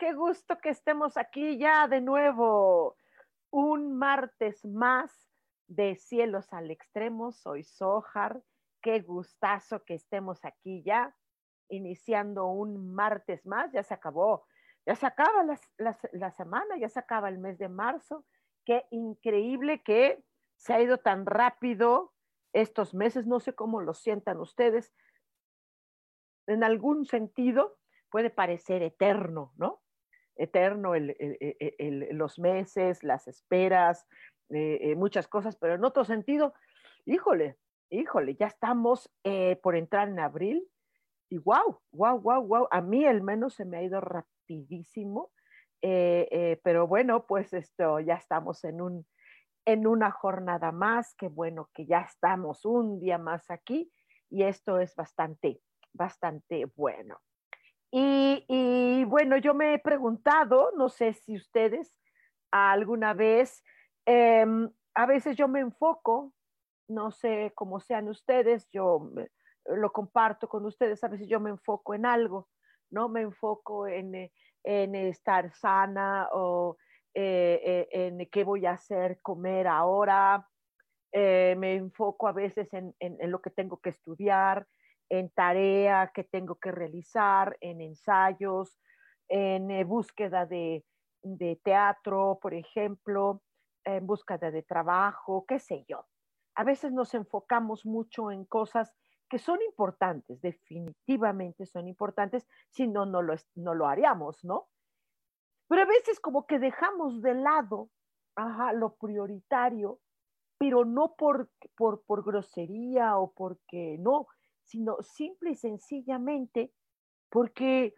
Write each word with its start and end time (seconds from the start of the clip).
Qué 0.00 0.14
gusto 0.14 0.56
que 0.60 0.70
estemos 0.70 1.18
aquí 1.18 1.58
ya 1.58 1.86
de 1.86 2.00
nuevo. 2.00 2.96
Un 3.50 3.98
martes 3.98 4.64
más 4.64 5.28
de 5.66 5.94
Cielos 5.94 6.50
al 6.54 6.70
Extremo. 6.70 7.32
Soy 7.32 7.64
Sohar. 7.64 8.42
Qué 8.80 9.00
gustazo 9.00 9.84
que 9.84 9.92
estemos 9.92 10.42
aquí 10.46 10.82
ya, 10.82 11.14
iniciando 11.68 12.46
un 12.46 12.94
martes 12.94 13.44
más. 13.44 13.70
Ya 13.72 13.82
se 13.82 13.92
acabó, 13.92 14.46
ya 14.86 14.94
se 14.94 15.04
acaba 15.04 15.44
la, 15.76 16.30
semana, 16.30 16.78
ya 16.78 16.88
se 16.88 16.98
acaba 16.98 17.28
el 17.28 17.36
mes 17.36 17.58
de 17.58 17.68
marzo. 17.68 18.24
Qué 18.64 18.86
increíble 18.90 19.82
que 19.82 20.24
se 20.56 20.72
ha 20.72 20.80
ido 20.80 20.96
tan 20.96 21.26
rápido 21.26 22.14
estos 22.54 22.94
meses. 22.94 23.26
No 23.26 23.38
sé 23.38 23.54
cómo 23.54 23.82
lo 23.82 23.92
sientan 23.92 24.40
ustedes. 24.40 24.94
En 26.46 26.64
algún 26.64 27.04
sentido, 27.04 27.76
puede 28.08 28.30
parecer 28.30 28.82
eterno, 28.82 29.52
¿no? 29.58 29.82
Eterno 30.36 30.92
los 32.12 32.38
meses, 32.38 33.02
las 33.02 33.28
esperas, 33.28 34.06
eh, 34.50 34.78
eh, 34.82 34.96
muchas 34.96 35.28
cosas, 35.28 35.56
pero 35.56 35.74
en 35.74 35.84
otro 35.84 36.04
sentido, 36.04 36.54
híjole, 37.04 37.56
híjole, 37.90 38.34
ya 38.34 38.46
estamos 38.46 39.10
eh, 39.24 39.56
por 39.62 39.76
entrar 39.76 40.08
en 40.08 40.18
abril 40.18 40.66
y 41.28 41.38
wow, 41.38 41.80
wow, 41.92 42.20
wow, 42.20 42.42
wow, 42.42 42.68
a 42.70 42.80
mí 42.80 43.04
al 43.04 43.22
menos 43.22 43.54
se 43.54 43.64
me 43.64 43.78
ha 43.78 43.82
ido 43.82 44.00
rapidísimo, 44.00 45.30
pero 45.80 46.86
bueno, 46.86 47.26
pues 47.26 47.52
esto, 47.54 48.00
ya 48.00 48.14
estamos 48.14 48.64
en, 48.64 48.80
un, 48.80 49.06
en 49.64 49.86
una 49.86 50.10
jornada 50.10 50.72
más, 50.72 51.14
qué 51.16 51.28
bueno 51.28 51.70
que 51.72 51.86
ya 51.86 52.00
estamos 52.00 52.64
un 52.64 53.00
día 53.00 53.16
más 53.18 53.50
aquí 53.50 53.90
y 54.28 54.42
esto 54.42 54.80
es 54.80 54.94
bastante, 54.96 55.60
bastante 55.92 56.66
bueno. 56.76 57.20
Y, 57.92 59.04
bueno, 59.04 59.36
yo 59.38 59.54
me 59.54 59.74
he 59.74 59.78
preguntado, 59.78 60.70
no 60.76 60.88
sé 60.88 61.12
si 61.12 61.36
ustedes 61.36 61.96
alguna 62.52 63.14
vez, 63.14 63.64
em, 64.06 64.70
a 64.94 65.06
veces 65.06 65.36
yo 65.36 65.48
me 65.48 65.60
enfoco, 65.60 66.32
no 66.88 67.10
sé 67.10 67.52
cómo 67.54 67.80
sean 67.80 68.08
ustedes, 68.08 68.68
yo 68.70 69.10
lo 69.66 69.92
comparto 69.92 70.48
con 70.48 70.66
ustedes, 70.66 71.02
a 71.04 71.08
veces 71.08 71.28
yo 71.28 71.40
me 71.40 71.50
enfoco 71.50 71.94
en 71.94 72.06
algo, 72.06 72.48
¿no? 72.90 73.08
Me 73.08 73.22
enfoco 73.22 73.86
en, 73.86 74.30
estar 74.62 75.52
sana 75.54 76.28
o 76.32 76.76
eh, 77.14 77.60
eh, 77.64 78.06
en 78.06 78.28
qué 78.30 78.44
voy 78.44 78.66
a 78.66 78.72
hacer 78.72 79.20
comer 79.22 79.66
ahora, 79.66 80.46
eh, 81.12 81.54
me 81.58 81.74
enfoco 81.74 82.28
a 82.28 82.32
veces 82.32 82.72
en, 82.72 82.94
en, 83.00 83.30
lo 83.30 83.40
que 83.40 83.50
tengo 83.50 83.78
que 83.78 83.90
estudiar, 83.90 84.68
en 85.10 85.28
tarea 85.30 86.12
que 86.14 86.24
tengo 86.24 86.54
que 86.54 86.70
realizar, 86.70 87.58
en 87.60 87.80
ensayos, 87.80 88.78
en 89.28 89.70
eh, 89.70 89.84
búsqueda 89.84 90.46
de, 90.46 90.84
teatro, 91.62 92.38
por 92.40 92.54
ejemplo, 92.54 93.42
en 93.84 94.06
búsqueda 94.06 94.50
de 94.50 94.62
trabajo, 94.62 95.44
qué 95.46 95.58
sé 95.58 95.84
yo. 95.86 96.06
A 96.54 96.64
veces 96.64 96.92
nos 96.92 97.12
enfocamos 97.14 97.84
mucho 97.84 98.30
en 98.30 98.44
cosas 98.44 98.94
que 99.28 99.38
son 99.38 99.60
importantes, 99.62 100.40
definitivamente 100.40 101.66
son 101.66 101.88
importantes, 101.88 102.48
si 102.70 102.88
no, 102.88 103.04
no 103.04 103.20
lo, 103.20 103.34
no 103.54 103.74
lo 103.74 103.86
haríamos, 103.86 104.42
¿no? 104.44 104.68
Pero 105.68 105.82
a 105.82 105.86
veces 105.86 106.18
como 106.18 106.46
que 106.46 106.58
dejamos 106.58 107.20
de 107.20 107.34
lado 107.34 107.90
lo 108.74 108.94
prioritario, 108.94 110.00
pero 110.58 110.84
no 110.84 111.14
por, 111.16 111.50
por 111.76 112.24
grosería 112.24 113.18
o 113.18 113.32
porque 113.32 113.96
no, 114.00 114.26
sino 114.70 115.02
simple 115.02 115.50
y 115.50 115.56
sencillamente 115.56 116.72
porque, 117.28 117.94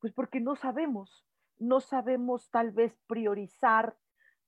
pues 0.00 0.14
porque 0.14 0.40
no 0.40 0.56
sabemos, 0.56 1.26
no 1.58 1.80
sabemos 1.80 2.50
tal 2.50 2.72
vez 2.72 2.98
priorizar, 3.06 3.98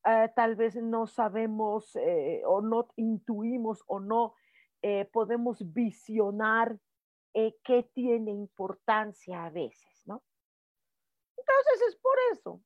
eh, 0.06 0.30
tal 0.34 0.56
vez 0.56 0.76
no 0.76 1.06
sabemos 1.06 1.94
eh, 1.96 2.42
o 2.46 2.62
no 2.62 2.88
intuimos 2.96 3.84
o 3.86 4.00
no 4.00 4.34
eh, 4.80 5.04
podemos 5.12 5.72
visionar 5.72 6.78
qué 7.34 7.91
tiene 7.94 8.30
importancia 8.30 9.46
a 9.46 9.50
veces, 9.50 10.02
¿no? 10.04 10.22
Entonces 11.36 11.88
es 11.88 11.96
por 11.96 12.14
eso 12.32 12.62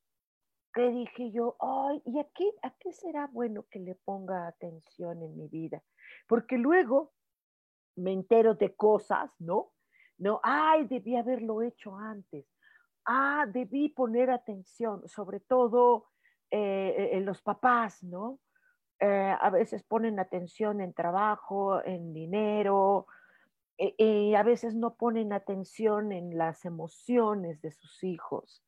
que 0.75 0.91
dije 0.91 1.31
yo, 1.31 1.57
ay, 1.61 2.03
¿y 2.05 2.19
aquí, 2.19 2.53
a 2.63 2.75
qué 2.79 2.93
será 2.93 3.29
bueno 3.29 3.65
que 3.71 3.79
le 3.79 3.95
ponga 3.95 4.49
atención 4.49 5.23
en 5.23 5.37
mi 5.37 5.47
vida? 5.47 5.83
Porque 6.27 6.59
luego 6.59 7.13
me 7.97 8.13
entero 8.13 8.55
de 8.55 8.75
cosas, 8.75 9.31
¿no? 9.39 9.73
No, 10.19 10.41
ay, 10.43 10.87
debí 10.87 11.17
haberlo 11.17 11.63
hecho 11.63 11.97
antes. 11.97 12.47
Ah, 13.05 13.47
debí 13.49 13.89
poner 13.91 14.31
atención, 14.31 15.07
sobre 15.09 15.41
todo 15.41 16.07
eh, 16.51 17.11
en 17.13 17.25
los 17.25 17.43
papás, 17.43 18.03
¿no? 18.03 18.41
Eh, 18.99 19.37
a 19.39 19.51
veces 19.51 19.83
ponen 19.83 20.19
atención 20.19 20.81
en 20.81 20.95
trabajo, 20.95 21.85
en 21.85 22.15
dinero, 22.15 23.07
y 23.77 23.95
eh, 23.99 24.37
a 24.37 24.43
veces 24.43 24.75
no 24.75 24.95
ponen 24.95 25.35
atención 25.35 26.13
en 26.13 26.39
las 26.39 26.65
emociones 26.65 27.61
de 27.61 27.73
sus 27.73 28.03
hijos. 28.05 28.63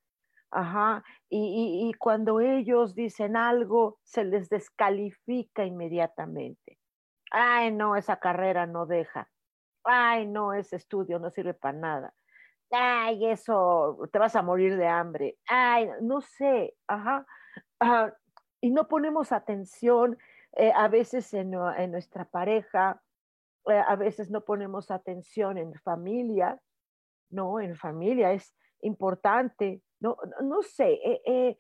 Ajá, 0.50 1.04
y 1.28 1.92
cuando 1.98 2.40
ellos 2.40 2.94
dicen 2.94 3.36
algo, 3.36 3.98
se 4.02 4.24
les 4.24 4.48
descalifica 4.48 5.66
inmediatamente 5.66 6.77
ay, 7.30 7.72
no, 7.72 7.96
esa 7.96 8.18
carrera 8.18 8.66
no 8.66 8.86
deja, 8.86 9.28
ay, 9.84 10.26
no, 10.26 10.52
ese 10.52 10.76
estudio 10.76 11.18
no 11.18 11.30
sirve 11.30 11.54
para 11.54 11.78
nada, 11.78 12.14
ay, 12.70 13.26
eso, 13.26 13.98
te 14.12 14.18
vas 14.18 14.36
a 14.36 14.42
morir 14.42 14.76
de 14.76 14.86
hambre, 14.86 15.38
ay, 15.46 15.88
no 16.00 16.20
sé, 16.20 16.74
ajá, 16.86 17.26
y 18.60 18.70
no 18.70 18.88
ponemos 18.88 19.32
atención 19.32 20.18
eh, 20.56 20.72
a 20.74 20.88
veces 20.88 21.32
en, 21.34 21.50
nuestra 21.50 22.24
pareja, 22.24 23.00
eh, 23.66 23.82
a 23.86 23.96
veces 23.96 24.30
no 24.30 24.44
ponemos 24.44 24.90
atención 24.90 25.58
en 25.58 25.74
familia, 25.74 26.60
no, 27.30 27.60
en 27.60 27.76
familia 27.76 28.32
es 28.32 28.54
importante, 28.81 29.82
no, 30.00 30.16
no 30.42 30.62
sé, 30.62 30.98
eh, 31.04 31.58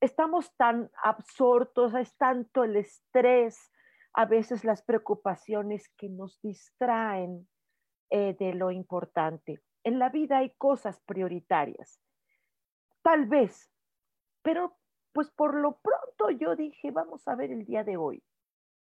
estamos 0.00 0.54
tan 0.56 0.90
absortos, 1.02 1.94
es 1.94 2.16
tanto 2.16 2.64
el 2.64 2.76
estrés, 2.76 3.71
a 4.14 4.26
veces 4.26 4.64
las 4.64 4.82
preocupaciones 4.82 5.88
que 5.96 6.08
nos 6.08 6.40
distraen 6.42 7.48
eh, 8.10 8.36
de 8.38 8.54
lo 8.54 8.70
importante. 8.70 9.62
En 9.84 9.98
la 9.98 10.10
vida 10.10 10.38
hay 10.38 10.50
cosas 10.58 11.00
prioritarias, 11.00 12.00
tal 13.02 13.26
vez, 13.26 13.70
pero 14.42 14.76
pues 15.12 15.30
por 15.30 15.54
lo 15.54 15.78
pronto 15.78 16.30
yo 16.30 16.56
dije, 16.56 16.90
vamos 16.90 17.26
a 17.26 17.34
ver 17.34 17.50
el 17.50 17.64
día 17.64 17.84
de 17.84 17.96
hoy. 17.96 18.22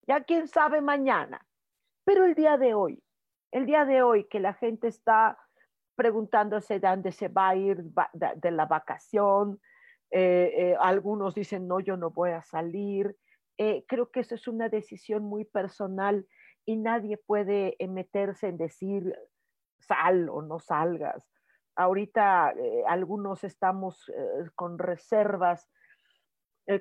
Ya 0.07 0.25
quién 0.25 0.49
sabe 0.49 0.81
mañana, 0.81 1.47
pero 2.05 2.25
el 2.25 2.35
día 2.35 2.57
de 2.57 2.75
hoy, 2.75 3.03
el 3.53 3.67
día 3.67 3.85
de 3.85 4.03
hoy 4.03 4.25
que 4.29 4.41
la 4.41 4.55
gente 4.55 4.89
está 4.89 5.39
preguntándose 5.95 6.81
de 6.81 6.89
dónde 6.89 7.13
se 7.13 7.29
va 7.29 7.51
a 7.51 7.57
ir 7.57 7.85
de, 8.13 8.51
la 8.51 8.67
vacación, 8.67 9.61
eh, 10.11 10.53
eh, 10.57 10.77
algunos 10.81 11.35
dicen, 11.35 11.69
no, 11.69 11.81
yo 11.81 11.97
no 11.97 12.11
voy 12.11 12.31
a 12.31 12.43
salir, 12.43 13.17
eh, 13.59 13.85
creo 13.87 14.11
que 14.11 14.21
eso 14.21 14.35
es 14.35 14.49
una 14.49 14.69
decisión 14.69 15.25
muy 15.25 15.45
personal 15.45 16.27
y 16.65 16.77
nadie 16.77 17.17
puede 17.17 17.77
eh, 17.79 17.89
meterse 17.89 18.49
en 18.49 18.57
decir 18.57 19.17
sal 19.81 20.29
o 20.29 20.43
no 20.43 20.61
salgas. 20.61 21.29
Ahorita 21.75 22.53
eh, 22.53 22.85
algunos 22.87 23.45
estamos 23.45 24.09
eh, 24.09 24.51
con 24.55 24.79
reservas 24.79 25.69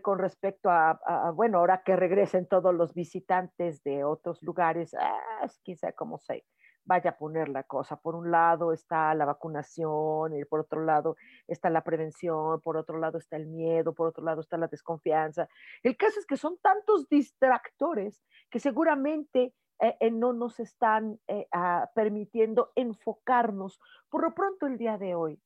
con 0.04 0.20
respecto 0.20 0.70
a, 0.70 1.32
bueno, 1.34 1.58
ahora 1.58 1.82
que 1.84 1.96
regresen 1.96 2.46
todos 2.46 2.72
los 2.72 2.94
visitantes 2.94 3.82
de 3.82 4.04
otros 4.04 4.44
lugares, 4.44 4.94
ah, 4.94 5.48
quizá 5.64 5.92
como 5.94 6.20
se 6.20 6.46
vaya 6.86 7.12
a 7.12 7.18
poner 7.18 7.50
la 7.50 7.64
cosa. 7.64 7.96
Por 7.96 8.16
un 8.16 8.32
lado 8.32 8.74
está 8.74 9.14
la 9.16 9.26
vacunación, 9.26 10.36
y 10.36 10.46
por 10.46 10.62
otro 10.62 10.84
lado 10.84 11.16
está 11.48 11.70
la 11.70 11.84
prevención, 11.84 12.62
por 12.62 12.78
otro 12.78 12.98
lado 12.98 13.18
está 13.18 13.38
el 13.38 13.48
miedo, 13.48 13.94
por 13.94 14.08
otro 14.08 14.24
lado 14.24 14.42
está 14.42 14.58
la 14.58 14.68
desconfianza. 14.68 15.48
El 15.84 15.98
caso 15.98 16.20
es 16.20 16.26
que 16.26 16.38
son 16.38 16.58
tantos 16.60 17.08
distractores 17.10 18.24
que 18.50 18.60
seguramente 18.60 19.54
eh, 19.80 19.98
eh, 20.00 20.12
no 20.12 20.32
nos 20.34 20.60
están 20.60 21.20
eh, 21.28 21.48
ah, 21.52 21.90
permitiendo 21.96 22.72
enfocarnos 22.76 23.80
por 24.10 24.24
lo 24.24 24.36
pronto 24.36 24.68
el 24.68 24.78
día 24.78 24.98
de 24.98 25.16
hoy. 25.16 25.42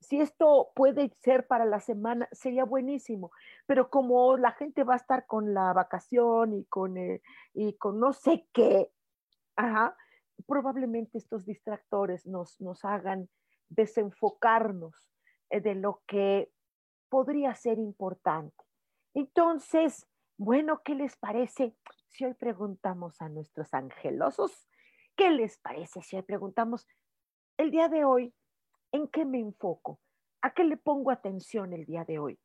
Si 0.00 0.20
esto 0.20 0.70
puede 0.74 1.12
ser 1.20 1.46
para 1.48 1.64
la 1.64 1.80
semana, 1.80 2.28
sería 2.30 2.64
buenísimo, 2.64 3.32
pero 3.66 3.90
como 3.90 4.36
la 4.36 4.52
gente 4.52 4.84
va 4.84 4.94
a 4.94 4.96
estar 4.96 5.26
con 5.26 5.52
la 5.52 5.72
vacación 5.72 6.54
y 6.54 6.64
con, 6.66 6.94
y 7.52 7.72
con 7.78 7.98
no 7.98 8.12
sé 8.12 8.46
qué, 8.52 8.92
probablemente 10.46 11.18
estos 11.18 11.44
distractores 11.44 12.26
nos, 12.26 12.60
nos 12.60 12.84
hagan 12.84 13.28
desenfocarnos 13.68 15.10
de 15.50 15.74
lo 15.74 16.02
que 16.06 16.50
podría 17.08 17.54
ser 17.54 17.78
importante. 17.78 18.64
Entonces, 19.14 20.06
bueno, 20.36 20.82
¿qué 20.84 20.94
les 20.94 21.16
parece 21.16 21.74
si 22.08 22.24
hoy 22.24 22.34
preguntamos 22.34 23.20
a 23.20 23.28
nuestros 23.28 23.72
angelosos? 23.74 24.68
¿Qué 25.16 25.30
les 25.30 25.58
parece 25.58 26.02
si 26.02 26.16
hoy 26.16 26.22
preguntamos 26.22 26.86
el 27.56 27.72
día 27.72 27.88
de 27.88 28.04
hoy, 28.04 28.32
¿en 28.92 29.08
qué 29.08 29.24
me 29.24 29.40
enfoco? 29.40 30.00
¿A 30.42 30.54
qué 30.54 30.62
le 30.62 30.76
pongo 30.76 31.10
atención 31.10 31.72
el 31.72 31.84
día 31.84 32.04
de 32.04 32.20
hoy? 32.20 32.38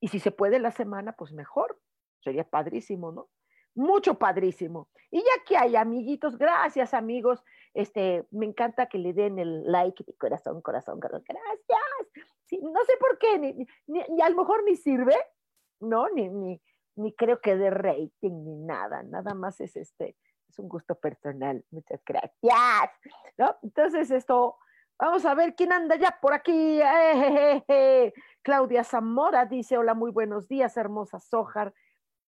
Y 0.00 0.08
si 0.08 0.20
se 0.20 0.30
puede 0.30 0.60
la 0.60 0.70
semana, 0.70 1.16
pues 1.16 1.32
mejor. 1.32 1.80
Sería 2.20 2.48
padrísimo, 2.48 3.10
¿no? 3.10 3.28
Mucho 3.74 4.18
padrísimo. 4.18 4.88
Y 5.10 5.18
ya 5.18 5.44
que 5.46 5.56
hay 5.56 5.76
amiguitos, 5.76 6.36
gracias 6.36 6.94
amigos. 6.94 7.42
Este, 7.74 8.26
me 8.30 8.46
encanta 8.46 8.86
que 8.86 8.98
le 8.98 9.12
den 9.12 9.38
el 9.38 9.70
like 9.70 10.04
de 10.04 10.14
corazón, 10.14 10.60
corazón, 10.60 11.00
corazón. 11.00 11.24
Gracias. 11.26 12.62
No 12.62 12.84
sé 12.84 12.92
por 12.98 13.18
qué, 13.18 13.38
ni, 13.38 13.66
ni, 13.86 14.20
a 14.20 14.28
lo 14.28 14.36
mejor 14.36 14.64
ni 14.64 14.76
sirve, 14.76 15.14
¿no? 15.80 16.08
Ni, 16.08 16.28
ni, 16.28 16.60
ni 16.96 17.14
creo 17.14 17.40
que 17.40 17.56
de 17.56 17.70
rating 17.70 18.44
ni 18.44 18.56
nada, 18.56 19.02
nada 19.04 19.34
más 19.34 19.60
es 19.60 19.76
este, 19.76 20.16
es 20.48 20.58
un 20.58 20.68
gusto 20.68 20.96
personal. 20.96 21.64
Muchas 21.70 22.02
gracias. 22.04 22.90
¿No? 23.38 23.56
Entonces 23.62 24.10
esto, 24.10 24.56
vamos 24.98 25.24
a 25.24 25.34
ver 25.34 25.54
quién 25.54 25.72
anda 25.72 25.96
ya 25.96 26.18
por 26.20 26.34
aquí. 26.34 26.80
Claudia 28.42 28.84
Zamora 28.84 29.46
dice, 29.46 29.78
hola, 29.78 29.94
muy 29.94 30.10
buenos 30.10 30.48
días, 30.48 30.76
hermosa 30.76 31.20
Sojar. 31.20 31.72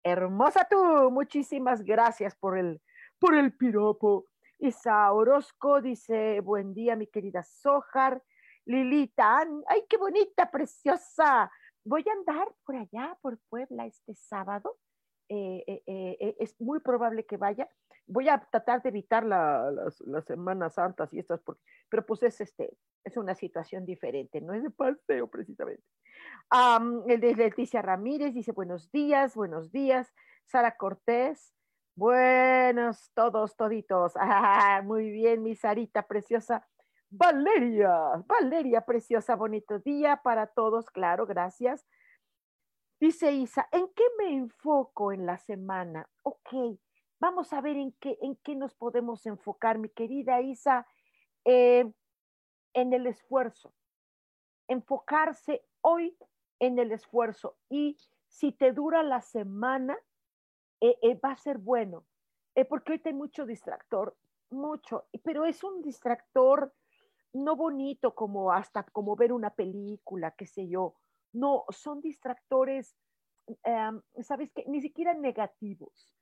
Hermosa 0.07 0.68
tú, 0.69 1.10
muchísimas 1.10 1.84
gracias 1.84 2.36
por 2.36 2.60
el, 2.60 2.80
por 3.18 3.34
el 3.34 3.57
piropo. 3.57 4.28
Isa 4.60 5.12
Orozco 5.12 5.81
dice, 5.81 6.42
buen 6.42 6.75
día, 6.75 6.96
mi 6.96 7.07
querida 7.07 7.42
Sojar. 7.44 8.22
Lilita, 8.66 9.40
ay, 9.68 9.84
qué 9.90 9.98
bonita, 9.98 10.52
preciosa 10.52 11.52
voy 11.86 12.04
a 12.10 12.13
andar 12.13 12.54
por 12.66 12.75
allá, 12.75 13.18
por 13.22 13.40
Puebla, 13.50 13.86
este 13.86 14.16
sábado. 14.16 14.78
Eh, 15.27 15.63
eh, 15.68 15.83
eh, 15.88 16.36
es 16.39 16.60
muy 16.60 16.80
probable 16.80 17.25
que 17.25 17.38
vaya. 17.38 17.69
Voy 18.07 18.30
a 18.30 18.39
tratar 18.39 18.83
de 18.83 18.89
evitar 18.89 19.25
las, 19.25 19.95
Semanas 20.27 20.75
Santas 20.75 21.12
y 21.13 21.19
estas, 21.19 21.42
porque, 21.42 21.62
pero 21.89 22.06
pues 22.06 22.22
es, 22.24 22.39
este, 22.42 22.77
es 23.04 23.18
una 23.18 23.33
situación 23.33 23.86
diferente, 23.86 24.42
no 24.42 24.54
es 24.54 24.62
de 24.62 24.69
paseo 24.69 25.27
precisamente. 25.27 25.83
el 27.07 27.19
de 27.19 27.36
Leticia 27.36 27.81
Ramírez 27.81 28.33
dice 28.33 28.51
buenos 28.51 28.92
días, 28.92 29.36
buenos 29.36 29.72
días. 29.72 30.13
Sara 30.45 30.77
Cortés, 30.77 31.56
buenos 31.95 33.12
todos, 33.16 33.56
toditos. 33.56 34.13
Ah, 34.19 34.81
muy 34.83 35.10
bien, 35.10 35.42
mi 35.42 35.56
Sarita 35.56 36.04
preciosa. 36.04 36.68
Valeria, 37.10 38.24
Valeria, 38.27 38.81
preciosa, 38.81 39.36
bonito 39.36 39.80
día 39.80 40.22
para 40.24 40.48
todos, 40.48 40.89
claro, 40.92 41.25
gracias. 41.25 41.86
Dice 43.06 43.31
Isa, 43.34 43.69
¿en 43.72 43.88
qué 43.90 44.04
me 44.18 44.34
enfoco 44.34 45.12
en 45.12 45.28
la 45.28 45.38
semana? 45.38 46.10
Ok, 46.24 46.80
vamos 47.19 47.54
a 47.54 47.62
ver 47.62 47.78
en 47.78 47.92
qué, 48.00 48.18
en 48.24 48.36
qué 48.38 48.56
nos 48.56 48.74
podemos 48.74 49.28
enfocar, 49.28 49.78
mi 49.78 49.90
querida 49.90 50.42
Isa, 50.42 50.88
eh, 51.44 51.86
en 52.74 52.94
el 52.94 53.06
esfuerzo. 53.06 53.75
Enfocarse 54.68 55.63
hoy 55.81 56.18
en 56.57 56.80
el 56.80 56.92
esfuerzo 56.92 57.60
y 57.69 57.96
si 58.28 58.52
te 58.52 58.72
dura 58.72 59.04
la 59.04 59.22
semana, 59.22 59.96
eh, 60.81 60.98
eh, 61.04 61.13
va 61.24 61.34
a 61.34 61.38
ser 61.38 61.60
bueno, 61.60 62.08
porque 62.68 62.94
hoy 62.94 63.01
hay 63.06 63.13
mucho 63.13 63.46
distractor, 63.46 64.18
mucho, 64.50 65.06
pero 65.24 65.46
es 65.46 65.63
un 65.63 65.84
distractor 65.84 66.74
no 67.34 67.56
bonito 67.56 68.16
como 68.16 68.51
hasta 68.51 68.81
como 68.81 69.16
ver 69.16 69.31
una 69.31 69.51
película, 69.51 70.31
qué 70.31 70.48
sé 70.48 70.68
yo. 70.68 70.96
No, 71.36 71.66
son 71.70 72.00
distractores, 72.00 72.96
em, 73.64 74.02
¿sabes 74.22 74.52
qué? 74.54 74.64
Ni 74.68 74.82
siquiera 74.82 75.14
negativos. 75.14 76.16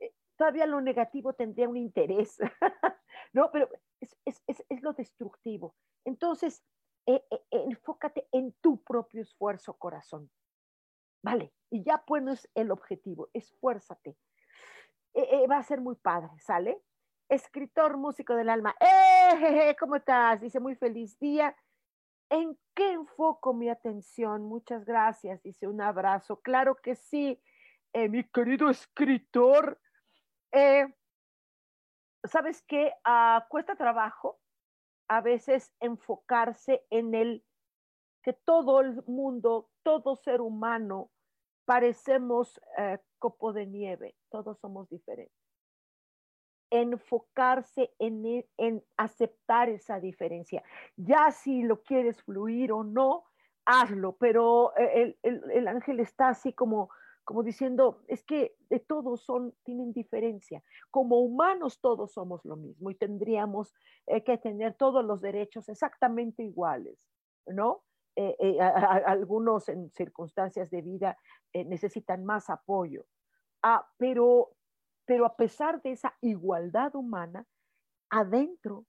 Eh, 0.00 0.14
todavía 0.36 0.64
lo 0.64 0.80
negativo 0.80 1.34
tendría 1.34 1.68
un 1.68 1.76
interés, 1.76 2.38
¿no? 3.34 3.50
Pero 3.50 3.68
es, 4.00 4.42
lo 4.80 4.94
destructivo. 4.94 5.74
Entonces, 6.06 6.64
eh, 7.06 7.22
eh, 7.30 7.42
enfócate 7.50 8.26
en 8.32 8.54
tu 8.62 8.82
propio 8.82 9.20
esfuerzo, 9.20 9.74
corazón. 9.74 10.30
Vale, 11.22 11.52
y 11.70 11.84
ya 11.84 11.98
pones 11.98 12.48
el 12.54 12.70
objetivo, 12.70 13.28
esfuérzate. 13.34 14.16
va 15.50 15.58
a 15.58 15.62
ser 15.62 15.82
muy 15.82 15.96
padre, 15.96 16.30
¿sale? 16.40 16.82
escritor, 17.28 17.96
músico 17.96 18.34
del 18.34 18.48
alma. 18.48 18.74
¡Eh! 18.80 19.76
¿Cómo 19.78 19.96
estás? 19.96 20.40
Dice, 20.40 20.60
muy 20.60 20.74
feliz 20.74 21.18
día. 21.18 21.54
¿En 22.32 22.58
qué 22.74 22.92
enfoco 22.92 23.52
mi 23.52 23.68
atención? 23.68 24.44
Muchas 24.44 24.86
gracias. 24.86 25.42
Dice, 25.42 25.68
un 25.68 25.82
abrazo. 25.82 26.40
Claro 26.40 26.76
que 26.76 26.94
sí, 26.94 27.38
eh, 27.92 28.08
mi 28.08 28.24
querido 28.24 28.70
escritor. 28.70 29.78
Eh, 30.50 30.86
¿Sabes 32.24 32.62
qué? 32.66 32.94
Ah, 33.04 33.46
cuesta 33.50 33.76
trabajo 33.76 34.40
a 35.08 35.20
veces 35.20 35.74
enfocarse 35.78 36.86
en 36.88 37.14
el 37.14 37.44
que 38.22 38.32
todo 38.32 38.80
el 38.80 39.04
mundo, 39.06 39.68
todo 39.82 40.16
ser 40.16 40.40
humano, 40.40 41.10
parecemos 41.66 42.58
eh, 42.78 42.98
copo 43.18 43.52
de 43.52 43.66
nieve, 43.66 44.16
todos 44.30 44.58
somos 44.58 44.88
diferentes 44.88 45.41
enfocarse 46.72 47.92
e, 47.98 48.46
en, 48.56 48.82
aceptar 48.96 49.68
esa 49.68 50.00
diferencia. 50.00 50.64
Ya 50.96 51.30
si 51.30 51.62
lo 51.62 51.82
quieres 51.82 52.22
fluir 52.22 52.72
o 52.72 52.82
no, 52.82 53.24
hazlo, 53.66 54.16
pero 54.16 54.72
eh, 54.76 55.16
el, 55.22 55.68
ángel 55.68 56.00
está 56.00 56.30
así 56.30 56.54
como, 56.54 56.88
como 57.24 57.42
diciendo, 57.42 58.02
es 58.08 58.24
que 58.24 58.56
de 58.70 58.80
todos 58.80 59.20
son, 59.20 59.54
tienen 59.64 59.92
diferencia. 59.92 60.62
Como 60.90 61.20
humanos 61.20 61.78
todos 61.80 62.12
somos 62.12 62.42
lo 62.46 62.56
mismo 62.56 62.90
y 62.90 62.94
tendríamos 62.94 63.74
eh, 64.06 64.24
que 64.24 64.38
tener 64.38 64.74
todos 64.74 65.04
los 65.04 65.20
derechos 65.20 65.68
exactamente 65.68 66.42
iguales, 66.42 66.98
¿no? 67.46 67.84
Eh, 68.16 68.58
algunos 68.60 69.70
en 69.70 69.90
circunstancias 69.92 70.70
de 70.70 70.82
vida 70.82 71.16
necesitan 71.54 72.26
más 72.26 72.50
apoyo. 72.50 73.06
Ah, 73.62 73.86
pero 73.96 74.50
pero 75.04 75.26
a 75.26 75.36
pesar 75.36 75.82
de 75.82 75.92
esa 75.92 76.14
igualdad 76.20 76.94
humana, 76.94 77.46
adentro 78.10 78.86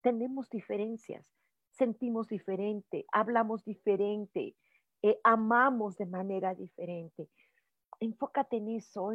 tenemos 0.00 0.48
diferencias, 0.50 1.26
sentimos 1.70 2.28
diferente, 2.28 3.06
hablamos 3.12 3.64
diferente, 3.64 4.56
eh, 5.02 5.20
amamos 5.24 5.96
de 5.96 6.06
manera 6.06 6.54
diferente. 6.54 7.28
Enfócate 8.00 8.56
en 8.56 8.68
eso, 8.68 9.10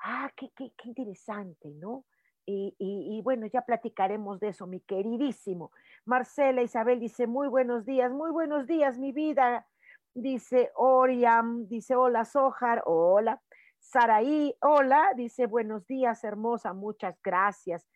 ah, 0.00 0.30
qué, 0.36 0.50
qué, 0.54 0.72
qué 0.76 0.88
interesante, 0.88 1.68
¿no? 1.70 2.04
Y, 2.48 2.76
y, 2.78 3.20
bueno, 3.22 3.46
ya 3.48 3.62
platicaremos 3.62 4.38
de 4.38 4.48
eso, 4.48 4.68
mi 4.68 4.78
queridísimo. 4.78 5.72
Marcela 6.04 6.62
Isabel 6.62 7.00
dice, 7.00 7.26
muy 7.26 7.48
buenos 7.48 7.84
días, 7.84 8.12
muy 8.12 8.30
buenos 8.30 8.68
días, 8.68 8.98
mi 8.98 9.10
vida. 9.10 9.66
Dice 10.14 10.70
Oriam, 10.76 11.66
dice, 11.66 11.96
hola 11.96 12.24
Sojar, 12.24 12.84
hola. 12.86 13.42
Saraí, 13.88 14.52
hola, 14.62 15.12
dice, 15.14 15.46
buenos 15.46 15.86
días, 15.86 16.24
hermosa, 16.24 16.72
muchas 16.72 17.16
gracias. 17.22 17.88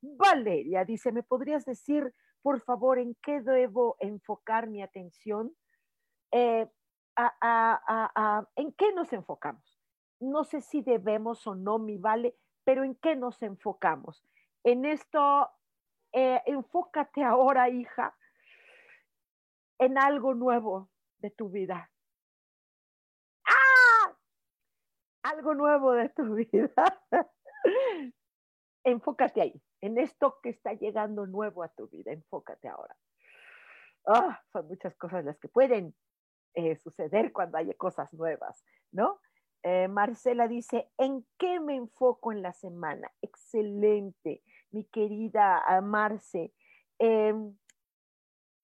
Valeria 0.00 0.84
dice, 0.84 1.10
¿me 1.10 1.24
podrías 1.24 1.64
decir, 1.64 2.14
por 2.40 2.60
favor, 2.60 3.00
en 3.00 3.16
qué 3.20 3.40
debo 3.40 3.96
enfocar 3.98 4.68
mi 4.68 4.80
atención? 4.80 5.52
Eh, 6.30 6.70
¿En 8.54 8.72
qué 8.74 8.92
nos 8.94 9.12
enfocamos? 9.12 9.80
No 10.20 10.44
sé 10.44 10.60
si 10.60 10.82
debemos 10.82 11.44
o 11.48 11.56
no, 11.56 11.80
mi 11.80 11.98
vale, 11.98 12.36
pero 12.62 12.84
¿en 12.84 12.94
qué 12.94 13.16
nos 13.16 13.42
enfocamos? 13.42 14.24
En 14.62 14.84
esto, 14.84 15.50
eh, 16.12 16.42
enfócate 16.46 17.24
ahora, 17.24 17.68
hija, 17.68 18.16
en 19.78 19.98
algo 19.98 20.32
nuevo 20.34 20.90
de 21.18 21.30
tu 21.30 21.48
vida. 21.50 21.90
¡Ah! 23.44 24.16
Algo 25.24 25.54
nuevo 25.54 25.92
de 25.92 26.10
tu 26.10 26.22
vida. 26.34 26.72
enfócate 28.84 29.40
ahí, 29.40 29.62
en 29.80 29.98
esto 29.98 30.38
que 30.42 30.50
está 30.50 30.74
llegando 30.74 31.26
nuevo 31.26 31.62
a 31.62 31.68
tu 31.68 31.88
vida. 31.88 32.12
Enfócate 32.12 32.68
ahora. 32.68 32.94
Ah, 34.06 34.42
son 34.52 34.68
muchas 34.68 34.94
cosas 34.96 35.24
las 35.24 35.38
que 35.38 35.48
pueden 35.48 35.94
eh, 36.52 36.76
suceder 36.76 37.32
cuando 37.32 37.56
hay 37.56 37.72
cosas 37.74 38.12
nuevas, 38.12 38.64
¿no? 38.92 39.18
Eh, 39.62 39.88
Marcela 39.88 40.46
dice, 40.46 40.90
¿en 40.98 41.26
qué 41.38 41.58
me 41.58 41.74
enfoco 41.74 42.30
en 42.30 42.42
la 42.42 42.52
semana? 42.52 43.10
Excelente, 43.22 44.42
mi 44.72 44.84
querida 44.84 45.62
ah, 45.66 45.80
Marce. 45.80 46.52
Em, 46.98 47.56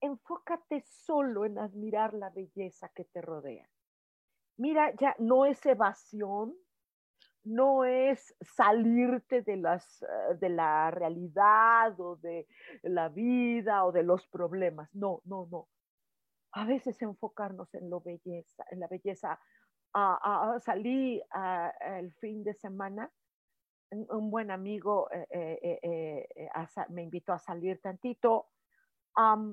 enfócate 0.03 0.85
solo 0.87 1.47
en 1.47 1.59
admirar 1.59 2.13
la 2.13 2.29
belleza 2.29 2.91
que 2.95 3.05
te 3.07 3.23
rodea. 3.23 3.67
Mira, 4.61 4.95
ya 4.97 5.17
no 5.19 5.47
es 5.47 5.65
evasión, 5.65 6.55
no 7.45 7.87
es 7.87 8.37
salirte 8.43 9.41
de, 9.41 9.57
las, 9.57 10.03
eh, 10.03 10.35
de 10.39 10.51
la 10.51 10.91
realidad 10.91 11.99
o 11.99 12.17
de 12.17 12.47
la 12.83 13.09
vida 13.09 13.87
o 13.87 13.91
de 13.91 14.03
los 14.03 14.27
problemas. 14.29 14.95
No, 14.95 15.23
no, 15.25 15.49
no. 15.51 15.67
A 16.53 16.67
veces 16.67 17.01
enfocarnos 17.01 17.73
en, 17.75 17.89
lo 17.89 18.03
belleza, 18.03 18.67
en 18.71 18.81
la 18.81 18.87
belleza. 18.87 19.41
salí 20.63 21.23
el 21.81 22.13
fin 22.17 22.45
de 22.45 22.53
semana, 22.53 23.11
un, 23.91 24.31
buen 24.31 24.51
amigo 24.51 25.09
eh, 25.11 25.27
eh, 25.83 26.51
me 26.91 27.03
invitó 27.03 27.33
a 27.33 27.39
salir 27.39 27.81
tantito. 27.81 28.49
Mm, 29.17 29.53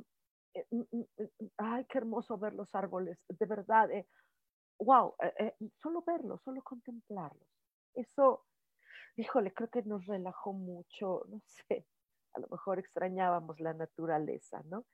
ay, 1.60 1.86
qué 1.86 1.98
hermoso 1.98 2.38
ver 2.38 2.56
los 2.56 2.76
árboles, 2.76 3.24
de 3.30 3.46
verdad. 3.46 3.90
Wow, 4.80 5.16
solo 5.82 6.04
verlos, 6.06 6.42
solo 6.44 6.62
contemplarlos 6.62 7.48
eso, 7.98 8.46
híjole, 9.16 9.52
creo 9.54 9.70
que 9.70 9.84
nos 9.84 10.06
relajó 10.06 10.54
mucho, 10.54 11.24
no 11.28 11.42
sé, 11.68 11.86
a 12.34 12.40
lo 12.40 12.48
mejor 12.48 12.80
extrañábamos 12.80 13.60
la 13.60 13.74
naturaleza, 13.74 14.62
¿no? 14.66 14.86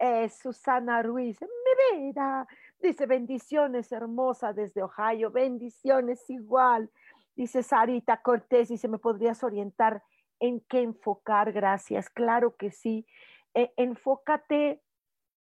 Eh, 0.00 0.28
Susana 0.28 1.02
Ruiz, 1.02 1.40
mi 1.40 1.98
vida, 1.98 2.46
dice 2.78 3.06
bendiciones 3.06 3.90
hermosa 3.90 4.52
desde 4.52 4.82
Ohio, 4.82 5.32
bendiciones 5.32 6.28
igual, 6.30 6.88
dice 7.34 7.64
Sarita 7.64 8.22
Cortés, 8.22 8.68
dice, 8.68 8.86
¿me 8.86 8.98
podrías 8.98 9.42
orientar 9.42 10.04
en 10.38 10.60
qué 10.60 10.82
enfocar? 10.82 11.52
Gracias, 11.52 12.08
claro 12.10 12.54
que 12.56 12.70
sí. 12.70 13.08
Eh, 13.54 13.72
enfócate 13.76 14.80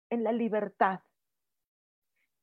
en 0.09 0.25
la 0.25 0.33
libertad, 0.33 1.01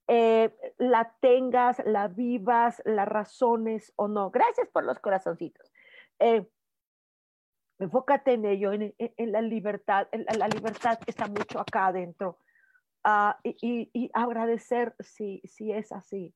eh, 0.07 0.55
la 0.77 1.15
tengas, 1.19 1.81
la 1.85 2.07
vivas, 2.07 2.81
las 2.85 3.07
razones 3.07 3.91
o 3.95 4.07
no. 4.07 4.29
Gracias 4.29 4.69
por 4.69 4.83
los 4.83 4.99
corazoncitos. 4.99 5.71
Eh, 6.19 6.45
enfócate 7.79 8.33
en 8.33 8.45
ello, 8.45 8.71
en, 8.71 8.93
la 9.17 9.41
libertad. 9.41 10.07
la 10.11 10.47
libertad 10.47 10.99
está 11.07 11.27
mucho 11.27 11.59
acá 11.59 11.87
adentro. 11.87 12.37
Ah, 13.03 13.39
y, 13.43 14.11
agradecer 14.13 14.95
si, 14.99 15.41
si 15.45 15.71
es 15.71 15.91
así. 15.91 16.33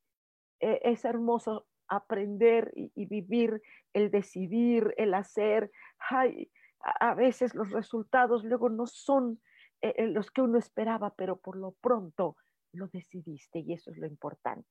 Eh, 0.59 0.81
es 0.83 1.05
hermoso 1.05 1.67
aprender 1.87 2.71
y, 2.75 3.05
vivir 3.05 3.61
el 3.93 4.09
decidir, 4.09 4.95
el 4.97 5.13
hacer. 5.13 5.71
a, 6.09 7.13
veces 7.13 7.53
los 7.53 7.71
resultados 7.71 8.43
luego 8.43 8.69
no 8.69 8.87
son 8.87 9.39
los 9.81 10.29
que 10.31 10.41
uno 10.41 10.57
esperaba, 10.57 11.13
pero 11.15 11.37
por 11.37 11.55
lo 11.55 11.71
pronto 11.71 12.35
lo 12.73 12.87
decidiste 12.87 13.59
y 13.59 13.73
eso 13.73 13.91
es 13.91 13.97
lo 13.97 14.07
importante. 14.07 14.69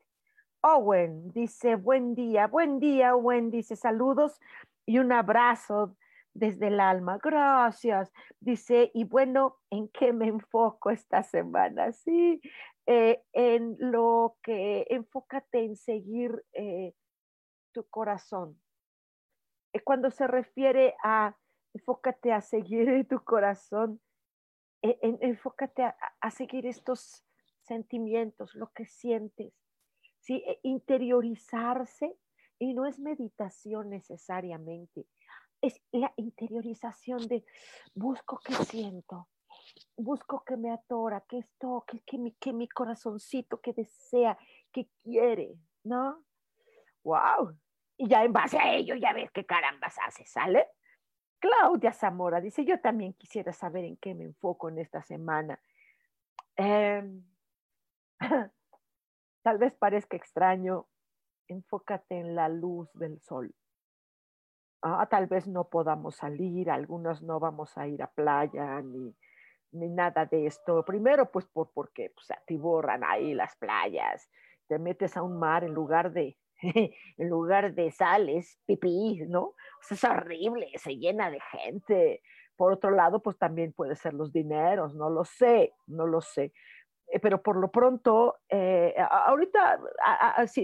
Owen 0.61 1.31
dice, 1.33 1.77
buen 1.77 2.15
día, 2.15 2.47
buen 2.47 2.81
día, 2.81 3.15
Owen 3.15 3.51
dice, 3.51 3.77
saludos 3.77 4.41
y 4.87 4.99
un 4.99 5.13
abrazo 5.13 5.97
desde 6.35 6.69
el 6.69 6.81
alma. 6.81 7.19
Gracias. 7.23 8.13
Dice, 8.41 8.91
y 8.95 9.05
bueno, 9.05 9.59
¿en 9.71 9.89
qué 9.89 10.13
me 10.13 10.27
enfoco 10.27 10.91
esta 10.91 11.23
semana? 11.23 11.93
Sí, 11.93 12.41
eh, 12.87 13.23
en 13.33 13.77
lo 13.79 14.37
que 14.43 14.87
enfócate 14.91 15.65
en 15.65 15.77
seguir 15.77 16.45
eh, 16.53 16.95
tu 17.73 17.87
corazón. 17.89 18.61
Eh, 19.73 19.81
cuando 19.81 20.11
se 20.11 20.27
refiere 20.27 20.95
a 21.05 21.37
enfócate 21.75 22.33
a 22.33 22.41
seguir 22.41 23.07
tu 23.09 23.23
corazón, 23.23 24.01
enfócate 24.81 25.83
a 25.83 26.31
seguir 26.31 26.65
estos 26.67 27.28
sentimientos, 27.69 28.55
lo 28.55 28.73
que 28.73 28.87
sientes, 28.87 29.53
¿sí? 30.21 30.43
E, 30.47 30.59
interiorizarse 30.63 32.17
y 32.59 32.75
no 32.75 32.87
es 32.87 32.99
meditación 32.99 33.91
necesariamente, 33.91 35.07
es 35.61 35.81
la 35.93 36.13
interiorización 36.17 37.27
de 37.29 37.45
busco 37.95 38.41
qué 38.45 38.55
siento, 38.65 39.29
busco 39.97 40.43
que 40.45 40.57
me 40.57 40.71
atora, 40.73 41.25
que 41.29 41.39
esto, 41.39 41.85
que, 41.87 42.01
que, 42.01 42.19
mi, 42.19 42.33
que 42.33 42.53
mi 42.53 42.69
corazoncito 42.69 43.61
que 43.61 43.73
desea, 43.73 44.37
que 44.73 44.89
quiere, 45.03 45.57
¿no? 45.85 46.25
¡Wow! 47.05 47.57
Y 47.97 48.09
ya 48.09 48.25
en 48.25 48.33
base 48.33 48.59
a 48.59 48.75
ello, 48.75 48.95
ya 48.95 49.13
ves 49.13 49.31
qué 49.33 49.45
carambas 49.45 49.97
hace, 50.07 50.25
¿sale? 50.25 50.69
Claudia 51.41 51.93
Zamora 51.93 52.41
dice, 52.41 52.65
yo 52.65 52.81
también 52.81 53.15
quisiera 53.15 53.53
saber 53.53 53.85
en 53.85 53.97
qué 53.97 54.15
me 54.15 54.25
enfoco 54.25 54.69
en 54.69 54.79
esta 54.79 55.03
semana. 55.03 55.61
Eh, 56.57 57.03
Tal 59.43 59.59
vez 59.59 59.75
parezca 59.75 60.17
extraño, 60.17 60.87
enfócate 61.49 62.19
en 62.19 62.35
la 62.35 62.49
luz 62.49 62.93
del 62.95 63.21
sol. 63.21 63.55
Ah, 64.83 65.07
tal 65.11 65.27
vez 65.27 65.49
no 65.49 65.69
podamos 65.69 66.17
salir, 66.17 66.71
algunos 66.71 67.23
no 67.23 67.41
vamos 67.41 67.77
a 67.77 67.89
ir 67.89 68.01
a 68.03 68.11
playa 68.13 68.81
ni, 68.81 69.13
ni 69.73 69.89
nada 69.89 70.27
de 70.27 70.47
esto. 70.47 70.85
Primero, 70.85 71.31
pues 71.31 71.47
por, 71.47 71.73
porque 71.73 72.13
pues, 72.15 72.31
atiborran 72.31 73.03
ahí 73.05 73.35
las 73.35 73.57
playas, 73.57 74.31
te 74.69 74.79
metes 74.79 75.17
a 75.17 75.23
un 75.23 75.39
mar 75.39 75.65
en 75.65 75.75
lugar 75.75 76.13
de, 76.13 76.37
en 76.63 77.29
lugar 77.29 77.75
de 77.75 77.91
sales, 77.91 78.59
pipí, 78.67 79.23
¿no? 79.29 79.55
es 79.91 80.05
horrible, 80.05 80.71
se 80.77 80.97
llena 80.97 81.31
de 81.31 81.41
gente. 81.41 82.23
Por 82.57 82.73
otro 82.73 82.91
lado, 82.91 83.23
pues 83.23 83.39
también 83.39 83.73
puede 83.73 83.95
ser 83.95 84.15
los 84.15 84.33
dineros, 84.33 84.95
no 84.95 85.11
lo 85.11 85.25
sé, 85.25 85.75
no 85.87 86.07
lo 86.07 86.21
sé. 86.21 86.53
Eh, 87.11 87.21
pero 87.21 87.43
por 87.43 87.57
lo 87.57 87.71
pronto, 87.71 88.37
eh, 88.49 88.95
ahorita, 88.99 89.81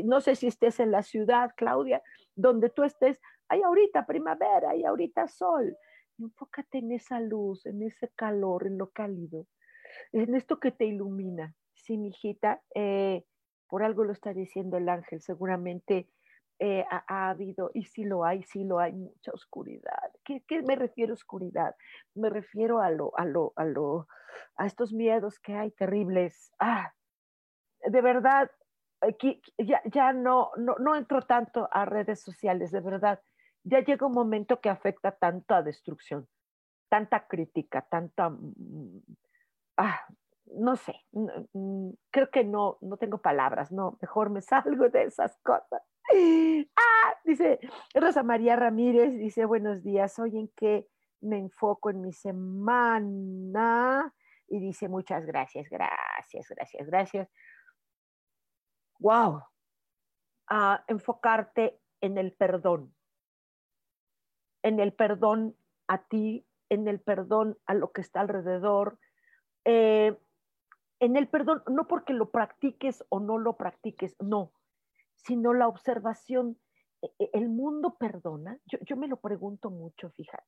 no 0.04 0.20
sé 0.20 0.34
si 0.34 0.46
estés 0.46 0.78
en 0.80 0.90
la 0.90 1.02
ciudad, 1.02 1.52
Claudia, 1.56 2.02
donde 2.34 2.70
tú 2.70 2.82
estés, 2.82 3.20
hay 3.48 3.62
ahorita 3.62 4.06
primavera, 4.06 4.70
hay 4.70 4.84
ahorita 4.84 5.28
sol. 5.28 5.76
Enfócate 6.18 6.78
en 6.78 6.92
esa 6.92 7.20
luz, 7.20 7.66
en 7.66 7.82
ese 7.82 8.10
calor, 8.14 8.66
en 8.66 8.78
lo 8.78 8.90
cálido, 8.90 9.46
en 10.12 10.34
esto 10.34 10.60
que 10.60 10.70
te 10.70 10.84
ilumina. 10.84 11.54
Sí, 11.74 11.98
mi 11.98 12.08
hijita, 12.08 12.62
eh, 12.74 13.24
por 13.68 13.82
algo 13.82 14.04
lo 14.04 14.12
está 14.12 14.32
diciendo 14.32 14.76
el 14.76 14.88
ángel, 14.88 15.20
seguramente 15.20 16.08
eh, 16.58 16.84
ha, 16.88 17.30
habido, 17.30 17.70
y 17.74 17.84
sí 17.84 18.04
lo 18.04 18.24
hay, 18.24 18.42
sí 18.44 18.64
lo 18.64 18.78
hay, 18.78 18.92
mucha 18.92 19.32
oscuridad. 19.32 20.12
¿Qué, 20.24 20.42
¿Qué, 20.46 20.62
me 20.62 20.76
refiero 20.76 21.12
a 21.12 21.14
oscuridad? 21.14 21.74
Me 22.14 22.30
refiero 22.30 22.80
a 22.80 22.90
lo, 22.90 23.12
a 23.18 23.24
lo, 23.24 23.52
a 23.56 23.64
lo, 23.64 24.06
a 24.56 24.66
estos 24.66 24.92
miedos 24.92 25.38
que 25.40 25.54
hay 25.54 25.70
terribles. 25.72 26.52
Ah, 26.58 26.92
de 27.84 28.00
verdad, 28.00 28.50
aquí 29.00 29.42
ya, 29.58 29.82
ya 29.84 30.12
no, 30.12 30.50
no, 30.56 30.76
no 30.78 30.94
entro 30.96 31.22
tanto 31.22 31.68
a 31.72 31.84
redes 31.84 32.20
sociales, 32.20 32.70
de 32.70 32.80
verdad. 32.80 33.20
Ya 33.64 33.80
llega 33.80 34.06
un 34.06 34.12
momento 34.12 34.60
que 34.60 34.68
afecta 34.68 35.12
tanto 35.12 35.54
a 35.54 35.62
destrucción, 35.62 36.28
tanta 36.88 37.26
crítica, 37.26 37.82
tanta... 37.82 38.30
Mm, 38.30 39.00
ah, 39.78 40.00
no 40.56 40.76
sé, 40.76 40.94
creo 42.10 42.30
que 42.30 42.44
no, 42.44 42.78
no 42.82 42.96
tengo 42.96 43.18
palabras, 43.18 43.72
no, 43.72 43.98
mejor 44.00 44.30
me 44.30 44.40
salgo 44.42 44.88
de 44.88 45.04
esas 45.04 45.36
cosas. 45.38 45.82
Ah, 46.76 47.14
dice 47.24 47.60
Rosa 47.94 48.22
María 48.22 48.56
Ramírez, 48.56 49.16
dice 49.18 49.44
buenos 49.44 49.82
días, 49.82 50.18
hoy 50.18 50.38
en 50.38 50.48
qué 50.56 50.86
me 51.20 51.38
enfoco 51.38 51.90
en 51.90 52.00
mi 52.00 52.12
semana 52.12 54.12
y 54.48 54.60
dice 54.60 54.88
muchas 54.88 55.24
gracias, 55.24 55.68
gracias, 55.68 56.48
gracias, 56.48 56.86
gracias. 56.86 57.28
Wow, 58.98 59.42
a 60.48 60.84
enfocarte 60.88 61.80
en 62.00 62.18
el 62.18 62.32
perdón, 62.32 62.94
en 64.62 64.80
el 64.80 64.92
perdón 64.92 65.56
a 65.88 66.06
ti, 66.06 66.46
en 66.68 66.88
el 66.88 67.00
perdón 67.00 67.58
a 67.66 67.74
lo 67.74 67.92
que 67.92 68.02
está 68.02 68.20
alrededor, 68.20 68.98
eh, 69.64 70.18
en 71.00 71.16
el 71.16 71.28
perdón, 71.28 71.62
no 71.68 71.86
porque 71.86 72.12
lo 72.12 72.30
practiques 72.30 73.04
o 73.08 73.20
no 73.20 73.38
lo 73.38 73.56
practiques, 73.56 74.16
no, 74.20 74.52
sino 75.24 75.54
la 75.54 75.68
observación. 75.68 76.58
E, 77.02 77.12
e, 77.18 77.30
¿El 77.32 77.48
mundo 77.48 77.96
perdona? 77.98 78.58
Yo, 78.66 78.96
me 78.96 79.08
lo 79.08 79.16
pregunto 79.16 79.70
mucho, 79.70 80.10
fíjate. 80.10 80.44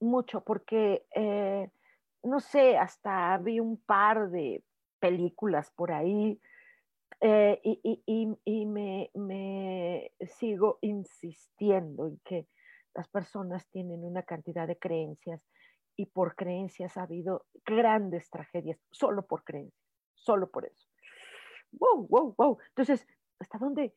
mucho, 0.00 0.42
porque, 0.42 1.06
eh, 1.14 1.70
no 2.24 2.40
sé, 2.40 2.76
hasta 2.76 3.38
vi 3.38 3.60
un 3.60 3.76
par 3.76 4.30
de 4.30 4.64
películas 4.98 5.70
por 5.70 5.92
ahí 5.92 6.40
eh, 7.20 7.60
y, 7.62 8.66
me, 8.66 9.10
me, 9.14 10.12
sigo 10.26 10.78
insistiendo 10.80 12.08
en 12.08 12.18
que 12.24 12.48
las 12.94 13.08
personas 13.08 13.68
tienen 13.70 14.02
una 14.02 14.24
cantidad 14.24 14.66
de 14.66 14.76
creencias 14.76 15.40
y 15.96 16.06
por 16.06 16.34
creencias 16.34 16.96
ha 16.96 17.02
habido 17.02 17.46
grandes 17.64 18.28
tragedias, 18.28 18.78
solo 18.90 19.24
por 19.24 19.44
creencias, 19.44 19.86
solo 20.14 20.50
por 20.50 20.64
eso. 20.64 20.88
Wow, 21.72 22.06
wow, 22.08 22.34
wow. 22.36 22.58
Entonces, 22.70 23.06
¿hasta 23.42 23.58
dónde 23.58 23.94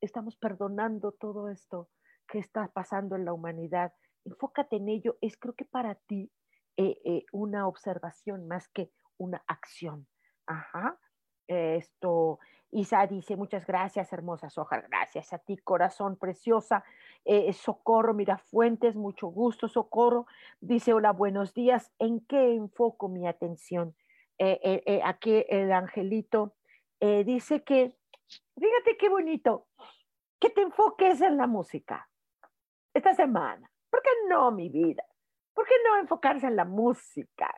estamos 0.00 0.36
perdonando 0.36 1.12
todo 1.12 1.48
esto 1.48 1.88
que 2.26 2.38
está 2.38 2.68
pasando 2.68 3.14
en 3.14 3.24
la 3.24 3.32
humanidad? 3.32 3.92
Enfócate 4.24 4.76
en 4.76 4.88
ello. 4.88 5.16
Es 5.20 5.36
creo 5.36 5.54
que 5.54 5.64
para 5.64 5.94
ti 5.94 6.32
eh, 6.76 7.00
eh, 7.04 7.24
una 7.32 7.66
observación 7.68 8.46
más 8.48 8.68
que 8.68 8.90
una 9.16 9.42
acción. 9.46 10.06
Ajá. 10.46 10.98
Esto, 11.48 12.40
Isa 12.72 13.06
dice, 13.06 13.36
muchas 13.36 13.64
gracias, 13.66 14.12
hermosa 14.12 14.50
Soja, 14.50 14.80
gracias 14.80 15.32
a 15.32 15.38
ti, 15.38 15.56
corazón 15.58 16.16
preciosa. 16.16 16.84
Eh, 17.24 17.52
Socorro 17.52 18.14
Mirafuentes, 18.14 18.96
mucho 18.96 19.28
gusto, 19.28 19.68
Socorro. 19.68 20.26
Dice, 20.60 20.92
hola, 20.92 21.12
buenos 21.12 21.54
días. 21.54 21.92
¿En 21.98 22.20
qué 22.20 22.54
enfoco 22.54 23.08
mi 23.08 23.26
atención? 23.26 23.94
aquí 25.02 25.46
el 25.48 25.72
angelito 25.72 26.56
dice 27.00 27.64
que, 27.64 27.96
fíjate 28.28 28.96
qué 28.98 29.08
bonito, 29.08 29.68
que 30.38 30.50
te 30.50 30.62
enfoques 30.62 31.20
en 31.20 31.36
la 31.36 31.46
música 31.46 32.08
esta 32.92 33.14
semana. 33.14 33.70
¿Por 33.90 34.02
qué 34.02 34.10
no, 34.28 34.50
mi 34.50 34.68
vida? 34.68 35.04
¿Por 35.54 35.66
qué 35.66 35.74
no 35.84 35.98
enfocarse 35.98 36.46
en 36.46 36.56
la 36.56 36.64
música? 36.64 37.54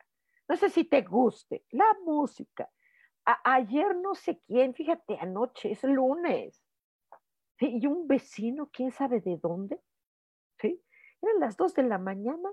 No 0.49 0.57
sé 0.57 0.71
si 0.71 0.85
te 0.85 1.03
guste, 1.03 1.65
la 1.71 1.97
música. 2.05 2.71
ayer 3.45 3.97
no 3.97 4.15
sé 4.15 4.41
quién, 4.47 4.75
fíjate, 4.75 5.19
anoche, 5.21 5.73
es 5.73 5.85
lunes. 5.85 6.63
Y 7.61 7.87
un 7.87 8.07
vecino, 8.07 8.71
quién 8.73 8.93
sabe 8.93 9.21
de 9.21 9.37
dónde, 9.37 9.81
¿sí? 10.61 10.81
Eran 11.21 11.41
las 11.41 11.57
dos 11.57 11.75
de 11.75 11.83
la 11.83 11.99
mañana 11.99 12.51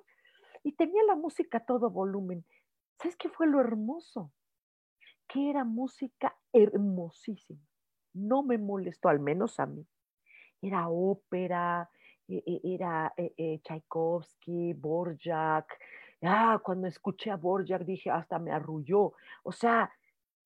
y 0.64 0.74
tenía 0.74 1.04
la 1.04 1.16
música 1.16 1.60
a 1.60 1.66
todo 1.66 1.92
volumen. 1.92 2.44
¿Sabes 2.98 3.16
qué 3.16 3.30
fue 3.30 3.46
lo 3.46 3.62
hermoso? 3.62 4.32
Que 5.28 5.52
era 5.52 5.64
música 5.64 6.36
hermosísima. 6.52 7.62
No 8.16 8.44
me 8.44 8.58
molestó, 8.58 9.10
al 9.10 9.20
menos 9.20 9.60
a 9.60 9.66
mí. 9.66 9.86
Era 10.62 10.88
ópera, 10.88 11.90
e, 12.28 12.42
e, 12.46 12.74
era 12.74 13.14
eh, 13.18 13.60
Tchaikovsky, 13.62 14.74
Borjak. 14.74 15.78
Ah, 16.24 16.60
cuando 16.64 16.88
escuché 16.88 17.30
a 17.30 17.36
Borjak 17.36 17.84
dije, 17.84 18.10
hasta 18.10 18.40
me 18.40 18.52
arrulló. 18.52 19.14
O 19.44 19.52
sea, 19.52 19.92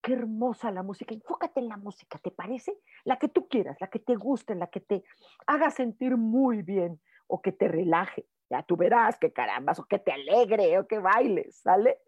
qué 0.01 0.13
hermosa 0.13 0.71
la 0.71 0.83
música. 0.83 1.13
Enfócate 1.13 1.59
en 1.59 1.69
la 1.69 1.77
música, 1.77 2.19
¿te 2.19 2.31
parece? 2.31 2.77
La 3.03 3.17
que 3.17 3.27
tú 3.27 3.47
quieras, 3.47 3.77
la 3.79 3.87
que 3.87 3.99
te 3.99 4.15
guste, 4.15 4.55
la 4.55 4.67
que 4.67 4.79
te 4.79 5.03
haga 5.45 5.69
sentir 5.69 6.17
muy 6.17 6.63
bien 6.63 6.99
o 7.27 7.41
que 7.41 7.51
te 7.51 7.67
relaje. 7.67 8.25
Ya 8.49 8.63
tú 8.63 8.75
verás 8.75 9.19
que 9.19 9.31
carambas, 9.31 9.77
o 9.77 9.85
que 9.85 9.99
te 9.99 10.11
alegre, 10.11 10.79
o 10.79 10.87
que 10.87 10.97
bailes, 10.97 11.57
¿sale? 11.57 11.99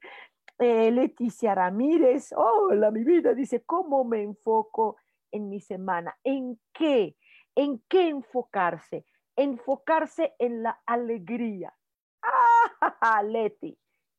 Eh, 0.57 0.91
Leticia 0.91 1.53
Ramírez, 1.55 2.33
hola 2.35 2.91
mi 2.91 3.03
vida, 3.03 3.33
dice, 3.33 3.61
¿cómo 3.63 4.03
me 4.03 4.23
enfoco 4.23 4.97
en 5.31 5.49
mi 5.49 5.59
semana? 5.59 6.17
¿En 6.23 6.59
qué? 6.73 7.15
¿En 7.55 7.79
qué 7.89 8.09
enfocarse? 8.09 9.05
enfocarse 9.35 10.35
en 10.39 10.63
la 10.63 10.81
alegría. 10.85 11.73
¡Ah, 12.21 13.23
Leti! 13.23 13.77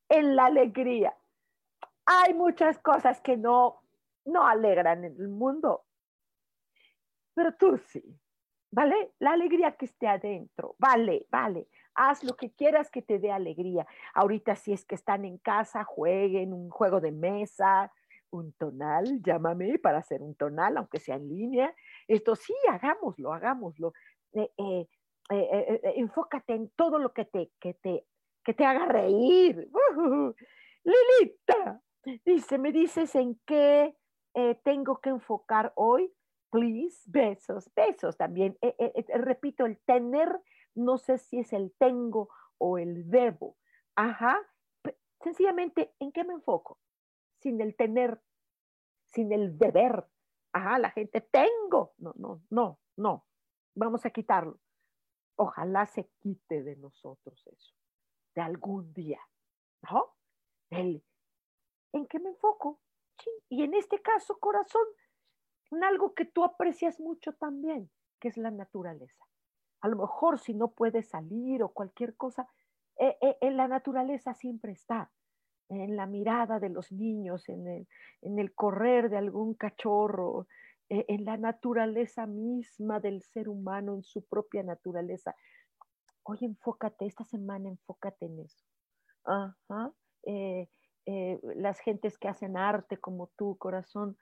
En 0.09 0.37
la 0.37 0.47
alegría. 0.47 1.17
Hay 2.05 2.35
muchas 2.35 2.79
cosas 2.79 3.21
que 3.21 3.37
no, 3.37 3.83
no 4.25 4.47
alegran 4.47 5.05
en 5.05 5.17
el 5.21 5.29
mundo, 5.29 5.85
pero 7.35 7.55
tú 7.55 7.79
sí, 7.79 8.03
¿vale? 8.71 9.13
La 9.21 9.33
alegría 9.33 9.77
que 9.77 9.85
esté 9.87 10.09
adentro, 10.09 10.75
vale, 10.79 11.27
vale. 11.31 11.69
Haz 11.95 12.25
lo 12.25 12.37
que 12.37 12.51
quieras 12.53 12.91
que 12.91 13.03
te 13.03 13.19
dé 13.19 13.31
alegría. 13.31 13.87
Ahorita 14.15 14.57
si 14.57 14.73
es 14.73 14.85
que 14.85 14.97
están 14.97 15.25
en 15.25 15.39
casa, 15.39 15.85
jueguen 15.85 16.53
un 16.53 16.71
juego 16.71 17.01
de 17.01 17.13
mesa, 17.13 17.93
un 18.33 18.53
tonal, 18.55 19.23
llámame 19.23 19.79
para 19.79 19.99
hacer 19.99 20.23
un 20.23 20.35
tonal, 20.35 20.77
aunque 20.77 20.99
sea 20.99 21.17
en 21.17 21.29
línea. 21.29 21.75
Esto 22.09 22.35
sí, 22.35 22.55
hagámoslo, 22.69 23.33
hagámoslo. 23.33 23.93
Eh, 24.33 24.51
eh, 24.57 24.89
eh, 25.31 25.81
enfócate 25.97 26.55
en 26.55 26.71
todo 26.71 26.99
lo 26.99 27.13
que 27.13 27.25
te, 27.27 27.53
que 27.61 27.75
te, 27.75 28.07
que 28.45 28.55
te 28.55 28.65
haga 28.65 28.87
reír. 28.87 29.71
Lilita, 30.85 31.81
dice, 32.25 32.59
me 32.59 32.73
dices 32.73 33.15
en 33.15 33.39
qué 33.47 33.97
tengo 34.65 35.01
que 35.01 35.11
enfocar 35.11 35.73
hoy. 35.77 36.13
Please, 36.51 37.03
besos, 37.07 37.71
besos 37.75 38.17
también. 38.17 38.59
repito, 39.15 39.65
el 39.65 39.79
tener, 39.87 40.29
no 40.75 40.99
sé 40.99 41.19
si 41.19 41.39
es 41.39 41.53
el 41.53 41.73
tengo 41.79 42.29
o 42.59 42.79
el 42.79 43.09
debo. 43.09 43.57
Ajá. 43.95 44.39
Sencillamente, 45.23 45.95
¿en 46.01 46.13
qué 46.13 46.25
me 46.25 46.35
enfoco? 46.35 46.79
Sin 47.43 47.61
el 47.61 47.75
tener, 47.75 48.23
sin 49.07 49.33
el 49.33 49.59
deber. 49.59 50.07
Ajá, 50.53 50.79
la 50.79 50.91
gente, 50.91 51.21
tengo. 51.21 51.93
No, 51.99 52.13
no, 52.17 52.41
no, 52.51 52.79
no. 52.97 53.27
Vamos 53.75 54.07
a 54.07 54.11
quitarlo. 54.11 54.61
Ojalá 55.37 55.87
se 55.87 56.09
quite 56.21 56.63
de 56.63 56.77
nosotros 56.77 57.45
eso, 57.47 57.75
de 58.37 58.43
algún 58.43 58.93
día, 58.93 59.21
¿no? 59.91 60.15
El, 60.71 61.03
¿En 61.93 62.07
qué 62.07 62.21
me 62.21 62.31
enfoco? 62.31 62.81
Y 63.49 63.65
en 63.65 63.75
este 63.75 64.01
caso, 64.01 64.39
corazón, 64.39 64.85
en 65.73 65.83
algo 65.83 66.15
que 66.15 66.27
tú 66.27 66.45
aprecias 66.45 67.01
mucho 67.01 67.33
también, 67.33 67.91
que 68.21 68.29
es 68.29 68.37
la 68.37 68.51
naturaleza. 68.51 69.27
A 69.81 69.89
lo 69.89 69.97
mejor 69.97 70.39
si 70.39 70.55
no 70.55 70.73
puedes 70.73 71.09
salir 71.09 71.63
o 71.63 71.73
cualquier 71.73 72.17
cosa, 72.17 72.49
eh, 72.99 73.17
eh, 73.21 73.39
en 73.41 73.57
la 73.57 73.67
naturaleza 73.67 74.35
siempre 74.35 74.73
está, 74.73 75.11
en 75.69 75.97
la 75.97 76.07
mirada 76.07 76.61
de 76.61 76.69
los 76.69 76.93
niños, 76.93 77.49
en 77.49 77.67
el, 77.67 77.89
en 78.21 78.39
el 78.39 78.55
correr 78.55 79.11
de 79.11 79.17
algún 79.17 79.55
cachorro, 79.55 80.47
eh, 80.89 81.05
en 81.09 81.25
la 81.25 81.37
naturaleza 81.37 82.27
misma 82.27 83.01
del 83.01 83.23
ser 83.23 83.49
humano, 83.49 83.95
en 83.95 84.03
su 84.03 84.27
propia 84.27 84.63
naturaleza. 84.63 85.35
Oye, 86.25 86.47
enfócate, 86.47 87.07
esta 87.07 87.25
semana 87.25 87.69
enfócate 87.69 88.27
en 88.27 88.41
eso. 88.41 88.65
Ajá. 89.25 89.93
Eh, 90.25 90.69
eh, 91.07 91.41
las 91.57 91.81
gentes 91.81 92.19
que 92.19 92.29
hacen 92.29 92.57
arte 92.57 92.99
como 92.99 93.29
tú, 93.37 93.57
corazón, 93.57 94.17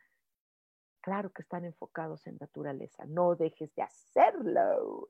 claro 1.00 1.31
que 1.31 1.42
están 1.42 1.64
enfocados 1.64 2.26
en 2.26 2.38
naturaleza. 2.40 3.05
No 3.07 3.35
dejes 3.35 3.74
de 3.74 3.83
hacerlo. 3.83 5.09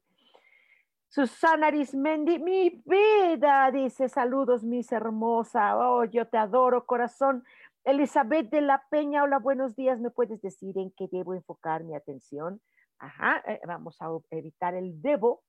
Susana 1.11 1.67
Arismendi, 1.67 2.39
mi 2.39 2.85
vida, 2.87 3.69
dice, 3.73 4.09
saludos, 4.09 4.63
mis 4.63 4.93
hermosa. 4.93 5.77
Oh, 5.77 6.05
yo 6.05 6.29
te 6.29 6.39
adoro, 6.39 6.87
corazón. 6.87 7.43
Elizabeth 7.83 8.49
de 8.49 8.61
la 8.61 8.87
Peña, 8.91 9.25
hola, 9.25 9.41
buenos 9.41 9.75
días. 9.75 9.99
¿Me 9.99 10.11
puedes 10.11 10.41
decir 10.41 10.79
en 10.79 10.93
qué 10.93 11.09
debo 11.11 11.35
enfocar 11.35 11.83
mi 11.83 11.97
atención? 11.97 12.63
Ajá, 13.01 13.43
eh, 13.49 13.61
vamos 13.67 14.01
a 14.01 14.07
evitar 14.31 14.77
el 14.77 15.03
debo, 15.03 15.43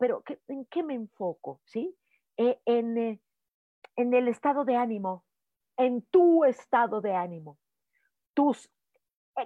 pero 0.00 0.24
¿en 0.48 0.64
qué 0.64 0.82
me 0.82 0.94
enfoco? 0.94 1.60
¿Sí? 1.66 1.96
Eh, 2.36 2.60
en, 2.64 2.98
eh, 2.98 3.20
en 3.94 4.12
el 4.12 4.26
estado 4.26 4.64
de 4.64 4.74
ánimo, 4.74 5.24
en 5.76 6.02
tu 6.02 6.44
estado 6.44 7.00
de 7.00 7.14
ánimo, 7.14 7.60
tus 8.34 8.68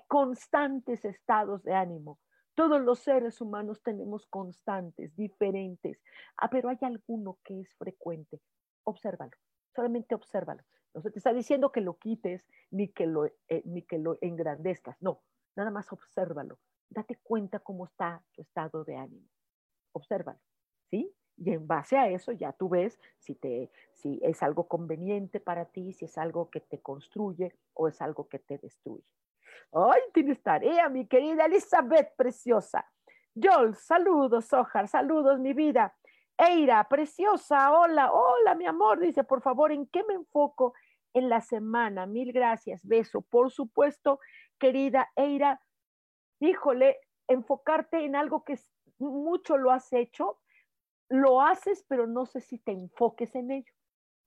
constantes 0.08 1.04
estados 1.04 1.62
de 1.64 1.74
ánimo. 1.74 2.18
Todos 2.54 2.80
los 2.80 3.00
seres 3.00 3.40
humanos 3.40 3.82
tenemos 3.82 4.26
constantes, 4.26 5.14
diferentes, 5.16 6.00
ah, 6.36 6.48
pero 6.48 6.68
hay 6.68 6.78
alguno 6.82 7.38
que 7.42 7.60
es 7.60 7.74
frecuente. 7.76 8.40
Obsérvalo, 8.84 9.32
solamente 9.74 10.14
obsérvalo. 10.14 10.62
No 10.94 11.00
se 11.00 11.10
te 11.10 11.18
está 11.18 11.32
diciendo 11.32 11.72
que 11.72 11.80
lo 11.80 11.98
quites 11.98 12.46
ni 12.70 12.88
que 12.88 13.06
lo, 13.06 13.26
eh, 13.26 13.62
ni 13.64 13.82
que 13.82 13.98
lo 13.98 14.18
engrandezcas. 14.20 14.96
No, 15.02 15.22
nada 15.56 15.72
más 15.72 15.92
obsérvalo. 15.92 16.60
Date 16.88 17.18
cuenta 17.24 17.58
cómo 17.58 17.86
está 17.86 18.22
tu 18.32 18.42
estado 18.42 18.84
de 18.84 18.96
ánimo. 18.96 19.28
Obsérvalo, 19.92 20.38
¿sí? 20.90 21.12
Y 21.36 21.50
en 21.50 21.66
base 21.66 21.96
a 21.96 22.08
eso 22.08 22.30
ya 22.30 22.52
tú 22.52 22.68
ves 22.68 23.00
si, 23.18 23.34
te, 23.34 23.72
si 23.92 24.20
es 24.22 24.44
algo 24.44 24.68
conveniente 24.68 25.40
para 25.40 25.64
ti, 25.64 25.92
si 25.92 26.04
es 26.04 26.16
algo 26.18 26.50
que 26.50 26.60
te 26.60 26.80
construye 26.80 27.56
o 27.72 27.88
es 27.88 28.00
algo 28.00 28.28
que 28.28 28.38
te 28.38 28.58
destruye. 28.58 29.04
Ay, 29.72 30.00
tienes 30.12 30.42
tarea, 30.42 30.88
mi 30.88 31.06
querida 31.06 31.46
Elizabeth 31.46 32.14
preciosa. 32.16 32.84
Joel, 33.34 33.74
saludos, 33.74 34.52
Ojar, 34.52 34.88
saludos, 34.88 35.40
mi 35.40 35.52
vida. 35.52 35.94
Eira, 36.36 36.86
preciosa, 36.88 37.72
hola, 37.72 38.12
hola, 38.12 38.54
mi 38.54 38.66
amor. 38.66 39.00
Dice, 39.00 39.24
por 39.24 39.42
favor, 39.42 39.72
¿en 39.72 39.86
qué 39.86 40.04
me 40.04 40.14
enfoco 40.14 40.74
en 41.14 41.28
la 41.28 41.40
semana. 41.40 42.06
Mil 42.06 42.32
gracias, 42.32 42.86
beso. 42.86 43.22
Por 43.22 43.50
supuesto, 43.50 44.20
querida 44.58 45.10
Eira, 45.16 45.62
híjole, 46.40 46.98
enfocarte 47.28 48.04
en 48.04 48.16
algo 48.16 48.44
que 48.44 48.58
mucho 48.98 49.56
lo 49.56 49.70
has 49.70 49.92
hecho, 49.92 50.40
lo 51.08 51.40
haces, 51.40 51.84
pero 51.88 52.06
no 52.06 52.26
sé 52.26 52.40
si 52.40 52.58
te 52.58 52.72
enfoques 52.72 53.34
en 53.34 53.52
ello. 53.52 53.72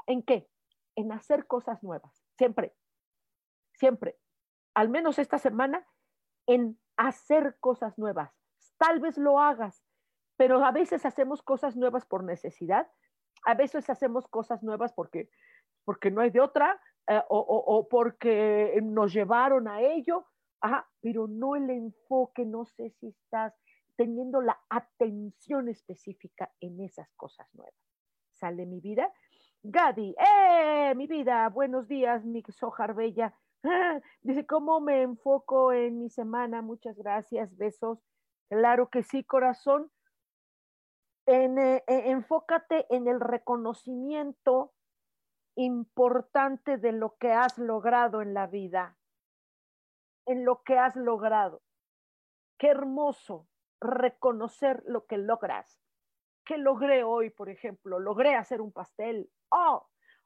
¿En 0.07 0.23
qué? 0.23 0.49
En 0.95 1.11
hacer 1.11 1.45
cosas 1.45 1.83
nuevas. 1.83 2.25
Siempre, 2.37 2.73
siempre. 3.73 4.17
Al 4.77 4.89
menos 4.89 5.17
esta 5.17 5.39
semana, 5.39 5.87
en 6.45 6.79
hacer 6.97 7.57
cosas 7.59 7.97
nuevas. 7.97 8.31
Tal 8.77 8.99
vez 8.99 9.17
lo 9.17 9.39
hagas, 9.39 9.83
pero 10.37 10.63
a 10.63 10.71
veces 10.71 11.03
hacemos 11.03 11.41
cosas 11.41 11.75
nuevas 11.75 12.05
por 12.05 12.23
necesidad, 12.23 12.87
a 13.43 13.55
veces 13.55 13.89
hacemos 13.89 14.27
cosas 14.27 14.61
nuevas 14.61 14.93
porque, 14.93 15.31
porque 15.83 16.11
no 16.11 16.21
hay 16.21 16.29
de 16.29 16.41
otra, 16.41 16.79
eh, 17.07 17.23
o, 17.27 17.39
o, 17.39 17.89
porque 17.89 18.79
nos 18.83 19.11
llevaron 19.13 19.67
a 19.67 19.81
ello, 19.81 20.27
Ajá, 20.61 20.87
pero 21.01 21.27
no 21.27 21.55
el 21.55 21.69
enfoque, 21.71 22.45
no 22.45 22.65
sé 22.65 22.91
si 22.99 23.07
estás 23.07 23.53
teniendo 23.95 24.41
la 24.41 24.59
atención 24.69 25.69
específica 25.69 26.51
en 26.59 26.81
esas 26.81 27.11
cosas 27.15 27.47
nuevas. 27.53 27.73
¿Sale 28.33 28.67
mi 28.67 28.79
vida? 28.79 29.11
Gadi, 29.63 30.15
¡eh! 30.19 30.93
Mi 30.95 31.07
vida, 31.07 31.49
buenos 31.49 31.87
días, 31.87 32.23
mi 32.25 32.43
Sojar 32.49 32.93
Bella. 32.93 33.33
dice, 34.21 34.45
¿cómo 34.45 34.79
me 34.79 35.01
enfoco 35.01 35.71
en 35.71 35.99
mi 35.99 36.09
semana? 36.09 36.61
Muchas 36.61 36.97
gracias, 36.97 37.55
besos. 37.57 37.99
Claro 38.49 38.89
que 38.89 39.03
sí, 39.03 39.23
corazón. 39.23 39.91
En, 41.25 41.57
eh, 41.57 41.83
e, 41.87 42.11
enfócate 42.11 42.85
en 42.89 43.07
el 43.07 43.19
reconocimiento 43.19 44.73
importante 45.55 46.77
de 46.77 46.91
lo 46.93 47.17
que 47.17 47.31
has 47.33 47.57
logrado 47.57 48.21
en 48.21 48.33
la 48.33 48.47
vida, 48.47 48.97
en 50.25 50.45
lo 50.45 50.63
que 50.63 50.77
has 50.77 50.95
logrado. 50.95 51.61
Qué 52.57 52.69
hermoso 52.69 53.47
reconocer 53.81 54.83
lo 54.85 55.05
que 55.05 55.17
logras. 55.17 55.79
¿Qué 56.45 56.57
logré 56.57 57.03
hoy, 57.03 57.29
por 57.29 57.49
ejemplo? 57.49 57.99
Logré 57.99 58.35
hacer 58.35 58.61
un 58.61 58.71
pastel. 58.71 59.29
Oh, 59.49 59.85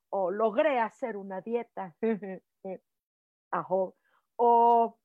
o 0.09 0.29
logré 0.29 0.79
hacer 0.79 1.17
una 1.17 1.41
dieta. 1.41 1.95
O, 3.51 4.97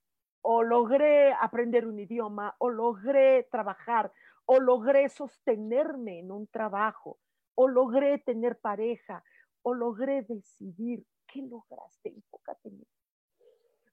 o 0.42 0.62
logré 0.62 1.32
aprender 1.32 1.86
un 1.86 1.98
idioma, 1.98 2.54
o 2.58 2.70
logré 2.70 3.48
trabajar, 3.50 4.12
o 4.46 4.60
logré 4.60 5.08
sostenerme 5.08 6.20
en 6.20 6.30
un 6.30 6.46
trabajo, 6.46 7.18
o 7.54 7.68
logré 7.68 8.18
tener 8.18 8.58
pareja, 8.58 9.24
o 9.62 9.74
logré 9.74 10.22
decidir. 10.22 11.04
¿Qué 11.26 11.42
lograste? 11.42 12.10
Enfócate 12.10 12.68
en 12.68 12.86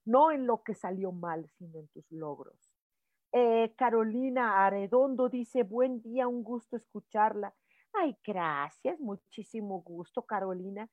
No 0.04 0.30
en 0.30 0.46
lo 0.46 0.62
que 0.62 0.74
salió 0.74 1.10
mal, 1.10 1.48
sino 1.58 1.80
en 1.80 1.88
tus 1.88 2.10
logros. 2.12 2.74
Eh, 3.32 3.74
Carolina 3.76 4.64
Arredondo 4.64 5.28
dice, 5.28 5.64
buen 5.64 6.00
día, 6.00 6.28
un 6.28 6.44
gusto 6.44 6.76
escucharla. 6.76 7.52
Ay, 7.92 8.16
gracias, 8.24 9.00
muchísimo 9.00 9.82
gusto, 9.82 10.22
Carolina. 10.22 10.88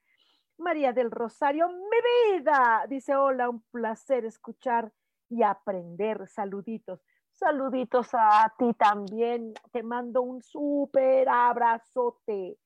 María 0.57 0.93
del 0.93 1.11
Rosario, 1.11 1.67
mi 1.69 2.37
vida, 2.37 2.85
dice, 2.87 3.15
hola, 3.15 3.49
un 3.49 3.61
placer 3.71 4.25
escuchar 4.25 4.91
y 5.29 5.43
aprender. 5.43 6.27
Saluditos. 6.27 7.01
Saluditos 7.31 8.09
a 8.13 8.53
ti 8.57 8.73
también. 8.73 9.53
Te 9.71 9.83
mando 9.83 10.21
un 10.21 10.41
súper 10.41 11.27
abrazote. 11.29 12.57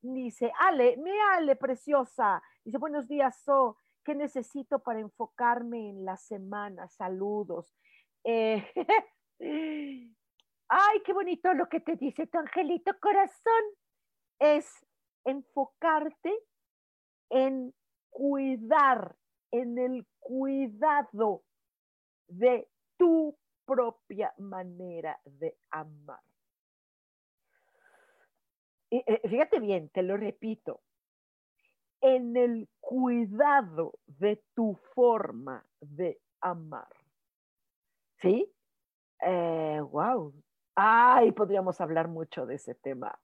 Dice, 0.00 0.52
Ale, 0.58 0.96
mi 0.96 1.12
Ale, 1.32 1.56
preciosa. 1.56 2.42
Dice, 2.64 2.78
buenos 2.78 3.06
días, 3.08 3.40
So. 3.42 3.78
¿Qué 4.04 4.14
necesito 4.14 4.80
para 4.80 5.00
enfocarme 5.00 5.88
en 5.88 6.04
la 6.04 6.18
semana? 6.18 6.88
Saludos. 6.88 7.74
Eh, 8.22 8.62
Ay, 10.68 11.02
qué 11.04 11.12
bonito 11.12 11.52
lo 11.54 11.68
que 11.68 11.80
te 11.80 11.96
dice 11.96 12.26
tu 12.26 12.38
angelito 12.38 12.92
corazón. 13.00 13.64
Es 14.38 14.84
enfocarte 15.24 16.34
en 17.30 17.74
cuidar, 18.10 19.16
en 19.50 19.78
el 19.78 20.06
cuidado 20.18 21.42
de 22.28 22.68
tu 22.96 23.36
propia 23.64 24.32
manera 24.38 25.20
de 25.24 25.56
amar. 25.70 26.20
Y, 28.90 28.98
eh, 29.06 29.20
fíjate 29.28 29.58
bien, 29.58 29.88
te 29.88 30.02
lo 30.02 30.16
repito, 30.16 30.82
en 32.00 32.36
el 32.36 32.68
cuidado 32.80 33.98
de 34.06 34.42
tu 34.54 34.74
forma 34.94 35.64
de 35.80 36.20
amar. 36.40 36.88
¿Sí? 38.20 38.50
wow. 39.20 40.32
Eh, 40.36 40.42
Ay, 40.76 41.32
podríamos 41.32 41.80
hablar 41.80 42.08
mucho 42.08 42.46
de 42.46 42.56
ese 42.56 42.74
tema. 42.74 43.18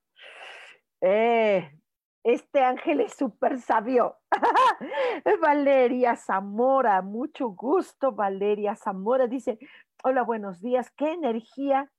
Eh, 1.01 1.80
este 2.23 2.63
ángel 2.63 3.01
es 3.01 3.15
súper 3.15 3.61
sabio. 3.61 4.19
Valeria 5.41 6.17
Zamora, 6.17 7.03
mucho 7.03 7.49
gusto, 7.49 8.13
Valeria 8.13 8.77
Zamora. 8.77 9.27
Dice, 9.27 9.59
hola, 10.05 10.23
buenos 10.23 10.61
días. 10.61 10.91
¿Qué 10.91 11.13
energía 11.13 11.91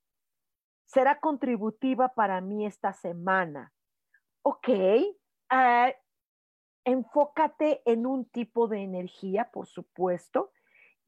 será 0.85 1.19
contributiva 1.19 2.09
para 2.09 2.41
mí 2.41 2.65
esta 2.65 2.93
semana? 2.93 3.73
Ok. 4.43 4.69
Eh, 4.69 5.95
enfócate 6.85 7.81
en 7.85 8.05
un 8.05 8.25
tipo 8.25 8.67
de 8.67 8.83
energía, 8.83 9.49
por 9.51 9.67
supuesto, 9.67 10.51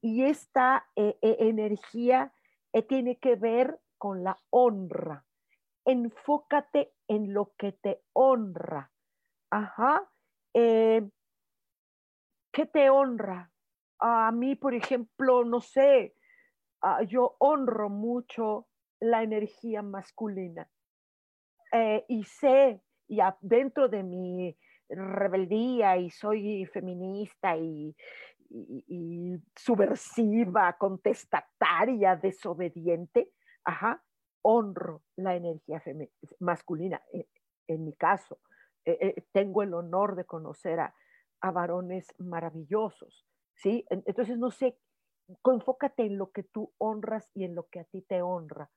y 0.00 0.24
esta 0.24 0.86
energía 0.96 2.32
eh, 2.72 2.82
tiene 2.82 3.18
que 3.18 3.36
ver 3.36 3.80
con 3.96 4.22
la 4.24 4.38
honra. 4.50 5.24
Enfócate 5.84 6.92
en 7.08 7.32
lo 7.32 7.54
que 7.56 7.72
te 7.72 8.02
honra. 8.12 8.90
Ajá. 9.54 10.02
Eh, 10.52 11.08
¿Qué 12.52 12.66
te 12.66 12.90
honra? 12.90 13.52
A 14.00 14.32
mí, 14.32 14.56
por 14.56 14.74
ejemplo, 14.74 15.44
no 15.44 15.60
sé, 15.60 16.16
ah, 16.82 17.04
yo 17.04 17.36
honro 17.38 17.88
mucho 17.88 18.66
la 18.98 19.22
energía 19.22 19.80
masculina 19.82 20.68
eh, 21.72 22.04
y 22.08 22.24
sé, 22.24 22.82
y 23.06 23.20
dentro 23.42 23.88
de 23.88 24.02
mi 24.02 24.56
rebeldía 24.88 25.98
y 25.98 26.10
soy 26.10 26.66
feminista 26.66 27.56
y, 27.56 27.94
subversiva, 29.54 30.76
contestataria, 30.78 32.16
desobediente, 32.16 33.30
ajá, 33.64 34.02
honro 34.42 35.02
la 35.16 35.36
energía 35.36 35.80
masculina. 36.40 37.00
E, 37.12 37.28
en, 37.68 37.84
mi 37.84 37.92
caso, 37.94 38.40
e, 38.84 38.98
e, 39.00 39.26
tengo 39.32 39.62
el 39.62 39.74
honor 39.74 40.16
de 40.16 40.24
conocer 40.24 40.80
a, 40.80 40.94
a 41.40 41.50
varones 41.50 42.06
maravillosos, 42.18 43.26
¿sí? 43.54 43.84
Entonces, 43.90 44.38
no 44.38 44.50
sé, 44.50 44.78
enfócate 45.44 46.04
en 46.04 46.18
lo 46.18 46.30
que 46.30 46.42
tú 46.42 46.72
honras 46.78 47.30
y 47.34 47.44
en 47.44 47.54
lo 47.54 47.68
que 47.68 47.80
a 47.80 47.84
ti 47.84 48.02
te 48.02 48.22
honra. 48.22 48.70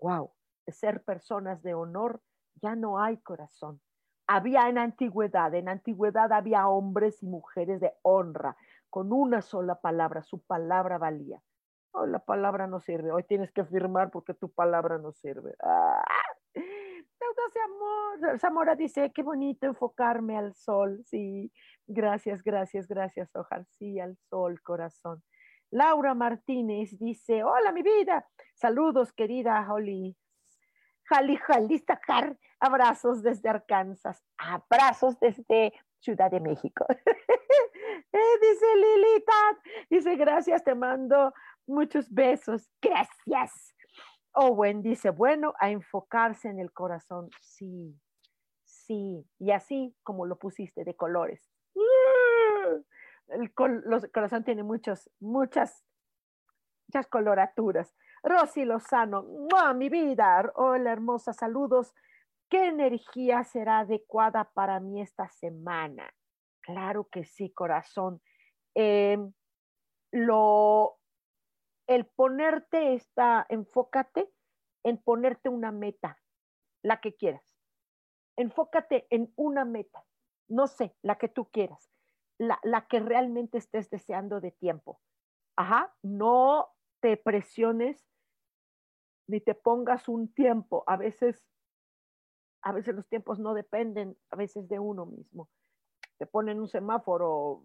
¡Wow! 0.00 0.32
Ser 0.66 1.02
personas 1.02 1.62
de 1.62 1.74
honor, 1.74 2.22
ya 2.62 2.74
no 2.74 2.98
hay 2.98 3.18
corazón. 3.18 3.80
Había 4.26 4.68
en 4.68 4.78
antigüedad, 4.78 5.54
en 5.54 5.68
antigüedad 5.68 6.32
había 6.32 6.68
hombres 6.68 7.22
y 7.22 7.26
mujeres 7.26 7.80
de 7.80 7.92
honra, 8.02 8.56
con 8.88 9.12
una 9.12 9.42
sola 9.42 9.80
palabra, 9.80 10.22
su 10.22 10.40
palabra 10.40 10.98
valía. 10.98 11.42
Hoy 11.92 12.10
la 12.10 12.18
palabra 12.18 12.66
no 12.66 12.80
sirve, 12.80 13.12
hoy 13.12 13.24
tienes 13.24 13.52
que 13.52 13.64
firmar 13.64 14.10
porque 14.10 14.34
tu 14.34 14.50
palabra 14.50 14.98
no 14.98 15.12
sirve. 15.12 15.54
¡Ah! 15.62 16.02
Amor. 17.64 18.38
Zamora 18.38 18.74
dice, 18.74 19.12
qué 19.12 19.22
bonito 19.22 19.66
enfocarme 19.66 20.36
al 20.36 20.54
sol. 20.54 21.02
Sí, 21.06 21.52
gracias, 21.86 22.42
gracias, 22.42 22.88
gracias, 22.88 23.34
Ojar. 23.34 23.66
Sí, 23.70 24.00
al 24.00 24.16
sol, 24.28 24.60
corazón. 24.62 25.22
Laura 25.70 26.14
Martínez 26.14 26.98
dice, 26.98 27.42
hola 27.42 27.72
mi 27.72 27.82
vida. 27.82 28.26
Saludos, 28.54 29.12
querida 29.12 29.66
Holly. 29.68 30.16
Jali, 31.04 31.36
Jali, 31.36 31.78
sacar 31.78 32.38
abrazos 32.60 33.22
desde 33.22 33.48
Arkansas, 33.48 34.22
abrazos 34.38 35.18
desde 35.20 35.72
Ciudad 35.98 36.30
de 36.30 36.40
México. 36.40 36.86
Eh, 38.16 38.38
dice 38.40 38.66
Lilita, 38.76 39.32
dice 39.90 40.14
gracias, 40.16 40.62
te 40.62 40.74
mando 40.74 41.32
muchos 41.66 42.08
besos. 42.12 42.70
Gracias. 42.80 43.73
Owen 44.34 44.82
dice, 44.82 45.10
bueno, 45.10 45.54
a 45.58 45.70
enfocarse 45.70 46.48
en 46.48 46.58
el 46.58 46.72
corazón. 46.72 47.30
Sí, 47.40 47.98
sí. 48.64 49.26
Y 49.38 49.52
así 49.52 49.96
como 50.02 50.26
lo 50.26 50.36
pusiste 50.36 50.84
de 50.84 50.94
colores. 50.94 51.50
El, 53.28 53.52
corazón 53.54 54.44
tiene 54.44 54.62
muchos, 54.62 55.10
muchas, 55.20 55.84
muchas 56.88 57.06
coloraturas. 57.08 57.94
Rosy 58.22 58.64
Lozano, 58.64 59.24
mi 59.74 59.88
vida! 59.88 60.50
Hola, 60.54 60.92
hermosa, 60.92 61.32
saludos. 61.32 61.94
¿Qué 62.48 62.66
energía 62.68 63.44
será 63.44 63.80
adecuada 63.80 64.50
para 64.52 64.80
mí 64.80 65.00
esta 65.00 65.28
semana? 65.28 66.12
Claro 66.60 67.08
que 67.10 67.24
sí, 67.24 67.50
corazón. 67.50 68.22
Em, 68.74 69.32
lo, 70.12 70.98
el 71.86 72.06
ponerte 72.06 72.94
esta, 72.94 73.46
enfócate 73.48 74.30
en 74.82 74.98
ponerte 74.98 75.48
una 75.48 75.72
meta, 75.72 76.20
la 76.82 77.00
que 77.00 77.14
quieras. 77.14 77.44
Enfócate 78.36 79.06
en 79.10 79.32
una 79.36 79.64
meta, 79.64 80.04
no 80.48 80.66
sé, 80.66 80.94
la 81.02 81.16
que 81.16 81.28
tú 81.28 81.50
quieras, 81.50 81.90
la, 82.38 82.58
la 82.62 82.86
que 82.86 83.00
realmente 83.00 83.58
estés 83.58 83.90
deseando 83.90 84.40
de 84.40 84.50
tiempo. 84.50 85.00
Ajá, 85.56 85.94
no 86.02 86.68
te 87.00 87.16
presiones 87.16 88.04
ni 89.26 89.40
te 89.40 89.54
pongas 89.54 90.08
un 90.08 90.32
tiempo. 90.32 90.84
A 90.86 90.96
veces, 90.96 91.46
a 92.62 92.72
veces 92.72 92.94
los 92.94 93.06
tiempos 93.08 93.38
no 93.38 93.54
dependen, 93.54 94.16
a 94.30 94.36
veces 94.36 94.68
de 94.68 94.78
uno 94.78 95.06
mismo. 95.06 95.48
Te 96.18 96.26
ponen 96.26 96.60
un 96.60 96.68
semáforo 96.68 97.62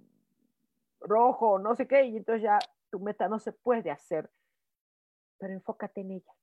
rojo, 1.02 1.60
no 1.60 1.76
sé 1.76 1.88
qué, 1.88 2.06
y 2.06 2.18
entonces 2.18 2.44
ya 2.44 2.60
tu 2.90 3.00
meta 3.00 3.28
no 3.28 3.40
se 3.40 3.52
puede 3.52 3.92
hacer. 3.92 4.30
Pero 5.38 5.54
enfócate 5.54 6.02
en 6.02 6.12
ella 6.12 6.34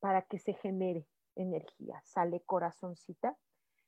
para 0.00 0.22
que 0.22 0.38
se 0.38 0.54
genere 0.54 1.06
energía. 1.36 2.00
Sale 2.04 2.42
corazoncita. 2.42 3.36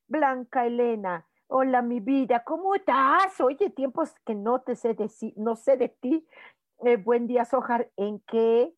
Blanca 0.07 0.67
Elena, 0.67 1.27
hola 1.47 1.81
mi 1.81 2.01
vida, 2.01 2.45
¿cómo 2.45 2.75
estás? 2.75 3.41
Oye, 3.41 3.71
tiempos 3.71 4.15
que 4.27 4.35
no 4.35 4.61
te 4.63 4.75
sé 4.77 4.95
decir, 4.95 5.33
no 5.37 5.57
sé 5.57 5.77
de 5.77 5.89
ti. 5.89 6.27
Eh, 6.85 6.97
buen 6.97 7.27
día, 7.27 7.45
Sojar. 7.45 7.91
¿En 7.97 8.21
qué 8.21 8.75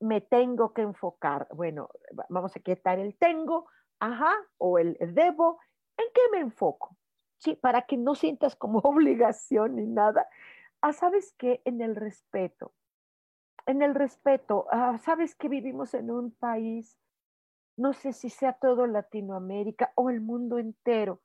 me 0.00 0.20
tengo 0.20 0.72
que 0.72 0.82
enfocar? 0.82 1.46
Bueno, 1.54 1.90
vamos 2.28 2.56
a 2.56 2.60
quitar 2.60 2.98
el 2.98 3.16
tengo, 3.16 3.68
ajá, 4.00 4.32
o 4.58 4.78
el 4.78 4.96
debo. 5.14 5.60
¿En 5.98 6.06
qué 6.12 6.20
me 6.32 6.40
enfoco? 6.40 6.96
Sí, 7.38 7.54
para 7.54 7.82
que 7.82 7.96
no 7.96 8.14
sientas 8.14 8.56
como 8.56 8.78
obligación 8.84 9.76
ni 9.76 9.86
nada. 9.86 10.26
Ah, 10.88 10.92
¿sabes 10.92 11.34
qué? 11.36 11.60
En 11.64 11.80
el 11.80 11.96
respeto. 11.96 12.72
En 13.66 13.82
el 13.82 13.92
respeto, 13.92 14.68
ah, 14.70 14.96
¿sabes 14.98 15.34
que 15.34 15.48
vivimos 15.48 15.94
en 15.94 16.12
un 16.12 16.30
país, 16.30 16.96
no 17.76 17.92
sé 17.92 18.12
si 18.12 18.30
sea 18.30 18.52
todo 18.52 18.86
Latinoamérica 18.86 19.92
o 19.96 20.10
el 20.10 20.20
mundo 20.20 20.60
entero? 20.60 21.22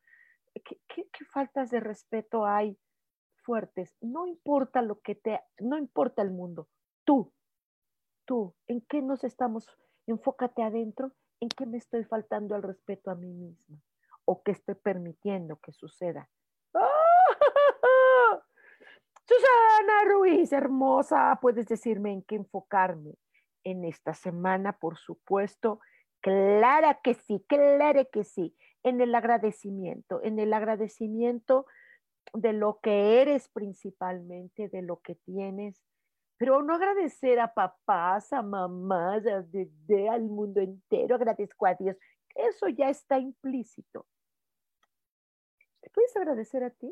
¿Qué, 0.55 0.79
qué 0.87 1.25
faltas 1.31 1.69
de 1.69 1.79
respeto 1.79 2.43
hay 2.43 2.75
fuertes? 3.35 3.95
No 4.01 4.25
importa 4.25 4.81
lo 4.81 4.99
que 4.99 5.13
te, 5.13 5.39
no 5.59 5.77
importa 5.77 6.23
el 6.23 6.31
mundo, 6.31 6.67
tú, 7.05 7.31
tú, 8.25 8.55
¿en 8.65 8.81
qué 8.81 9.03
nos 9.03 9.23
estamos? 9.23 9.69
Enfócate 10.07 10.63
adentro, 10.63 11.11
¿en 11.39 11.49
qué 11.49 11.67
me 11.67 11.77
estoy 11.77 12.03
faltando 12.03 12.55
al 12.55 12.63
respeto 12.63 13.11
a 13.11 13.15
mí 13.15 13.31
misma? 13.31 13.77
¿O 14.25 14.41
qué 14.41 14.53
estoy 14.53 14.73
permitiendo 14.73 15.57
que 15.57 15.71
suceda? 15.71 16.27
Susana 19.31 19.90
Ruiz, 20.05 20.51
hermosa, 20.51 21.37
puedes 21.41 21.67
decirme 21.67 22.11
en 22.11 22.23
qué 22.23 22.35
enfocarme 22.35 23.15
en 23.63 23.85
esta 23.85 24.13
semana, 24.13 24.73
por 24.73 24.97
supuesto. 24.97 25.79
Clara 26.21 26.99
que 27.01 27.13
sí, 27.13 27.43
clara 27.47 28.05
que 28.05 28.23
sí. 28.23 28.55
En 28.83 29.01
el 29.01 29.13
agradecimiento, 29.13 30.21
en 30.23 30.39
el 30.39 30.53
agradecimiento 30.53 31.65
de 32.33 32.53
lo 32.53 32.79
que 32.81 33.21
eres 33.21 33.49
principalmente, 33.49 34.69
de 34.69 34.81
lo 34.81 35.01
que 35.01 35.15
tienes, 35.15 35.81
pero 36.37 36.63
no 36.63 36.73
agradecer 36.73 37.39
a 37.39 37.53
papás, 37.53 38.33
a 38.33 38.41
mamás, 38.41 39.23
a, 39.27 39.45
al 40.11 40.21
mundo 40.23 40.59
entero, 40.59 41.15
agradezco 41.15 41.67
a 41.67 41.75
Dios. 41.75 41.95
Eso 42.33 42.67
ya 42.69 42.89
está 42.89 43.19
implícito. 43.19 44.07
¿Te 45.81 45.89
puedes 45.91 46.15
agradecer 46.15 46.63
a 46.63 46.71
ti? 46.71 46.91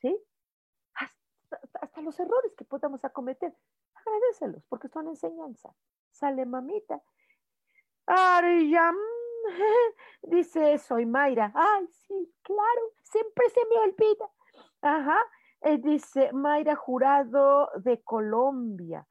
¿Sí? 0.00 0.18
Hasta, 1.92 2.00
los 2.00 2.18
errores 2.18 2.52
que 2.56 2.64
podamos 2.64 3.04
acometer, 3.04 3.54
agradecelos 3.94 4.64
porque 4.68 4.88
son 4.88 5.08
enseñanza. 5.08 5.74
Sale 6.10 6.46
mamita. 6.46 7.02
Ariam, 8.06 8.96
dice, 10.22 10.78
soy 10.78 11.06
Mayra. 11.06 11.52
Ay, 11.54 11.86
sí, 11.86 12.34
claro, 12.42 12.82
siempre 13.02 13.48
se 13.50 13.60
me 13.66 13.78
olvida. 13.78 14.30
Ajá, 14.80 15.18
eh, 15.60 15.78
dice 15.78 16.32
Mayra 16.32 16.74
Jurado 16.76 17.70
de 17.76 18.02
Colombia. 18.02 19.06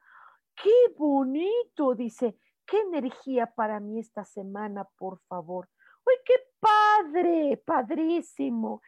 Qué 0.54 0.94
bonito, 0.96 1.94
dice, 1.94 2.36
qué 2.66 2.80
energía 2.80 3.46
para 3.46 3.80
mí 3.80 3.98
esta 4.00 4.24
semana, 4.24 4.84
por 4.98 5.20
favor. 5.20 5.68
Uy, 6.04 6.14
qué 6.24 6.34
padre, 6.60 7.62
padrísimo. 7.64 8.82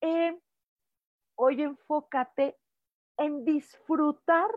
Eh, 0.00 0.38
hoy 1.34 1.62
enfócate 1.62 2.58
en 3.18 3.44
disfrutar 3.44 4.50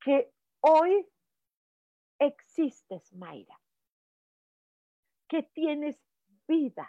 que 0.00 0.32
hoy 0.60 1.06
existes, 2.18 3.12
Mayra, 3.12 3.60
que 5.28 5.42
tienes 5.42 6.00
vida. 6.46 6.88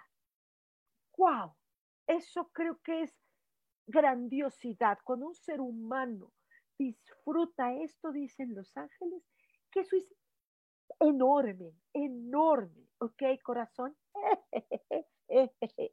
¡Wow! 1.18 1.56
Eso 2.06 2.50
creo 2.54 2.80
que 2.84 3.02
es 3.04 3.16
grandiosidad. 3.88 5.00
Cuando 5.04 5.28
un 5.28 5.36
ser 5.36 5.60
humano 5.60 6.32
disfruta 6.78 7.74
esto, 7.74 8.12
dicen 8.12 8.54
los 8.54 8.78
ángeles, 8.78 9.24
que 9.72 9.80
eso 9.80 9.98
es 9.98 10.08
enorme, 11.00 11.74
enorme. 11.94 12.88
¿Ok, 13.00 13.24
corazón? 13.44 13.98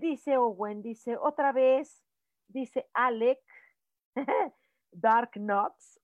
dice 0.00 0.36
Owen, 0.36 0.82
dice 0.82 1.16
otra 1.16 1.52
vez, 1.52 2.02
dice 2.48 2.88
Alec, 2.94 3.40
Dark 4.92 5.32
Knots, 5.34 6.00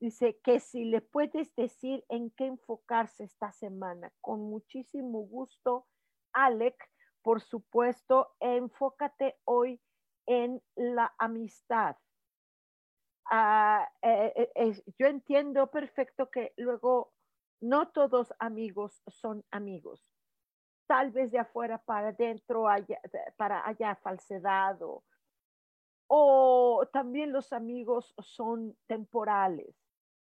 dice 0.00 0.40
que 0.42 0.60
si 0.60 0.84
le 0.84 1.00
puedes 1.00 1.54
decir 1.54 2.04
en 2.08 2.30
qué 2.30 2.46
enfocarse 2.46 3.24
esta 3.24 3.52
semana, 3.52 4.12
con 4.20 4.40
muchísimo 4.40 5.20
gusto, 5.20 5.86
Alec, 6.32 6.76
por 7.22 7.40
supuesto, 7.40 8.34
enfócate 8.40 9.36
hoy 9.44 9.80
en 10.26 10.62
la 10.74 11.14
amistad. 11.18 11.96
Ah, 13.30 13.88
eh, 14.02 14.32
eh, 14.36 14.52
eh, 14.54 14.82
yo 14.98 15.06
entiendo 15.06 15.70
perfecto 15.70 16.30
que 16.30 16.52
luego 16.56 17.12
no 17.60 17.88
todos 17.88 18.34
amigos 18.40 19.02
son 19.06 19.44
amigos. 19.50 20.10
Tal 20.88 21.12
vez 21.12 21.30
de 21.30 21.38
afuera 21.38 21.78
para 21.78 22.08
adentro 22.08 22.68
haya, 22.68 23.00
para 23.36 23.66
haya 23.66 23.94
falsedad 23.96 24.82
o, 24.82 25.04
o 26.14 26.86
también 26.92 27.32
los 27.32 27.54
amigos 27.54 28.14
son 28.18 28.76
temporales. 28.86 29.74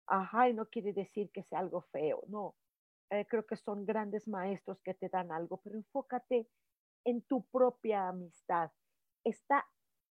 Ajá, 0.08 0.50
y 0.50 0.54
no 0.54 0.66
quiere 0.66 0.92
decir 0.92 1.32
que 1.32 1.44
sea 1.44 1.60
algo 1.60 1.84
feo, 1.94 2.22
no. 2.28 2.56
Eh, 3.10 3.26
creo 3.30 3.46
que 3.46 3.56
son 3.56 3.86
grandes 3.86 4.28
maestros 4.28 4.82
que 4.82 4.94
te 4.94 5.08
dan 5.08 5.32
algo, 5.32 5.62
pero 5.64 5.78
enfócate 5.78 6.50
en 7.06 7.22
tu 7.22 7.46
propia 7.46 8.10
amistad. 8.10 8.72
Está 9.24 9.66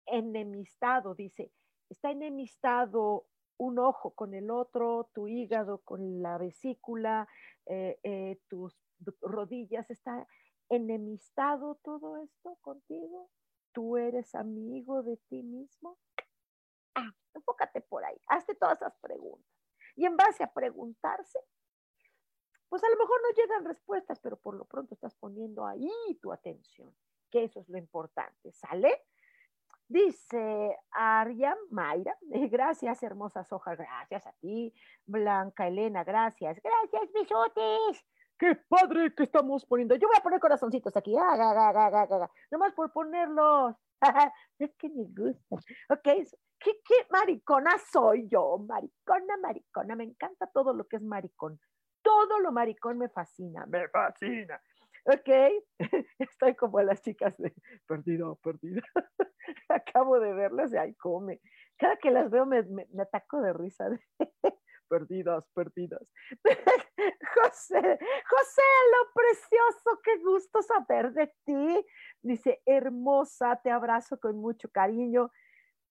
enemistado, 0.07 1.15
dice, 1.15 1.53
está 1.91 2.13
enemistado 2.13 3.27
un 3.59 3.79
ojo 3.79 4.13
con 4.13 4.33
el 4.33 4.51
otro, 4.51 5.11
tu 5.13 5.29
hígado 5.29 5.83
con 5.83 6.23
la 6.23 6.39
vesícula, 6.39 7.29
eh, 7.67 8.01
eh, 8.05 8.41
tus 8.49 8.75
rodillas, 9.21 9.91
está 9.91 10.27
enemistado 10.71 11.75
todo 11.83 12.17
esto 12.17 12.57
contigo 12.63 13.29
tú 13.73 13.97
eres 13.97 14.35
amigo 14.35 15.03
de 15.03 15.17
ti 15.29 15.43
mismo? 15.43 15.99
Ah, 16.95 17.13
enfócate 17.35 17.81
por 17.81 18.05
ahí, 18.05 18.21
hazte 18.27 18.55
todas 18.55 18.79
esas 18.81 18.97
preguntas. 18.99 19.47
Y 19.97 20.05
en 20.05 20.17
base 20.17 20.45
a 20.45 20.53
preguntarse, 20.53 21.39
pues 22.69 22.85
a 22.85 22.89
lo 22.91 22.97
mejor 22.97 23.21
no 23.23 23.43
llegan 23.43 23.65
respuestas, 23.65 24.21
pero 24.21 24.37
por 24.37 24.55
lo 24.55 24.65
pronto 24.65 24.95
estás 24.95 25.15
poniendo 25.17 25.67
ahí 25.67 25.91
tu 26.21 26.33
atención, 26.33 26.95
que 27.31 27.45
eso 27.45 27.61
es 27.61 27.69
lo 27.69 27.79
importante, 27.79 28.53
¿sale? 28.53 29.05
Dice 29.89 30.77
Aria 30.91 31.57
Mayra, 31.71 32.17
gracias 32.51 33.03
hermosas 33.03 33.51
hojas, 33.53 33.79
gracias 33.79 34.27
a 34.27 34.33
ti, 34.35 34.75
Blanca 35.07 35.67
Elena, 35.67 36.05
gracias, 36.05 36.61
gracias 36.63 37.13
bisotes, 37.13 38.05
qué 38.39 38.57
padre 38.69 39.15
que 39.15 39.25
estamos 39.25 39.67
poniendo. 39.67 39.95
Yo 39.97 40.09
voy 40.09 40.17
a 40.19 40.23
poner 40.23 40.41
corazoncitos 40.41 40.97
aquí. 40.97 41.15
Ah, 41.19 42.29
Nomás 42.51 42.73
por 42.75 42.93
ponerlos. 42.93 43.75
es 44.59 44.75
que 44.77 44.89
me 44.89 45.05
gusta. 45.05 45.57
Ok, 45.91 46.09
¿Qué, 46.61 46.73
¿Qué, 46.85 47.07
maricona 47.11 47.79
soy 47.79 48.29
yo? 48.29 48.59
Maricona, 48.59 49.37
maricona. 49.41 49.95
Me 49.95 50.05
encanta 50.05 50.47
todo 50.49 50.75
lo 50.75 50.87
que 50.89 50.97
es 50.97 51.03
maricón. 51.03 51.61
Todo 52.03 52.41
lo 52.41 52.53
maricón 52.53 52.99
me 52.99 53.09
fascina. 53.09 53.67
Me 53.67 53.89
fascina. 53.89 54.61
Ok, 55.05 55.29
estoy 56.19 56.55
como 56.55 56.83
las 56.83 57.01
chicas 57.03 57.37
de 57.39 57.55
perdido, 57.87 58.37
perdido. 58.37 58.83
Acabo 59.69 60.19
de 60.19 60.35
verlas 60.35 60.73
y 60.73 60.77
ahí 60.77 60.95
come. 60.95 61.41
Cada 61.79 61.97
que 61.97 62.11
las 62.11 62.31
veo 62.31 62.45
me, 62.45 62.63
me 62.65 63.03
ataco 63.03 63.41
de 63.41 63.53
risa. 63.53 63.89
Perdidas, 64.89 65.49
perdidas. 65.55 66.13
José, 67.35 67.81
José, 67.81 68.63
lo 68.93 69.13
precioso, 69.15 70.01
qué 70.03 70.19
gusto 70.19 70.63
saber 70.63 71.13
de 71.13 71.33
ti. 71.45 71.87
Dice, 72.23 72.63
hermosa, 72.67 73.61
te 73.63 73.71
abrazo 73.71 74.19
con 74.19 74.37
mucho 74.37 74.69
cariño. 74.71 75.31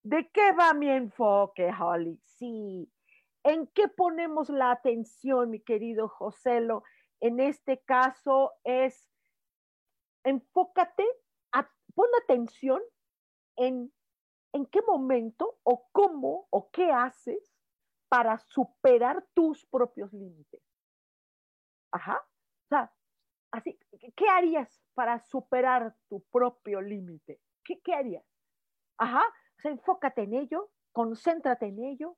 ¿De 0.03 0.29
qué 0.31 0.51
va 0.53 0.73
mi 0.73 0.89
enfoque, 0.89 1.71
Holly? 1.77 2.19
Sí. 2.23 2.91
¿En 3.43 3.67
qué 3.67 3.87
ponemos 3.87 4.49
la 4.49 4.71
atención, 4.71 5.49
mi 5.49 5.61
querido 5.61 6.09
José? 6.09 6.67
en 7.19 7.39
este 7.39 7.79
caso 7.85 8.53
es 8.63 9.09
enfócate, 10.23 11.05
pon 11.95 12.07
atención 12.21 12.81
en, 13.55 13.91
en 14.53 14.65
qué 14.67 14.81
momento 14.83 15.57
o 15.63 15.87
cómo 15.91 16.47
o 16.51 16.69
qué 16.69 16.91
haces 16.91 17.46
para 18.09 18.37
superar 18.39 19.25
tus 19.33 19.65
propios 19.65 20.13
límites. 20.13 20.61
Ajá. 21.91 22.17
O 22.17 22.67
sea, 22.69 22.93
así, 23.51 23.77
¿qué 24.15 24.29
harías 24.29 24.81
para 24.93 25.19
superar 25.19 25.95
tu 26.09 26.21
propio 26.31 26.81
límite? 26.81 27.41
¿Qué, 27.63 27.79
¿Qué 27.81 27.93
harías? 27.93 28.25
Ajá. 28.97 29.21
O 29.57 29.61
sea, 29.61 29.71
enfócate 29.71 30.23
en 30.23 30.33
ello, 30.33 30.71
concéntrate 30.91 31.67
en 31.67 31.83
ello 31.83 32.17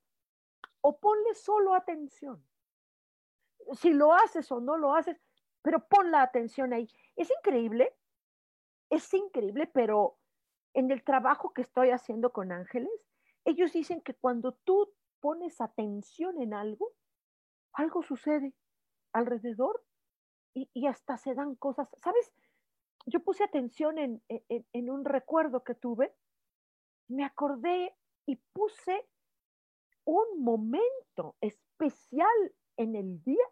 o 0.81 0.99
ponle 0.99 1.33
solo 1.35 1.73
atención. 1.73 2.43
Si 3.73 3.91
lo 3.91 4.13
haces 4.13 4.51
o 4.51 4.59
no 4.59 4.77
lo 4.77 4.93
haces, 4.93 5.21
pero 5.61 5.85
pon 5.87 6.11
la 6.11 6.21
atención 6.21 6.73
ahí. 6.73 6.87
Es 7.15 7.29
increíble, 7.31 7.95
es 8.89 9.13
increíble, 9.13 9.67
pero 9.67 10.17
en 10.73 10.91
el 10.91 11.03
trabajo 11.03 11.53
que 11.53 11.61
estoy 11.61 11.89
haciendo 11.91 12.31
con 12.31 12.51
ángeles, 12.51 12.91
ellos 13.45 13.73
dicen 13.73 14.01
que 14.01 14.13
cuando 14.13 14.53
tú 14.63 14.91
pones 15.21 15.61
atención 15.61 16.41
en 16.41 16.53
algo, 16.53 16.93
algo 17.73 18.01
sucede 18.03 18.53
alrededor 19.13 19.83
y, 20.53 20.87
hasta 20.87 21.17
se 21.17 21.33
dan 21.35 21.55
cosas. 21.55 21.87
¿Sabes? 21.97 22.33
Yo 23.05 23.21
puse 23.21 23.43
atención 23.43 23.97
en, 23.97 24.21
en 24.27 24.89
un 24.89 25.05
recuerdo 25.05 25.63
que 25.63 25.75
tuve, 25.75 26.13
me 27.07 27.23
acordé 27.23 27.95
y 28.25 28.35
puse 28.53 29.07
un 30.05 30.43
momento 30.43 31.35
especial 31.41 32.53
en 32.77 32.95
el 32.95 33.23
día 33.23 33.45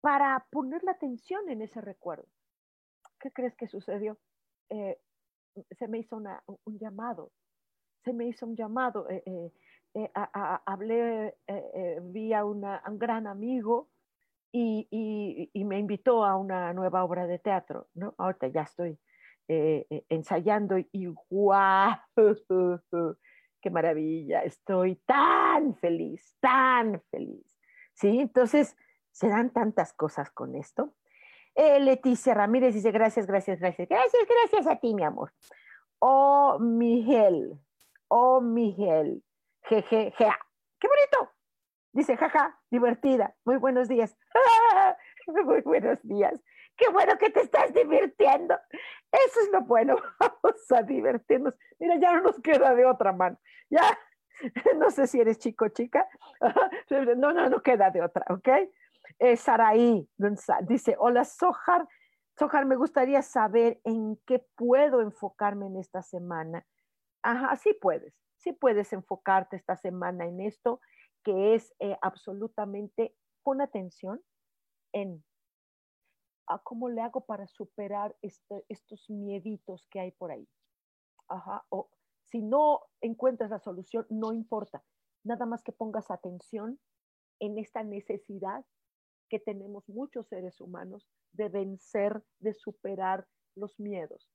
para 0.00 0.46
poner 0.50 0.82
la 0.84 0.92
atención 0.92 1.48
en 1.48 1.62
ese 1.62 1.80
recuerdo. 1.80 2.26
¿Qué 3.18 3.30
crees 3.30 3.54
que 3.56 3.68
sucedió? 3.68 4.18
Eh, 4.70 4.98
se 5.72 5.88
me 5.88 5.98
hizo 5.98 6.16
un 6.16 6.78
llamado, 6.78 7.32
se 8.04 8.12
me 8.12 8.26
hizo 8.26 8.46
un 8.46 8.56
llamado. 8.56 9.08
Eh, 9.10 9.22
eh, 9.26 9.52
hablé, 10.66 11.36
vi 12.02 12.32
a, 12.32 12.44
un 12.44 12.62
gran 12.98 13.26
amigo 13.26 13.88
y, 14.52 15.50
me 15.54 15.78
invitó 15.78 16.24
a 16.24 16.36
una 16.36 16.72
nueva 16.72 17.04
obra 17.04 17.26
de 17.26 17.38
teatro, 17.38 17.88
¿no? 17.94 18.14
Ahorita 18.18 18.48
ya 18.48 18.62
estoy 18.62 18.98
ensayando 19.46 20.78
y 20.78 21.06
¡guau! 21.28 21.96
¡Qué 23.60 23.70
maravilla! 23.70 24.42
Estoy 24.42 24.96
tan 25.06 25.74
feliz, 25.76 26.36
tan 26.40 27.00
feliz. 27.10 27.58
¿Sí? 27.92 28.20
Entonces, 28.20 28.76
se 29.12 29.28
dan 29.28 29.50
tantas 29.50 29.92
cosas 29.92 30.30
con 30.30 30.54
esto. 30.54 30.94
Eh, 31.54 31.80
Leticia 31.80 32.32
Ramírez 32.32 32.74
dice, 32.74 32.90
gracias, 32.90 33.26
gracias, 33.26 33.60
gracias. 33.60 33.88
Gracias, 33.88 34.22
gracias 34.26 34.66
a 34.66 34.76
ti, 34.76 34.94
mi 34.94 35.02
amor. 35.02 35.32
Oh, 35.98 36.58
Miguel. 36.58 37.58
Oh, 38.08 38.40
Miguel. 38.40 39.22
Jeje, 39.70 40.12
¡Qué 40.18 40.88
bonito! 40.88 41.32
Dice, 41.92 42.16
jaja, 42.16 42.58
divertida. 42.72 43.36
Muy 43.44 43.56
buenos 43.56 43.86
días. 43.86 44.16
Muy 45.28 45.60
buenos 45.60 46.02
días. 46.02 46.42
Qué 46.76 46.88
bueno 46.90 47.16
que 47.16 47.30
te 47.30 47.42
estás 47.42 47.72
divirtiendo. 47.72 48.58
Eso 49.12 49.40
es 49.40 49.48
lo 49.52 49.60
bueno. 49.60 49.94
Vamos 50.18 50.72
a 50.72 50.82
divertirnos. 50.82 51.54
Mira, 51.78 51.94
ya 52.00 52.14
no 52.14 52.22
nos 52.22 52.40
queda 52.40 52.74
de 52.74 52.84
otra 52.84 53.12
mano. 53.12 53.38
Ya, 53.70 53.96
no 54.76 54.90
sé 54.90 55.06
si 55.06 55.20
eres 55.20 55.38
chico 55.38 55.66
o 55.66 55.68
chica. 55.68 56.08
No, 57.16 57.32
no, 57.32 57.48
no 57.48 57.62
queda 57.62 57.90
de 57.90 58.02
otra, 58.02 58.24
¿ok? 58.28 58.48
Eh, 59.20 59.36
Saraí 59.36 60.10
dice, 60.62 60.96
hola 60.98 61.24
Sojar. 61.24 61.86
Sojar, 62.36 62.66
me 62.66 62.74
gustaría 62.74 63.22
saber 63.22 63.80
en 63.84 64.16
qué 64.26 64.44
puedo 64.56 65.00
enfocarme 65.00 65.66
en 65.66 65.76
esta 65.76 66.02
semana. 66.02 66.66
Ajá, 67.22 67.54
sí 67.54 67.72
puedes, 67.80 68.14
sí 68.40 68.52
puedes 68.52 68.92
enfocarte 68.92 69.56
esta 69.56 69.76
semana 69.76 70.26
en 70.26 70.40
esto, 70.40 70.80
que 71.22 71.54
es 71.54 71.74
eh, 71.78 71.96
absolutamente, 72.02 73.14
pon 73.42 73.60
atención 73.60 74.20
en 74.92 75.22
a 76.46 76.58
cómo 76.58 76.88
le 76.88 77.00
hago 77.00 77.20
para 77.20 77.46
superar 77.46 78.16
este, 78.22 78.64
estos 78.68 79.08
mieditos 79.08 79.86
que 79.88 80.00
hay 80.00 80.10
por 80.10 80.32
ahí. 80.32 80.48
Ajá, 81.28 81.64
o 81.68 81.90
si 82.24 82.42
no 82.42 82.80
encuentras 83.00 83.50
la 83.50 83.60
solución, 83.60 84.04
no 84.10 84.32
importa, 84.32 84.82
nada 85.22 85.46
más 85.46 85.62
que 85.62 85.70
pongas 85.70 86.10
atención 86.10 86.80
en 87.38 87.56
esta 87.58 87.84
necesidad 87.84 88.64
que 89.28 89.38
tenemos 89.38 89.88
muchos 89.88 90.26
seres 90.26 90.60
humanos 90.60 91.08
de 91.32 91.48
vencer, 91.48 92.24
de 92.40 92.52
superar 92.52 93.28
los 93.54 93.78
miedos. 93.78 94.28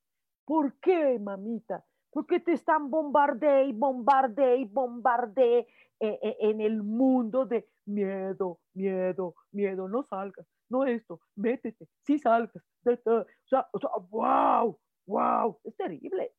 ¿Por 0.46 0.80
qué, 0.80 1.20
mamita? 1.20 1.86
Porque 2.16 2.40
te 2.40 2.54
están 2.54 2.90
bombardeando 2.90 3.70
y 3.70 3.74
bombardeando 3.74 4.56
y 4.56 4.64
bombardeando 4.64 5.68
eh, 6.00 6.18
eh, 6.24 6.38
en 6.40 6.62
el 6.62 6.82
mundo 6.82 7.46
de 7.46 7.68
miedo, 7.86 8.58
miedo, 8.74 9.36
miedo, 9.52 9.90
no 9.90 10.02
salgas, 10.02 10.48
no 10.70 10.86
esto, 10.86 11.20
métete, 11.36 11.90
sí 12.06 12.18
salgas. 12.18 12.64
O 12.86 13.26
sea, 13.50 13.68
o 13.74 13.80
sea, 13.80 13.90
wow, 14.10 14.80
wow, 15.06 15.60
es 15.66 15.76
terrible. 15.76 16.34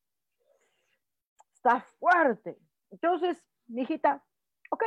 Está 1.53 1.83
fuerte. 1.99 2.59
Entonces, 2.91 3.45
mijita, 3.67 4.25
ok, 4.71 4.83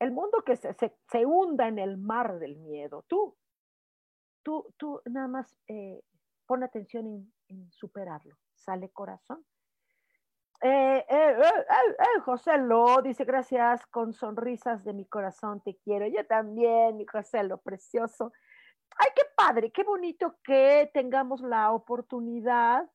el 0.00 0.10
mundo 0.10 0.42
que 0.44 0.56
se, 0.56 0.74
se, 0.74 1.24
hunda 1.24 1.68
en 1.68 1.78
el 1.78 1.98
mar 1.98 2.40
del 2.40 2.56
miedo. 2.56 3.04
Tú, 3.06 3.36
tú, 4.42 4.74
tú 4.76 5.00
nada 5.04 5.28
más 5.28 5.56
eh, 5.68 6.02
pon 6.46 6.64
atención 6.64 7.06
en, 7.06 7.32
en, 7.46 7.70
superarlo. 7.70 8.36
Sale 8.56 8.88
corazón. 8.90 9.46
Eh, 10.68 11.06
eh, 11.08 12.20
José 12.24 12.58
Lo 12.58 13.00
dice 13.00 13.24
gracias 13.24 13.86
con 13.86 14.12
sonrisas 14.12 14.82
de 14.82 14.94
mi 14.94 15.04
corazón, 15.06 15.60
te 15.60 15.76
quiero. 15.76 16.08
Yo 16.08 16.26
también, 16.26 16.96
mi 16.96 17.06
José 17.06 17.44
Lo, 17.44 17.58
precioso. 17.58 18.32
Ay, 18.96 19.10
qué 19.14 19.22
padre, 19.36 19.70
qué 19.70 19.84
bonito 19.84 20.38
que 20.42 20.90
tengamos 20.92 21.40
la 21.40 21.70
oportunidad 21.70 22.90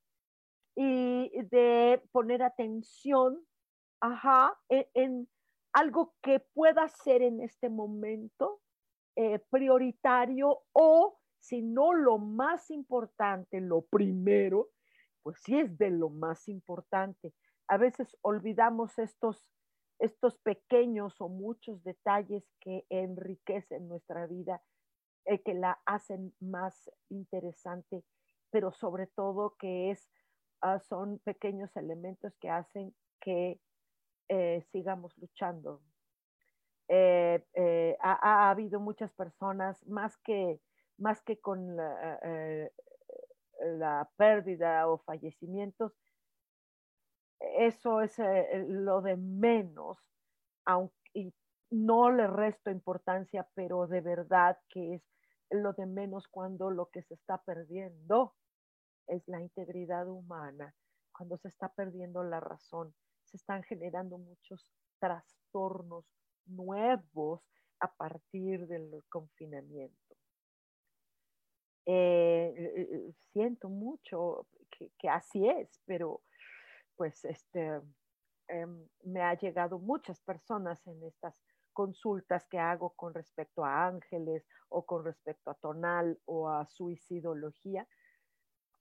y 0.75 1.29
de 1.43 2.03
poner 2.11 2.43
atención, 2.43 3.41
ajá, 4.01 4.59
en 4.67 5.29
algo 5.71 6.13
que 6.21 6.41
pueda 6.41 6.89
ser 6.89 7.21
en 7.21 7.39
este 7.39 7.69
momento 7.69 8.59
eh, 9.15 9.39
prioritario 9.49 10.63
o 10.73 11.17
si 11.39 11.61
no 11.61 11.93
lo 11.93 12.17
más 12.17 12.69
importante, 12.69 13.61
lo 13.61 13.83
primero, 13.83 14.71
pues 15.23 15.37
sí 15.41 15.57
es 15.57 15.77
de 15.77 15.89
lo 15.89 16.09
más 16.09 16.49
importante. 16.49 17.33
A 17.71 17.77
veces 17.77 18.17
olvidamos 18.21 18.99
estos, 18.99 19.49
estos 19.97 20.37
pequeños 20.39 21.21
o 21.21 21.29
muchos 21.29 21.81
detalles 21.85 22.43
que 22.59 22.85
enriquecen 22.89 23.87
nuestra 23.87 24.27
vida, 24.27 24.61
eh, 25.23 25.41
que 25.41 25.53
la 25.53 25.79
hacen 25.85 26.35
más 26.41 26.91
interesante, 27.07 28.03
pero 28.49 28.73
sobre 28.73 29.07
todo 29.07 29.55
que 29.57 29.89
es, 29.89 30.11
ah, 30.59 30.79
son 30.79 31.19
pequeños 31.19 31.73
elementos 31.77 32.35
que 32.41 32.49
hacen 32.49 32.93
que 33.21 33.61
eh, 34.27 34.65
sigamos 34.73 35.17
luchando. 35.17 35.81
Eh, 36.89 37.41
eh, 37.53 37.95
ha, 38.01 38.49
habido 38.49 38.81
muchas 38.81 39.13
personas, 39.13 39.81
más 39.87 40.17
que, 40.25 40.59
más 40.97 41.21
que 41.21 41.39
con 41.39 41.77
la, 41.77 42.19
la 43.61 44.11
pérdida 44.17 44.89
o 44.89 44.97
fallecimientos, 44.97 45.93
eso 47.57 48.01
es 48.01 48.17
lo 48.67 49.01
de 49.01 49.17
menos, 49.17 49.97
aunque 50.65 51.33
no 51.69 52.11
le 52.11 52.27
resto 52.27 52.69
importancia, 52.69 53.47
pero 53.55 53.87
de 53.87 54.01
verdad 54.01 54.59
que 54.69 54.95
es 54.95 55.03
lo 55.49 55.73
de 55.73 55.85
menos 55.85 56.27
cuando 56.27 56.69
lo 56.69 56.89
que 56.89 57.01
se 57.03 57.13
está 57.13 57.41
perdiendo 57.43 58.35
es 59.07 59.27
la 59.27 59.41
integridad 59.41 60.07
humana, 60.07 60.73
cuando 61.11 61.37
se 61.37 61.49
está 61.49 61.69
perdiendo 61.69 62.23
la 62.23 62.39
razón, 62.39 62.93
se 63.25 63.37
están 63.37 63.63
generando 63.63 64.17
muchos 64.17 64.71
trastornos 64.99 66.05
nuevos 66.45 67.41
a 67.79 67.91
partir 67.93 68.67
del 68.67 69.03
confinamiento. 69.09 70.15
Eh, 71.85 72.53
eh, 72.55 72.73
eh, 72.77 73.13
siento 73.33 73.67
mucho 73.69 74.47
que, 74.97 75.09
así 75.09 75.47
es, 75.47 75.81
pero 75.85 76.21
pues 77.01 77.25
este, 77.25 77.81
em, 78.47 78.87
me 79.05 79.23
ha 79.23 79.33
llegado 79.33 79.79
muchas 79.79 80.21
personas 80.21 80.85
en 80.85 81.03
estas 81.03 81.33
consultas 81.73 82.45
que 82.45 82.59
hago 82.59 82.91
con 82.91 83.15
respecto 83.15 83.65
a 83.65 83.87
ángeles 83.87 84.45
o 84.69 84.85
con 84.85 85.03
respecto 85.03 85.49
a 85.49 85.55
tonal 85.55 86.19
o 86.25 86.47
a 86.47 86.67
suicidología. 86.67 87.87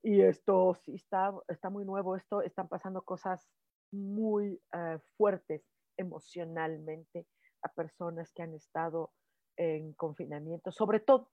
Y 0.03 0.21
esto 0.21 0.75
sí 0.85 0.97
está, 0.97 1.33
está 1.49 1.71
muy 1.71 1.87
nuevo, 1.87 2.15
esto 2.15 2.43
están 2.43 2.69
pasando 2.69 3.01
cosas 3.07 3.49
muy 3.91 4.61
eh, 4.75 4.99
fuertes 5.17 5.65
emocionalmente 5.97 7.27
a 7.63 7.73
personas 7.73 8.31
que 8.35 8.43
han 8.43 8.53
estado 8.53 9.15
en 9.57 9.95
confinamiento, 9.95 10.73
sobre 10.73 11.01
todo, 11.01 11.31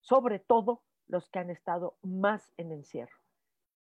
sobre 0.00 0.38
todo 0.38 0.84
los 1.06 1.28
que 1.28 1.38
han 1.38 1.50
estado 1.50 1.98
más 2.00 2.50
en 2.56 2.72
encierro, 2.72 3.19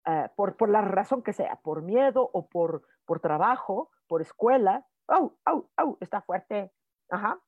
uh, 0.08 0.28
por, 0.36 0.58
por, 0.58 0.70
la 0.70 0.82
razón 0.82 1.24
que 1.24 1.34
sea, 1.34 1.58
por 1.58 1.82
miedo 1.82 2.30
o 2.34 2.48
por, 2.48 2.84
por 3.06 3.20
trabajo, 3.20 3.92
por 4.08 4.22
escuela. 4.22 4.86
¡Au, 5.08 5.38
au, 5.46 5.70
au! 5.76 5.98
Está 6.00 6.22
fuerte. 6.22 6.72
Ajá. 7.10 7.40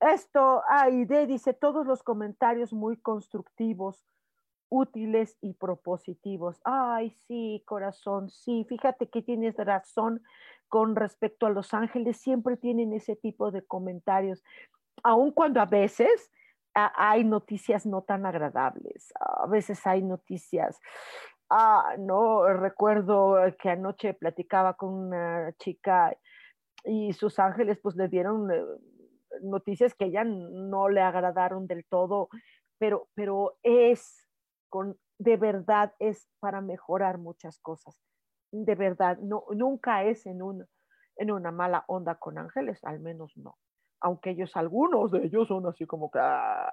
Esto, 0.00 0.62
Aide 0.68 1.26
dice, 1.26 1.52
todos 1.52 1.86
los 1.86 2.02
comentarios 2.02 2.72
muy 2.72 2.96
constructivos, 2.96 4.06
útiles 4.70 5.36
y 5.42 5.52
propositivos. 5.52 6.60
Ay, 6.64 7.10
sí, 7.26 7.62
corazón, 7.66 8.30
sí, 8.30 8.64
fíjate 8.66 9.10
que 9.10 9.20
tienes 9.20 9.56
razón 9.56 10.22
con 10.68 10.96
respecto 10.96 11.46
a 11.46 11.50
Los 11.50 11.74
Ángeles, 11.74 12.16
siempre 12.16 12.56
tienen 12.56 12.94
ese 12.94 13.16
tipo 13.16 13.50
de 13.50 13.62
comentarios, 13.66 14.42
aun 15.02 15.32
cuando 15.32 15.60
a 15.60 15.66
veces 15.66 16.30
hay 16.72 17.24
noticias 17.24 17.84
no 17.84 18.02
tan 18.02 18.24
agradables, 18.24 19.12
a 19.18 19.46
veces 19.48 19.84
hay 19.86 20.02
noticias. 20.02 20.78
Ah, 21.50 21.96
no, 21.98 22.46
recuerdo 22.46 23.36
que 23.60 23.70
anoche 23.70 24.14
platicaba 24.14 24.74
con 24.74 24.94
una 24.94 25.52
chica 25.58 26.16
y 26.84 27.12
sus 27.12 27.40
ángeles 27.40 27.78
pues 27.82 27.96
le 27.96 28.08
dieron 28.08 28.50
eh, 28.52 28.62
noticias 29.42 29.94
que 29.94 30.06
ella 30.06 30.22
no 30.24 30.88
le 30.88 31.00
agradaron 31.00 31.66
del 31.66 31.84
todo, 31.86 32.28
pero, 32.78 33.08
pero 33.14 33.58
es 33.64 34.28
con, 34.68 34.96
de 35.18 35.36
verdad 35.36 35.92
es 35.98 36.28
para 36.38 36.60
mejorar 36.60 37.18
muchas 37.18 37.58
cosas. 37.58 38.00
De 38.52 38.76
verdad, 38.76 39.18
no, 39.18 39.44
nunca 39.52 40.04
es 40.04 40.26
en, 40.26 40.42
un, 40.42 40.66
en 41.16 41.32
una 41.32 41.50
mala 41.50 41.84
onda 41.88 42.14
con 42.16 42.38
ángeles, 42.38 42.78
al 42.84 43.00
menos 43.00 43.36
no. 43.36 43.56
Aunque 44.00 44.30
ellos, 44.30 44.56
algunos 44.56 45.10
de 45.10 45.24
ellos 45.26 45.48
son 45.48 45.66
así 45.66 45.86
como 45.86 46.10
que, 46.10 46.18
ah. 46.20 46.72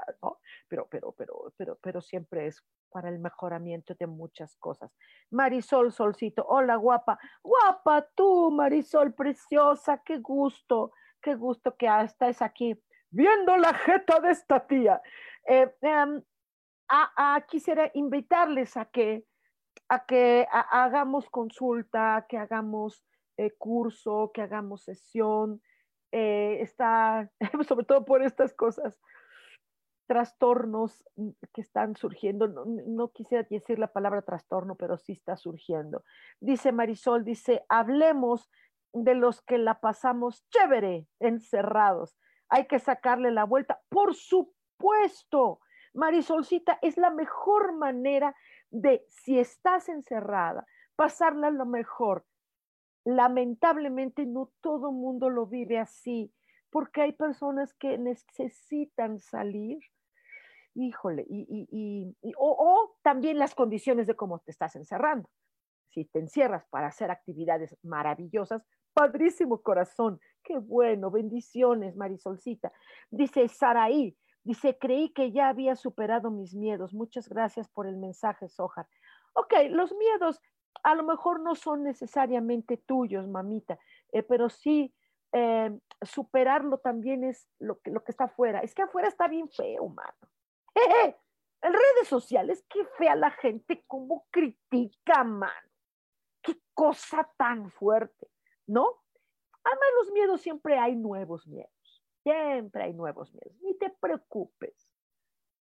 Pero, 0.67 0.87
pero, 0.89 1.11
pero, 1.11 1.53
pero, 1.57 1.77
pero 1.81 2.01
siempre 2.01 2.47
es 2.47 2.63
para 2.91 3.09
el 3.09 3.19
mejoramiento 3.19 3.93
de 3.95 4.07
muchas 4.07 4.55
cosas. 4.57 4.91
Marisol 5.31 5.91
Solcito, 5.91 6.45
hola 6.47 6.75
guapa, 6.75 7.19
guapa 7.43 8.07
tú, 8.15 8.51
Marisol 8.51 9.13
preciosa, 9.13 10.01
qué 10.03 10.17
gusto, 10.19 10.91
qué 11.21 11.35
gusto 11.35 11.75
que 11.75 11.87
estás 12.03 12.41
aquí 12.41 12.81
viendo 13.09 13.57
la 13.57 13.73
jeta 13.73 14.19
de 14.19 14.31
esta 14.31 14.65
tía. 14.65 15.01
Eh, 15.45 15.73
em, 15.81 16.21
a, 16.89 17.45
quisiera 17.47 17.91
invitarles 17.93 18.77
a 18.77 18.85
que, 18.85 19.25
a 19.89 20.05
que 20.05 20.47
hagamos 20.51 21.29
consulta, 21.29 22.25
que 22.29 22.37
hagamos 22.37 23.03
eh, 23.37 23.51
curso, 23.57 24.31
que 24.33 24.41
hagamos 24.41 24.83
sesión. 24.83 25.61
Eh, 26.11 26.59
está, 26.61 27.29
sobre 27.67 27.85
todo 27.85 28.05
por 28.05 28.21
estas 28.21 28.53
cosas, 28.53 28.97
trastornos 30.07 31.03
que 31.53 31.61
están 31.61 31.95
surgiendo. 31.95 32.47
No, 32.47 32.65
no, 32.65 33.11
quisiera 33.11 33.45
decir 33.49 33.77
la 33.77 33.91
palabra 33.91 34.21
trastorno, 34.21 34.75
pero 34.75 34.97
sí 34.97 35.13
está 35.13 35.35
surgiendo. 35.35 36.03
Dice 36.39 36.71
Marisol, 36.71 37.23
dice, 37.23 37.65
hablemos 37.69 38.49
de 38.93 39.15
los 39.15 39.41
que 39.41 39.57
la 39.57 39.79
pasamos 39.79 40.45
chévere, 40.49 41.07
encerrados. 41.19 42.17
Hay 42.49 42.67
que 42.67 42.79
sacarle 42.79 43.31
la 43.31 43.43
vuelta. 43.43 43.81
Por 43.89 44.15
supuesto, 44.15 45.59
Marisolcita, 45.93 46.79
es 46.81 46.97
la 46.97 47.09
mejor 47.09 47.73
manera 47.73 48.35
de, 48.69 49.05
si 49.09 49.39
estás 49.39 49.89
encerrada, 49.89 50.65
pasarla 50.95 51.49
lo 51.49 51.65
mejor. 51.65 52.25
Lamentablemente 53.09 54.25
no 54.25 54.51
todo 54.59 54.91
mundo 54.91 55.29
lo 55.29 55.45
vive 55.45 55.77
así, 55.77 56.33
porque 56.69 57.03
hay 57.03 57.13
personas 57.13 57.73
que 57.73 57.97
necesitan 57.97 59.19
salir. 59.19 59.79
Híjole, 60.75 61.25
y, 61.29 62.13
o 62.37 62.97
también 63.01 63.39
las 63.39 63.55
condiciones 63.55 64.07
de 64.07 64.15
cómo 64.15 64.39
te 64.39 64.51
estás 64.51 64.75
encerrando. 64.75 65.29
Si 65.87 66.03
te 66.03 66.19
encierras 66.19 66.65
para 66.69 66.87
hacer 66.87 67.09
actividades 67.09 67.77
maravillosas, 67.81 68.61
padrísimo 68.93 69.61
corazón, 69.61 70.19
qué 70.43 70.57
bueno, 70.57 71.09
bendiciones, 71.09 71.95
Marisolcita. 71.95 72.73
Dice 73.09 73.47
Saraí, 73.47 74.17
Dice, 74.43 74.77
creí 74.77 75.09
que 75.09 75.33
ya 75.33 75.49
había 75.49 75.75
superado 75.75 76.31
mis 76.31 76.55
miedos. 76.55 76.93
Muchas 76.93 77.27
gracias 77.27 77.67
por 77.67 77.85
el 77.85 77.97
mensaje, 77.97 78.47
Sojar. 78.47 78.87
Ok, 79.33 79.53
los 79.71 79.93
miedos 79.93 80.41
a 80.83 80.95
lo 80.95 81.03
mejor 81.03 81.39
no 81.39 81.55
son 81.55 81.83
necesariamente 81.83 82.77
tuyos, 82.77 83.27
mamita, 83.27 83.79
eh, 84.11 84.23
pero 84.23 84.49
sí 84.49 84.93
eh, 85.33 85.77
superarlo 86.01 86.79
también 86.79 87.23
es 87.23 87.47
lo 87.59 87.79
que, 87.81 87.91
está 88.07 88.25
afuera. 88.25 88.59
Es 88.59 88.73
que 88.73 88.83
afuera 88.83 89.07
está 89.07 89.27
bien 89.27 89.49
feo, 89.49 89.89
mano. 89.89 90.17
En 91.59 91.73
redes 91.73 92.07
sociales, 92.07 92.63
qué 92.69 92.85
fea 92.99 93.15
la 93.15 93.31
gente, 93.31 93.83
cómo 93.87 94.27
critica, 94.29 95.23
mano. 95.23 95.71
Qué 96.43 96.55
cosa 96.75 97.27
tan 97.35 97.71
fuerte, 97.71 98.29
¿no? 98.67 99.01
Además, 99.63 99.87
los 99.97 100.11
miedos 100.11 100.41
siempre 100.41 100.77
hay 100.77 100.95
nuevos 100.95 101.47
miedos. 101.47 102.03
Siempre 102.21 102.83
hay 102.83 102.93
nuevos 102.93 103.33
miedos. 103.33 103.59
Ni 103.61 103.75
te 103.75 103.89
preocupes. 103.89 104.87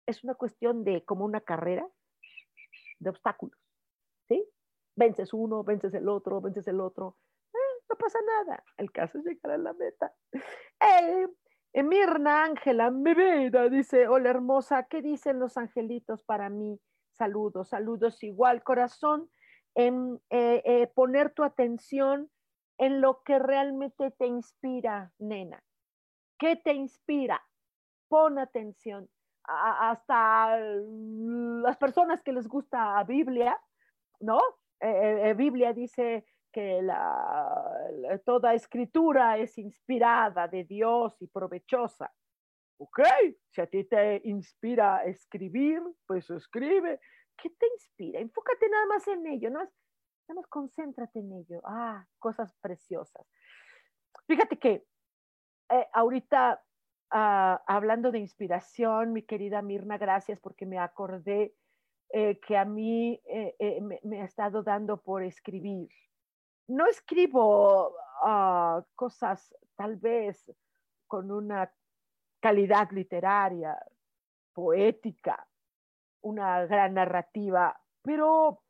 Es 0.05 0.23
una 0.23 0.35
cuestión 0.35 0.83
de 0.83 1.03
como 1.03 1.25
una 1.25 1.41
carrera 1.41 1.87
de 2.99 3.09
obstáculos. 3.09 3.58
Vences 4.99 5.33
uno, 5.33 5.63
vences 5.63 5.93
el 5.93 6.09
otro, 6.09 6.41
vences 6.41 6.67
el 6.67 6.81
otro. 6.81 7.15
Eh, 7.53 7.83
no 7.89 7.95
pasa 7.95 8.19
nada. 8.21 8.61
El 8.75 8.91
caso 8.91 9.17
es 9.19 9.23
llegar 9.23 9.53
a 9.53 9.57
la 9.57 9.71
meta. 9.71 10.13
Eh, 10.33 11.83
Mirna 11.83 12.43
Ángela, 12.43 12.91
mi 12.91 13.13
vida, 13.13 13.69
dice, 13.69 14.09
hola 14.09 14.29
hermosa, 14.29 14.87
¿qué 14.89 15.01
dicen 15.01 15.39
los 15.39 15.55
angelitos 15.55 16.21
para 16.23 16.49
mí? 16.49 16.81
Saludos, 17.13 17.69
saludos 17.69 18.21
igual, 18.23 18.61
corazón, 18.61 19.29
en 19.73 20.19
eh, 20.31 20.91
poner 20.93 21.33
tu 21.33 21.43
atención 21.43 22.29
en 22.77 22.99
lo 22.99 23.23
que 23.23 23.39
realmente 23.39 24.11
te 24.11 24.27
inspira, 24.27 25.13
nena. 25.17 25.63
¿Qué 26.37 26.57
te 26.57 26.73
inspira? 26.73 27.41
Pon 28.09 28.37
atención. 28.37 29.09
hasta 29.43 30.59
las 30.59 31.77
personas 31.77 32.21
que 32.21 32.33
les 32.33 32.49
gusta 32.49 32.95
la 32.95 33.03
Biblia, 33.05 33.57
¿no? 34.19 34.39
Eh, 34.81 35.29
eh, 35.29 35.33
Biblia 35.33 35.73
dice 35.73 36.25
que 36.51 36.81
la, 36.81 38.19
toda 38.25 38.53
escritura 38.53 39.37
es 39.37 39.57
inspirada 39.57 40.47
de 40.47 40.63
Dios 40.63 41.21
y 41.21 41.27
provechosa. 41.27 42.11
Ok, 42.77 42.99
si 43.49 43.61
a 43.61 43.67
ti 43.67 43.83
te 43.83 44.21
inspira 44.23 45.03
escribir, 45.03 45.81
pues 46.07 46.29
escribe. 46.29 46.99
¿Qué 47.37 47.49
te 47.49 47.67
inspira? 47.67 48.19
Enfócate 48.19 48.69
nada 48.69 48.85
más 48.87 49.07
en 49.07 49.27
ello, 49.27 49.51
más, 49.51 49.69
nada 50.27 50.41
más 50.41 50.47
concéntrate 50.47 51.19
en 51.19 51.33
ello. 51.33 51.61
Ah, 51.65 52.05
cosas 52.17 52.55
preciosas. 52.61 53.27
Fíjate 54.27 54.57
que 54.57 54.85
eh, 55.69 55.87
ahorita 55.93 56.63
ah, 57.11 57.63
hablando 57.67 58.11
de 58.11 58.19
inspiración, 58.19 59.11
mi 59.11 59.23
querida 59.23 59.61
Mirna, 59.61 59.97
gracias 59.97 60.39
porque 60.39 60.65
me 60.65 60.79
acordé 60.79 61.53
eh, 62.11 62.39
que 62.39 62.57
a 62.57 62.65
mí 62.65 63.21
eh, 63.25 63.79
me, 64.03 64.21
ha 64.21 64.25
estado 64.25 64.63
dando 64.63 64.97
por 64.97 65.23
escribir. 65.23 65.89
No 66.67 66.87
escribo 66.87 67.95
ah, 68.23 68.83
cosas 68.95 69.55
tal 69.75 69.97
vez 69.97 70.51
con 71.07 71.31
una 71.31 71.71
calidad 72.39 72.89
literaria, 72.91 73.77
poética, 74.53 75.47
una 76.21 76.65
gran 76.65 76.93
narrativa, 76.93 77.79
pero, 78.01 78.63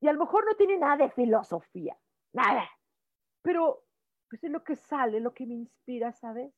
y 0.00 0.08
a 0.08 0.12
lo 0.12 0.20
mejor 0.20 0.44
no 0.46 0.54
tiene 0.56 0.78
nada 0.78 0.96
de 0.96 1.10
filosofía, 1.10 1.96
nada, 2.32 2.68
pero 3.42 3.84
pues 4.28 4.44
es 4.44 4.50
lo 4.50 4.62
que 4.62 4.76
sale, 4.76 5.20
lo 5.20 5.32
que 5.32 5.46
me 5.46 5.54
inspira, 5.54 6.12
¿sabes? 6.12 6.52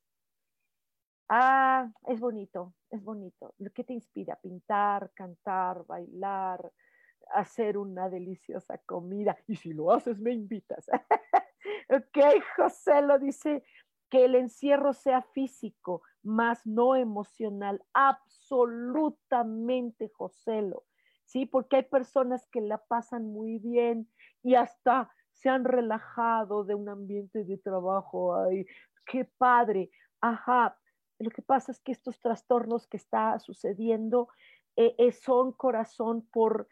Ah, 1.29 1.89
es 2.07 2.19
bonito, 2.19 2.73
es 2.91 3.03
bonito. 3.03 3.53
Lo 3.57 3.71
que 3.71 3.83
te 3.83 3.93
inspira, 3.93 4.39
pintar, 4.41 5.11
cantar, 5.13 5.85
bailar, 5.85 6.71
hacer 7.33 7.77
una 7.77 8.09
deliciosa 8.09 8.77
comida. 8.79 9.37
Y 9.47 9.55
si 9.55 9.73
lo 9.73 9.91
haces, 9.91 10.19
me 10.19 10.33
invitas. 10.33 10.87
ok, 11.89 12.17
José 12.55 13.01
lo 13.01 13.19
dice, 13.19 13.63
que 14.11 14.25
el 14.25 14.35
encierro 14.35 14.93
sea 14.93 15.21
físico, 15.21 16.01
más 16.21 16.67
no 16.67 16.97
emocional. 16.97 17.81
Absolutamente, 17.93 20.11
Joselo. 20.13 20.83
Sí, 21.23 21.45
porque 21.45 21.77
hay 21.77 21.83
personas 21.83 22.45
que 22.51 22.59
la 22.59 22.77
pasan 22.77 23.31
muy 23.31 23.57
bien 23.57 24.11
y 24.43 24.55
hasta 24.55 25.09
se 25.31 25.47
han 25.47 25.63
relajado 25.63 26.65
de 26.65 26.75
un 26.75 26.89
ambiente 26.89 27.45
de 27.45 27.57
trabajo. 27.57 28.35
Ay, 28.35 28.65
qué 29.05 29.23
padre. 29.23 29.91
Ajá. 30.19 30.77
Lo 31.21 31.29
que 31.29 31.41
pasa 31.41 31.71
es 31.71 31.79
que 31.79 31.91
estos 31.91 32.19
trastornos 32.19 32.87
que 32.87 32.97
está 32.97 33.37
sucediendo 33.39 34.29
eh, 34.75 34.95
eh, 34.97 35.11
son 35.11 35.51
corazón 35.51 36.27
por, 36.31 36.67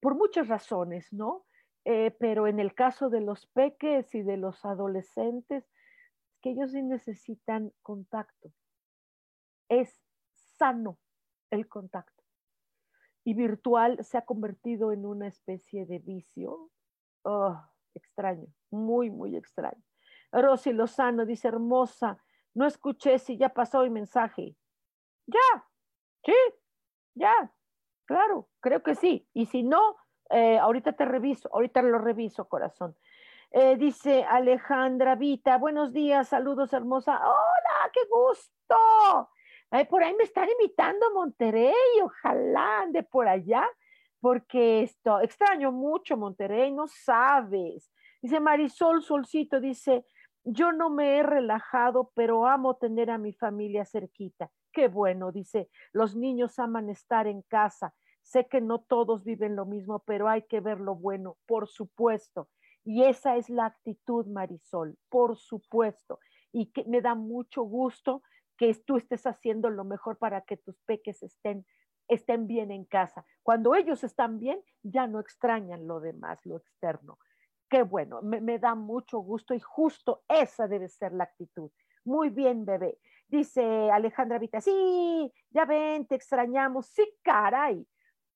por 0.00 0.14
muchas 0.16 0.48
razones, 0.48 1.12
¿no? 1.12 1.44
Eh, 1.84 2.10
pero 2.18 2.46
en 2.46 2.60
el 2.60 2.74
caso 2.74 3.10
de 3.10 3.20
los 3.20 3.46
peques 3.46 4.14
y 4.14 4.22
de 4.22 4.36
los 4.36 4.64
adolescentes, 4.64 5.64
es 5.64 6.38
que 6.40 6.50
ellos 6.50 6.72
sí 6.72 6.82
necesitan 6.82 7.72
contacto. 7.82 8.52
Es 9.68 10.00
sano 10.32 10.98
el 11.50 11.68
contacto. 11.68 12.22
y 13.24 13.34
virtual 13.34 14.04
se 14.04 14.18
ha 14.18 14.22
convertido 14.22 14.90
en 14.90 15.06
una 15.06 15.28
especie 15.28 15.86
de 15.86 16.00
vicio. 16.00 16.70
Oh, 17.22 17.56
extraño, 17.94 18.48
muy, 18.70 19.10
muy 19.10 19.36
extraño. 19.36 19.82
Rosy 20.32 20.72
Lozano 20.72 21.24
dice, 21.24 21.48
hermosa, 21.48 22.18
no 22.54 22.66
escuché 22.66 23.18
si 23.18 23.36
ya 23.36 23.50
pasó 23.50 23.82
el 23.82 23.90
mensaje. 23.90 24.56
Ya, 25.26 25.64
sí, 26.24 26.34
ya, 27.14 27.52
claro, 28.04 28.48
creo 28.60 28.82
que 28.82 28.94
sí. 28.94 29.28
Y 29.32 29.46
si 29.46 29.62
no, 29.62 29.96
eh, 30.30 30.58
ahorita 30.58 30.92
te 30.92 31.04
reviso, 31.04 31.48
ahorita 31.52 31.82
lo 31.82 31.98
reviso, 31.98 32.48
corazón. 32.48 32.96
Eh, 33.50 33.76
dice 33.76 34.24
Alejandra 34.24 35.14
Vita, 35.14 35.58
buenos 35.58 35.92
días, 35.92 36.28
saludos 36.28 36.72
hermosa. 36.72 37.20
Hola, 37.22 37.90
qué 37.92 38.00
gusto. 38.10 39.30
por 39.90 40.02
ahí 40.02 40.14
me 40.14 40.24
están 40.24 40.48
invitando 40.48 41.12
Monterrey, 41.12 42.00
ojalá 42.02 42.80
ande 42.80 43.02
por 43.02 43.28
allá, 43.28 43.68
porque 44.20 44.82
esto, 44.82 45.20
extraño 45.20 45.72
mucho 45.72 46.16
Monterrey, 46.16 46.72
no 46.72 46.86
sabes. 46.86 47.90
Dice 48.22 48.40
Marisol 48.40 49.02
Solcito, 49.02 49.60
dice, 49.60 50.04
yo 50.44 50.72
no 50.72 50.90
me 50.90 51.18
he 51.18 51.22
relajado, 51.22 52.10
pero 52.14 52.46
amo 52.46 52.76
tener 52.76 53.10
a 53.10 53.18
mi 53.18 53.32
familia 53.32 53.84
cerquita. 53.84 54.50
Qué 54.72 54.88
bueno, 54.88 55.32
dice, 55.32 55.70
los 55.92 56.16
niños 56.16 56.58
aman 56.58 56.88
estar 56.88 57.26
en 57.26 57.42
casa. 57.42 57.94
Sé 58.22 58.46
que 58.46 58.60
no 58.60 58.80
todos 58.80 59.24
viven 59.24 59.56
lo 59.56 59.66
mismo, 59.66 60.00
pero 60.00 60.28
hay 60.28 60.42
que 60.42 60.60
ver 60.60 60.80
lo 60.80 60.94
bueno, 60.94 61.36
por 61.46 61.68
supuesto. 61.68 62.48
Y 62.84 63.04
esa 63.04 63.36
es 63.36 63.48
la 63.48 63.66
actitud, 63.66 64.26
Marisol, 64.26 64.96
por 65.08 65.36
supuesto. 65.36 66.18
Y 66.52 66.66
que 66.72 66.84
me 66.84 67.00
da 67.00 67.14
mucho 67.14 67.62
gusto 67.62 68.22
que 68.56 68.74
tú 68.74 68.96
estés 68.96 69.26
haciendo 69.26 69.70
lo 69.70 69.84
mejor 69.84 70.18
para 70.18 70.42
que 70.42 70.56
tus 70.56 70.80
peques 70.82 71.22
estén, 71.22 71.66
estén 72.08 72.46
bien 72.46 72.70
en 72.70 72.84
casa. 72.84 73.24
Cuando 73.42 73.74
ellos 73.74 74.04
están 74.04 74.38
bien, 74.38 74.62
ya 74.82 75.06
no 75.06 75.20
extrañan 75.20 75.86
lo 75.86 76.00
demás, 76.00 76.44
lo 76.44 76.56
externo. 76.56 77.18
Qué 77.72 77.82
bueno, 77.82 78.20
me, 78.20 78.40
me 78.42 78.58
da 78.58 78.74
mucho 78.74 79.18
gusto 79.20 79.54
y 79.54 79.60
justo 79.60 80.24
esa 80.28 80.68
debe 80.68 80.88
ser 80.88 81.12
la 81.12 81.24
actitud. 81.24 81.70
Muy 82.04 82.28
bien, 82.28 82.66
bebé. 82.66 82.98
Dice 83.28 83.90
Alejandra 83.90 84.38
Vita, 84.38 84.60
sí, 84.60 85.32
ya 85.48 85.64
ven, 85.64 86.06
te 86.06 86.16
extrañamos. 86.16 86.88
Sí, 86.88 87.02
caray 87.22 87.86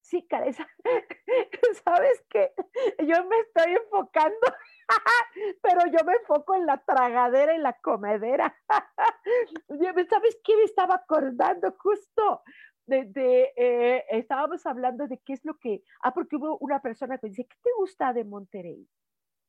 sí, 0.07 0.27
caray, 0.29 0.53
¿sabes 1.85 2.25
qué? 2.31 2.53
Yo 3.01 3.25
me 3.25 3.37
estoy 3.41 3.73
enfocando, 3.73 4.47
pero 5.63 5.81
yo 5.91 6.05
me 6.05 6.15
enfoco 6.15 6.55
en 6.55 6.67
la 6.67 6.79
tragadera 6.79 7.55
y 7.55 7.59
la 7.59 7.73
comedera. 7.81 8.55
¿Sabes 10.11 10.39
qué 10.45 10.57
me 10.57 10.65
estaba 10.65 10.95
acordando 10.97 11.75
justo? 11.79 12.43
De, 12.87 13.53
eh, 13.57 14.05
estábamos 14.11 14.65
hablando 14.65 15.09
de 15.09 15.19
qué 15.19 15.33
es 15.33 15.45
lo 15.45 15.59
que, 15.59 15.83
ah, 16.03 16.15
porque 16.15 16.37
hubo 16.37 16.57
una 16.59 16.81
persona 16.81 17.19
que 17.19 17.29
dice, 17.29 17.45
¿qué 17.45 17.57
te 17.61 17.71
gusta 17.77 18.13
de 18.13 18.25
Monterrey? 18.25 18.89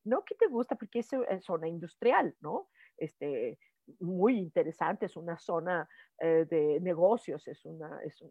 ¿No? 0.08 0.24
¿Qué 0.24 0.36
te 0.36 0.48
gusta? 0.48 0.76
Porque 0.76 1.00
es, 1.00 1.10
zona 1.42 1.68
industrial, 1.68 2.36
¿no? 2.42 2.70
Este, 2.98 3.60
muy 4.00 4.38
interesante, 4.38 5.06
es 5.06 5.16
una 5.16 5.38
zona 5.38 5.88
eh, 6.20 6.46
de 6.50 6.80
negocios, 6.82 7.48
es 7.48 7.64
una, 7.66 8.02
es, 8.04 8.24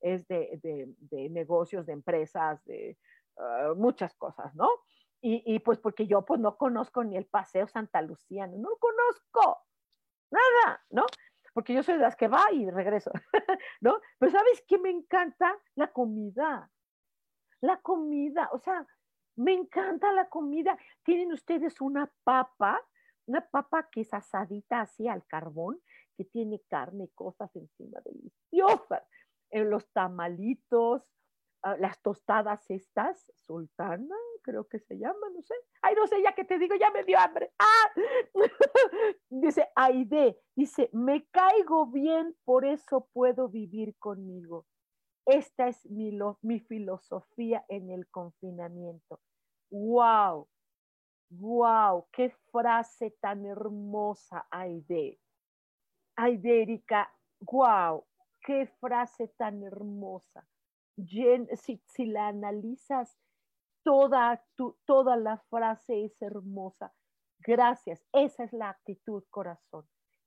es 0.00 0.28
de, 0.28 1.28
negocios, 1.30 1.86
de 1.86 1.92
empresas, 1.92 2.64
de 2.64 2.98
ah, 3.36 3.74
muchas 3.76 4.14
cosas, 4.14 4.54
¿no? 4.54 4.68
Y, 5.20 5.58
pues 5.60 5.80
porque 5.80 6.06
yo 6.06 6.24
pues 6.24 6.38
no 6.38 6.56
conozco 6.56 7.02
ni 7.02 7.16
el 7.16 7.26
Paseo 7.26 7.66
Santa 7.66 8.00
Lucía, 8.02 8.46
no, 8.46 8.56
no 8.56 8.76
conozco 8.76 9.64
nada, 10.30 10.80
¿no? 10.90 11.04
Porque 11.52 11.74
yo 11.74 11.82
soy 11.82 11.96
de 11.96 12.02
las 12.02 12.14
que 12.14 12.28
va 12.28 12.44
y 12.52 12.70
regreso, 12.70 13.10
¿no? 13.80 14.00
Pero 14.20 14.30
¿sabes 14.30 14.62
qué 14.68 14.78
me 14.78 14.90
encanta? 14.90 15.58
La 15.74 15.88
comida. 15.88 16.70
La 17.60 17.80
comida, 17.80 18.48
o 18.52 18.60
sea, 18.60 18.86
me 19.38 19.54
encanta 19.54 20.12
la 20.12 20.28
comida. 20.28 20.76
Tienen 21.04 21.32
ustedes 21.32 21.80
una 21.80 22.12
papa, 22.24 22.80
una 23.26 23.40
papa 23.40 23.88
que 23.90 24.02
es 24.02 24.12
asadita 24.12 24.80
así 24.80 25.08
al 25.08 25.26
carbón, 25.26 25.80
que 26.16 26.24
tiene 26.24 26.60
carne 26.68 27.04
y 27.04 27.14
cosas 27.14 27.54
encima 27.56 28.00
deliciosas 28.04 29.04
en 29.50 29.70
los 29.70 29.88
tamalitos, 29.92 31.02
ah, 31.62 31.76
las 31.78 32.00
tostadas 32.02 32.68
estas, 32.70 33.32
sultana, 33.34 34.16
creo 34.42 34.66
que 34.68 34.78
se 34.78 34.98
llama, 34.98 35.28
no 35.34 35.42
sé. 35.42 35.54
Ay, 35.82 35.94
no 35.94 36.06
sé, 36.06 36.22
ya 36.22 36.34
que 36.34 36.44
te 36.44 36.58
digo, 36.58 36.74
ya 36.76 36.90
me 36.90 37.04
dio 37.04 37.18
hambre. 37.18 37.52
¡Ah! 37.58 37.92
dice 39.30 39.68
Aide, 39.76 40.38
dice, 40.56 40.90
me 40.92 41.26
caigo 41.28 41.86
bien, 41.86 42.36
por 42.44 42.64
eso 42.64 43.08
puedo 43.12 43.48
vivir 43.48 43.96
conmigo. 43.98 44.66
Esta 45.26 45.68
es 45.68 45.84
mi, 45.86 46.18
mi 46.42 46.60
filosofía 46.60 47.64
en 47.68 47.90
el 47.90 48.08
confinamiento. 48.08 49.20
¡Wow! 49.70 50.48
¡Wow! 51.30 52.06
¡Qué 52.12 52.30
frase 52.50 53.10
tan 53.20 53.44
hermosa, 53.44 54.46
Aide! 54.50 55.18
Aide, 56.16 56.62
Erika, 56.62 57.12
¡wow! 57.40 58.04
qué 58.48 58.66
frase 58.80 59.28
tan 59.36 59.62
hermosa. 59.62 60.48
Si, 60.96 62.06
la 62.06 62.28
analizas, 62.28 63.16
toda, 63.84 64.42
toda 64.86 65.16
la 65.16 65.36
frase 65.50 66.06
es 66.06 66.22
hermosa. 66.22 66.94
Gracias. 67.40 68.02
Esa 68.12 68.44
es 68.44 68.52
la 68.54 68.70
actitud, 68.70 69.22
corazón. 69.30 69.86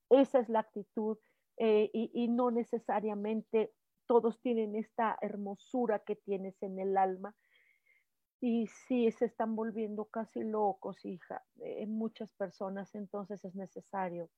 Esa 0.09 0.39
es 0.39 0.49
la 0.49 0.59
actitud 0.59 1.17
eh, 1.57 1.89
y 1.91 2.27
no 2.27 2.51
necesariamente 2.51 3.73
todos 4.05 4.39
tienen 4.41 4.75
esta 4.75 5.17
hermosura 5.21 5.99
que 5.99 6.15
tienes 6.15 6.61
en 6.61 6.79
el 6.79 6.97
alma. 6.97 7.35
Y 8.43 8.65
sí, 8.65 9.11
se 9.11 9.25
están 9.25 9.55
volviendo 9.55 10.05
casi 10.05 10.43
locos, 10.43 11.05
hija, 11.05 11.43
en 11.59 11.95
muchas 11.95 12.33
personas, 12.33 12.95
entonces 12.95 13.45
es 13.45 13.53
necesario 13.53 14.31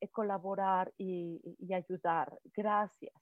eh, 0.00 0.08
colaborar 0.10 0.92
y, 0.98 1.40
ayudar. 1.72 2.38
Gracias. 2.54 3.14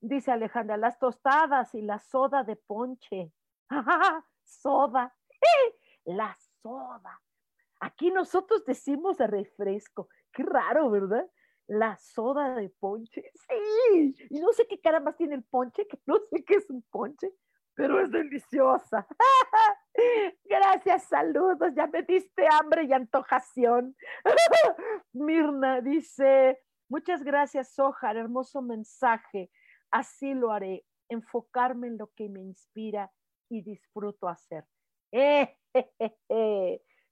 Dice 0.00 0.30
Alejandra, 0.30 0.76
las 0.76 1.00
tostadas 1.00 1.74
y 1.74 1.82
la 1.82 1.98
soda 1.98 2.44
de 2.44 2.54
ponche. 2.54 3.32
soda. 4.44 5.12
la 6.04 6.36
soda. 6.62 7.20
Aquí 7.80 8.12
nosotros 8.12 8.64
decimos 8.64 9.18
refresco. 9.18 10.08
Qué 10.32 10.44
raro, 10.44 10.88
¿verdad? 10.88 11.28
La 11.66 11.96
soda 11.96 12.54
de 12.54 12.68
ponche. 12.68 13.28
Sí. 13.34 14.14
Y 14.30 14.38
no 14.38 14.52
sé 14.52 14.68
qué 14.68 14.80
cara 14.80 15.00
más 15.00 15.16
tiene 15.16 15.34
el 15.34 15.42
ponche, 15.42 15.88
que 15.88 15.98
no 16.06 16.20
sé 16.30 16.44
qué 16.44 16.54
es 16.54 16.70
un 16.70 16.82
ponche, 16.82 17.32
pero 17.74 18.00
es 18.00 18.10
deliciosa. 18.10 19.06
Gracias, 20.44 21.04
saludos, 21.04 21.72
ya 21.74 21.86
me 21.86 22.02
diste 22.02 22.46
hambre 22.50 22.84
y 22.84 22.92
antojación. 22.92 23.96
Mirna 25.12 25.80
dice, 25.80 26.60
muchas 26.88 27.22
gracias, 27.22 27.74
Sojar, 27.74 28.16
hermoso 28.16 28.62
mensaje. 28.62 29.50
Así 29.90 30.34
lo 30.34 30.52
haré, 30.52 30.84
enfocarme 31.08 31.88
en 31.88 31.98
lo 31.98 32.08
que 32.14 32.28
me 32.28 32.42
inspira 32.42 33.12
y 33.48 33.62
disfruto 33.62 34.28
hacer. 34.28 34.64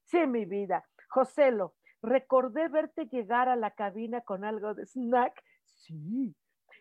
Sí, 0.05 0.27
mi 0.27 0.43
vida. 0.43 0.85
Joselo, 1.07 1.75
recordé 2.01 2.67
verte 2.67 3.05
llegar 3.05 3.47
a 3.47 3.55
la 3.55 3.71
cabina 3.71 4.19
con 4.21 4.43
algo 4.43 4.73
de 4.73 4.85
snack. 4.85 5.41
Sí, 5.65 6.35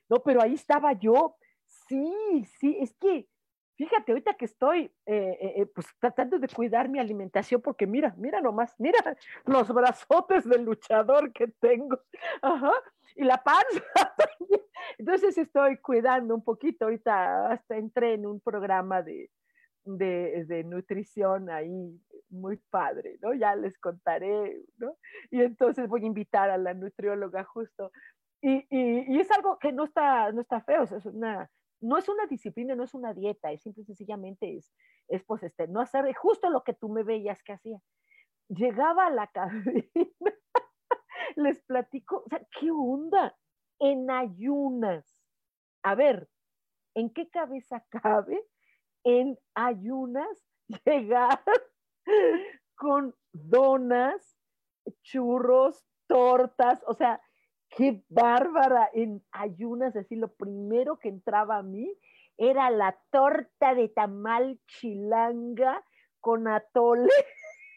no, 0.09 0.23
pero 0.23 0.43
ahí 0.43 0.55
estaba 0.55 0.93
yo. 0.93 1.37
Sí, 1.67 2.45
sí, 2.59 2.77
es 2.81 2.93
que 2.95 3.29
Fíjate, 3.77 4.13
ahorita 4.13 4.35
que 4.35 4.45
estoy 4.45 4.85
eh, 5.07 5.39
eh, 5.41 5.53
eh, 5.57 5.67
pues 5.67 5.87
tratando 5.99 6.39
de 6.39 6.49
cuidar 6.49 6.89
mi 6.89 6.99
alimentación, 6.99 7.63
porque 7.63 7.87
mira, 7.87 8.15
mira 8.19 8.41
nomás, 8.41 8.75
mira 8.79 8.99
los 9.47 9.73
brazotes 9.73 10.49
del 10.49 10.65
luchador 10.65 11.33
que 11.33 11.49
tengo, 11.49 11.99
Ajá. 12.43 12.73
y 13.17 13.25
la 13.25 13.43
panza. 13.43 13.83
Entonces 14.99 15.39
estoy 15.39 15.79
cuidando 15.79 16.35
un 16.35 16.45
poquito, 16.45 16.85
ahorita 16.85 17.53
hasta 17.53 17.77
entré 17.77 18.15
en 18.15 18.27
un 18.27 18.41
programa 18.41 19.03
de, 19.03 19.31
de, 19.85 20.45
de, 20.47 20.65
nutrición 20.65 21.49
ahí 21.49 21.99
muy 22.29 22.59
padre, 22.71 23.19
¿no? 23.23 23.33
Ya 23.33 23.57
les 23.57 23.79
contaré, 23.79 24.61
¿no? 24.77 24.97
Y 25.31 25.41
entonces 25.41 25.89
voy 25.89 26.03
a 26.03 26.07
invitar 26.07 26.51
a 26.51 26.59
la 26.59 26.75
nutrióloga 26.75 27.45
justo. 27.45 27.91
Y, 28.43 28.67
y, 28.71 29.15
y 29.15 29.21
es 29.21 29.31
algo 29.31 29.59
que 29.59 29.73
no 29.73 29.85
está, 29.85 30.31
no 30.33 30.43
está 30.43 30.61
feo, 30.61 30.83
es 30.83 31.07
una 31.07 31.49
no 31.83 31.99
es 31.99 32.09
una 32.09 32.27
disciplina, 32.27 32.75
no 32.75 32.85
es 32.85 32.95
una 32.95 33.13
dieta, 33.13 33.53
es 33.53 33.63
simple 33.63 33.83
y 33.83 33.87
sencillamente 33.87 34.57
es, 34.57 34.73
es 35.09 35.23
pues 35.25 35.43
este, 35.43 35.69
no 35.69 35.81
hacer 35.81 36.13
justo 36.15 36.49
lo 36.49 36.63
que 36.65 36.75
tú 36.75 36.89
me 36.89 37.03
veías 37.03 37.43
que 37.43 37.53
hacía. 37.53 37.79
Llegaba 38.49 39.07
a 39.07 39.11
la 39.11 39.27
cabina, 39.33 39.85
les 41.37 41.61
platico, 41.63 42.23
o 42.25 42.29
sea, 42.29 42.47
¿qué 42.59 42.71
onda? 42.71 43.37
En 43.79 44.11
ayunas. 44.11 45.05
A 45.83 45.95
ver, 45.95 46.29
¿en 46.95 47.11
qué 47.13 47.29
cabeza 47.29 47.85
cabe 47.91 48.47
en 49.05 49.37
ayunas 49.55 50.47
llegar 50.85 51.43
con 52.77 53.15
donas, 53.33 54.39
churros, 55.03 55.85
tortas, 56.07 56.83
o 56.87 56.95
sea, 56.95 57.21
qué 57.77 58.03
bárbara 58.09 58.91
en 58.93 59.25
ayunas, 59.33 59.97
así 59.97 60.17
lo 60.17 60.29
primero 60.35 60.99
que 60.99 61.09
entraba 61.09 61.59
a 61.59 61.63
mí 61.63 61.97
era 62.37 62.71
la 62.71 62.99
torta 63.11 63.75
de 63.75 63.89
tamal 63.89 64.61
chilanga 64.67 65.85
con 66.21 66.49
atole. 66.49 67.09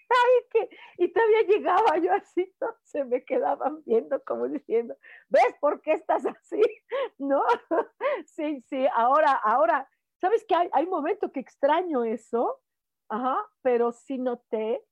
Ay, 0.09 0.43
que, 0.51 0.69
y 0.99 1.11
todavía 1.11 1.41
llegaba 1.47 1.97
yo 1.97 2.13
así, 2.13 2.53
se 2.83 3.03
me 3.05 3.25
quedaban 3.25 3.83
viendo 3.85 4.23
como 4.23 4.47
diciendo, 4.47 4.95
¿ves 5.29 5.55
por 5.59 5.81
qué 5.81 5.93
estás 5.93 6.25
así? 6.25 6.61
¿No? 7.17 7.43
Sí, 8.27 8.61
sí, 8.69 8.85
ahora, 8.95 9.33
ahora, 9.33 9.89
¿sabes 10.21 10.45
qué? 10.47 10.55
Hay, 10.55 10.69
hay 10.73 10.85
momento 10.85 11.31
que 11.31 11.39
extraño 11.39 12.03
eso, 12.03 12.61
Ajá, 13.09 13.37
pero 13.61 13.91
sí 13.91 14.17
noté 14.17 14.83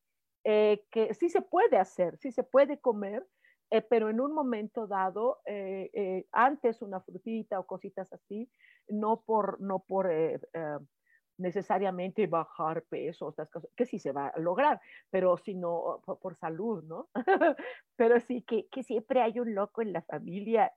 eh, 0.43 0.85
que 0.91 1.13
sí 1.13 1.29
se 1.29 1.41
puede 1.41 1.77
hacer, 1.77 2.17
sí 2.17 2.31
se 2.31 2.43
puede 2.43 2.79
comer, 2.79 3.25
eh, 3.73 3.81
pero 3.81 4.09
en 4.09 4.21
un 4.21 4.33
momento 4.33 4.85
dado, 4.85 5.39
eh, 5.45 6.27
antes 6.31 6.81
una 6.83 7.01
frutita 7.01 7.59
o 7.59 7.65
cositas 7.65 8.11
así, 8.13 8.47
no 8.87 9.23
por, 9.25 9.59
no 9.59 9.79
por 9.79 10.11
necesariamente 11.37 12.27
bajar 12.27 12.83
peso, 12.83 13.29
estas 13.29 13.49
cosas, 13.49 13.71
que 13.75 13.87
sí 13.87 13.97
se 13.97 14.11
va 14.11 14.27
a 14.27 14.39
lograr, 14.39 14.79
pero 15.09 15.37
sino 15.37 16.01
por, 16.05 16.35
salud, 16.35 16.83
¿no? 16.83 17.09
pero 17.95 18.19
sí 18.19 18.43
que, 18.43 18.67
que, 18.67 18.83
siempre 18.83 19.21
hay 19.21 19.39
un 19.39 19.55
loco 19.55 19.81
en 19.81 19.93
la 19.93 20.03
familia 20.03 20.71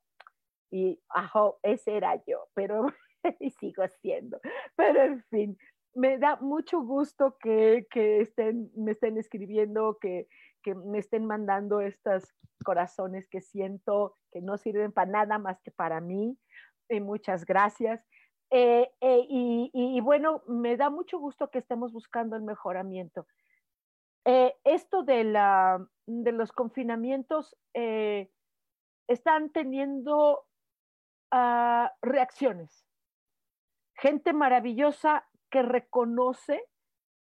y, 0.70 0.99
ajá, 1.11 1.53
ese 1.62 1.99
era 1.99 2.16
yo, 2.24 2.49
pero 2.55 2.86
y 3.40 3.51
sigo 3.51 3.86
siendo, 4.01 4.40
pero 4.74 5.03
en 5.03 5.22
fin, 5.24 5.59
me 5.97 6.18
da 6.18 6.36
mucho 6.36 6.82
gusto 6.82 7.36
que, 7.40 7.86
estén, 7.94 8.70
me 8.76 8.92
estén 8.92 9.16
escribiendo, 9.16 9.99
que, 9.99 10.28
me 10.74 10.98
estén 10.98 11.26
mandando 11.26 11.80
estos 11.80 12.34
corazones 12.64 13.28
que 13.28 13.40
siento 13.40 14.16
que 14.30 14.40
no 14.40 14.56
sirven 14.56 14.92
para 14.92 15.10
nada 15.10 15.38
más 15.38 15.60
que 15.62 15.70
para 15.70 16.00
mí. 16.00 16.38
Eh, 16.88 17.00
muchas 17.00 17.44
gracias. 17.44 18.04
Eh, 18.50 18.90
eh, 19.00 19.26
y, 19.28 20.00
bueno, 20.00 20.42
me 20.46 20.76
da 20.76 20.90
mucho 20.90 21.18
gusto 21.18 21.50
que 21.50 21.58
estemos 21.58 21.92
buscando 21.92 22.36
el 22.36 22.42
mejoramiento. 22.42 23.26
esto 24.24 25.04
de, 25.04 25.24
la, 25.24 25.86
de 26.06 26.32
los 26.32 26.50
confinamientos 26.50 27.56
están 29.06 29.50
teniendo 29.50 30.44
ah, 31.30 31.92
reacciones. 32.02 32.84
Gente 33.94 34.32
maravillosa 34.32 35.28
que 35.50 35.62
reconoce 35.62 36.64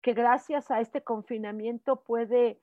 que 0.02 0.14
gracias 0.14 0.70
a 0.70 0.80
este 0.80 1.02
confinamiento 1.02 2.02
puede 2.04 2.60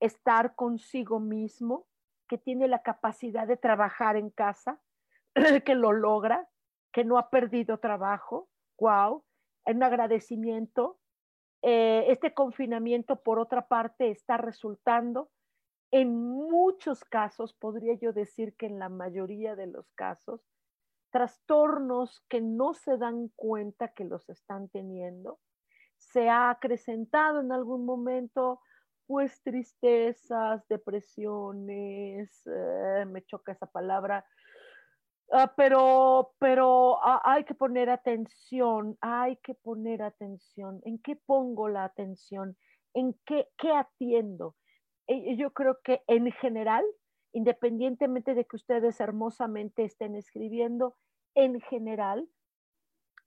estar 0.00 0.54
consigo 0.54 1.20
mismo, 1.20 1.86
que 2.28 2.38
tiene 2.38 2.68
la 2.68 2.82
capacidad 2.82 3.46
de 3.46 3.56
trabajar 3.56 4.16
en 4.16 4.30
casa, 4.30 4.80
que 5.64 5.74
lo 5.74 5.92
logra, 5.92 6.48
que 6.92 7.04
no 7.04 7.18
ha 7.18 7.30
perdido 7.30 7.78
trabajo. 7.78 8.48
¡Wow! 8.78 9.24
Un 9.66 9.82
agradecimiento. 9.82 10.98
Eh, 11.62 12.04
este 12.08 12.34
confinamiento, 12.34 13.22
por 13.22 13.38
otra 13.38 13.66
parte, 13.66 14.10
está 14.10 14.36
resultando 14.36 15.30
en 15.90 16.14
muchos 16.14 17.04
casos, 17.04 17.54
podría 17.54 17.94
yo 17.94 18.12
decir 18.12 18.54
que 18.56 18.66
en 18.66 18.78
la 18.78 18.90
mayoría 18.90 19.56
de 19.56 19.66
los 19.66 19.90
casos, 19.92 20.42
trastornos 21.10 22.20
que 22.28 22.42
no 22.42 22.74
se 22.74 22.98
dan 22.98 23.28
cuenta 23.34 23.88
que 23.88 24.04
los 24.04 24.28
están 24.28 24.68
teniendo. 24.68 25.38
Se 25.96 26.28
ha 26.28 26.50
acrecentado 26.50 27.40
en 27.40 27.52
algún 27.52 27.86
momento, 27.86 28.60
pues 29.08 29.42
tristezas, 29.42 30.68
depresiones, 30.68 32.30
eh, 32.46 33.06
me 33.06 33.24
choca 33.24 33.52
esa 33.52 33.64
palabra, 33.64 34.26
ah, 35.32 35.54
pero, 35.56 36.34
pero 36.38 37.02
ah, 37.02 37.22
hay 37.24 37.44
que 37.44 37.54
poner 37.54 37.88
atención, 37.88 38.98
hay 39.00 39.38
que 39.38 39.54
poner 39.54 40.02
atención. 40.02 40.82
¿En 40.84 40.98
qué 40.98 41.16
pongo 41.16 41.70
la 41.70 41.84
atención? 41.84 42.58
¿En 42.92 43.18
qué, 43.24 43.48
qué 43.56 43.72
atiendo? 43.72 44.56
Eh, 45.06 45.36
yo 45.36 45.54
creo 45.54 45.78
que 45.82 46.02
en 46.06 46.30
general 46.32 46.84
independientemente 47.32 48.34
de 48.34 48.44
que 48.44 48.56
ustedes 48.56 49.00
hermosamente 49.00 49.84
estén 49.84 50.16
escribiendo, 50.16 50.96
en 51.34 51.60
general, 51.60 52.26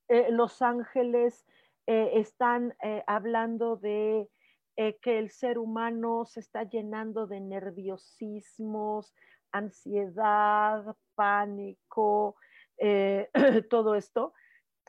eh, 0.09 0.32
Los 0.32 0.61
Ángeles 0.61 1.45
están 1.88 2.73
hablando 3.05 3.75
de 3.75 4.29
que 5.01 5.19
el 5.19 5.29
ser 5.29 5.57
humano 5.57 6.25
se 6.25 6.39
está 6.39 6.63
llenando 6.63 7.27
de 7.27 7.39
nerviosismos, 7.39 9.13
ansiedad, 9.51 10.95
pánico, 11.15 12.36
todo 13.69 13.95
esto. 13.95 14.34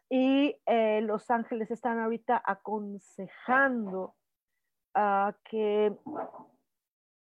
Y 0.08 0.56
Los 1.02 1.30
Ángeles 1.30 1.70
están 1.70 1.98
ahorita 1.98 2.42
aconsejando 2.44 4.14
a 4.94 5.34
que 5.44 5.96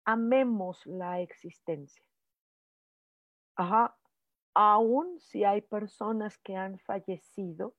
amemos 0.06 0.86
la 0.86 1.20
existencia. 1.20 2.04
Ajá. 3.58 3.98
Aún 4.54 5.20
si 5.20 5.44
hay 5.44 5.62
personas 5.62 6.38
que 6.40 6.56
han 6.56 6.80
fallecido, 6.80 7.76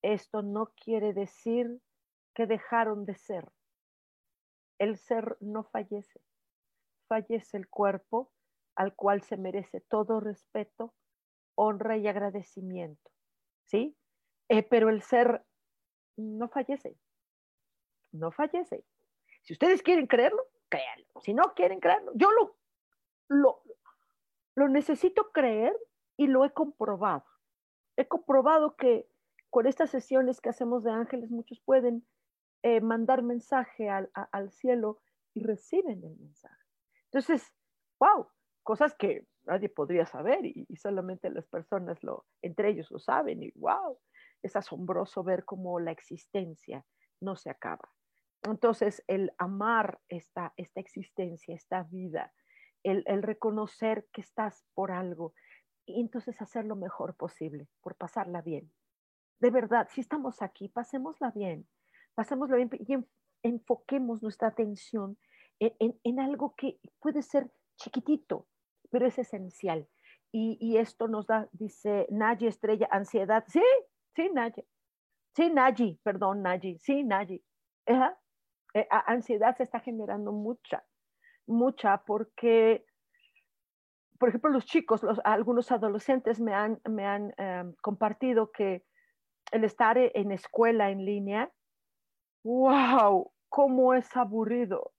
esto 0.00 0.42
no 0.42 0.72
quiere 0.82 1.12
decir 1.12 1.80
que 2.34 2.46
dejaron 2.46 3.04
de 3.04 3.14
ser. 3.16 3.46
El 4.78 4.96
ser 4.96 5.36
no 5.40 5.64
fallece. 5.64 6.20
Fallece 7.08 7.56
el 7.56 7.68
cuerpo 7.68 8.32
al 8.76 8.94
cual 8.94 9.22
se 9.22 9.36
merece 9.36 9.80
todo 9.80 10.20
respeto, 10.20 10.94
honra 11.56 11.96
y 11.96 12.06
agradecimiento. 12.06 13.10
¿Sí? 13.64 13.96
Eh, 14.48 14.62
pero 14.62 14.88
el 14.88 15.02
ser 15.02 15.44
no 16.16 16.48
fallece. 16.48 16.96
No 18.12 18.30
fallece. 18.30 18.84
Si 19.42 19.52
ustedes 19.52 19.82
quieren 19.82 20.06
creerlo, 20.06 20.42
créanlo. 20.68 21.06
Si 21.22 21.34
no 21.34 21.54
quieren 21.54 21.80
creerlo, 21.80 22.12
yo 22.14 22.30
lo, 22.32 22.56
lo, 23.28 23.62
lo 24.54 24.68
necesito 24.68 25.30
creer 25.32 25.76
y 26.16 26.26
lo 26.26 26.44
he 26.44 26.52
comprobado. 26.52 27.24
He 27.96 28.06
comprobado 28.06 28.76
que 28.76 29.08
con 29.50 29.66
estas 29.66 29.90
sesiones 29.90 30.40
que 30.40 30.50
hacemos 30.50 30.84
de 30.84 30.90
ángeles, 30.90 31.30
muchos 31.30 31.60
pueden 31.60 32.06
eh, 32.76 32.80
mandar 32.80 33.22
mensaje 33.22 33.88
al, 33.88 34.50
cielo 34.50 35.00
y 35.34 35.42
reciben 35.42 36.04
el 36.04 36.16
mensaje. 36.16 36.64
Entonces, 37.04 37.54
wow, 37.98 38.28
cosas 38.62 38.94
que 38.94 39.26
nadie 39.46 39.68
podría 39.68 40.06
saber 40.06 40.44
y, 40.44 40.66
solamente 40.76 41.30
las 41.30 41.46
personas 41.46 42.02
lo, 42.02 42.26
entre 42.42 42.70
ellos 42.70 42.90
lo 42.90 42.98
saben 42.98 43.42
y 43.42 43.50
wow, 43.52 43.98
es 44.42 44.56
asombroso 44.56 45.22
ver 45.22 45.44
cómo 45.44 45.80
la 45.80 45.90
existencia 45.90 46.84
no 47.20 47.36
se 47.36 47.50
acaba. 47.50 47.90
Entonces, 48.42 49.02
el 49.06 49.32
amar 49.38 50.00
esta, 50.08 50.52
esta 50.56 50.80
existencia, 50.80 51.54
esta 51.54 51.82
vida, 51.84 52.32
el, 52.84 53.22
reconocer 53.22 54.06
que 54.12 54.20
estás 54.20 54.64
por 54.74 54.92
algo 54.92 55.34
y 55.84 56.00
entonces 56.00 56.40
hacer 56.40 56.64
lo 56.64 56.76
mejor 56.76 57.16
posible, 57.16 57.68
por 57.80 57.96
pasarla 57.96 58.42
bien. 58.42 58.70
De 59.40 59.50
verdad, 59.50 59.88
si 59.90 60.00
estamos 60.00 60.42
aquí, 60.42 60.68
pasémosla 60.68 61.30
bien, 61.30 61.68
pasémosla 62.18 62.56
bien 62.56 62.68
y 62.80 62.96
enfoquemos 63.44 64.24
nuestra 64.24 64.48
atención 64.48 65.16
en, 65.60 66.18
algo 66.18 66.56
que 66.56 66.80
puede 66.98 67.22
ser 67.22 67.48
chiquitito, 67.76 68.48
pero 68.90 69.06
es 69.06 69.20
esencial. 69.20 69.88
Y, 70.32 70.78
esto 70.78 71.06
nos 71.06 71.28
da, 71.28 71.48
dice 71.52 72.08
Nayi 72.10 72.48
Estrella, 72.48 72.88
ansiedad. 72.90 73.44
Sí, 73.46 73.62
sí, 74.16 74.30
Nayi. 74.34 74.66
Sí, 75.36 75.48
Nayi, 75.48 76.00
perdón, 76.02 76.42
Nayi. 76.42 76.76
Sí, 76.80 77.04
Nayi. 77.04 77.40
Eh, 77.86 78.88
ansiedad 79.06 79.56
se 79.56 79.62
está 79.62 79.78
generando 79.78 80.32
mucha, 80.32 80.84
mucha, 81.46 81.98
porque, 81.98 82.84
por 84.18 84.30
ejemplo, 84.30 84.50
los 84.50 84.66
chicos, 84.66 85.04
los, 85.04 85.20
algunos 85.22 85.70
adolescentes 85.70 86.40
me 86.40 86.52
han, 86.52 86.80
me 86.90 87.06
han 87.06 87.32
em, 87.36 87.74
compartido 87.80 88.50
que 88.50 88.84
el 89.52 89.62
estar 89.62 89.96
en 89.96 90.32
escuela 90.32 90.90
en 90.90 91.04
línea, 91.04 91.52
wow, 92.48 93.30
cómo 93.50 93.92
es 93.92 94.16
aburrido, 94.16 94.94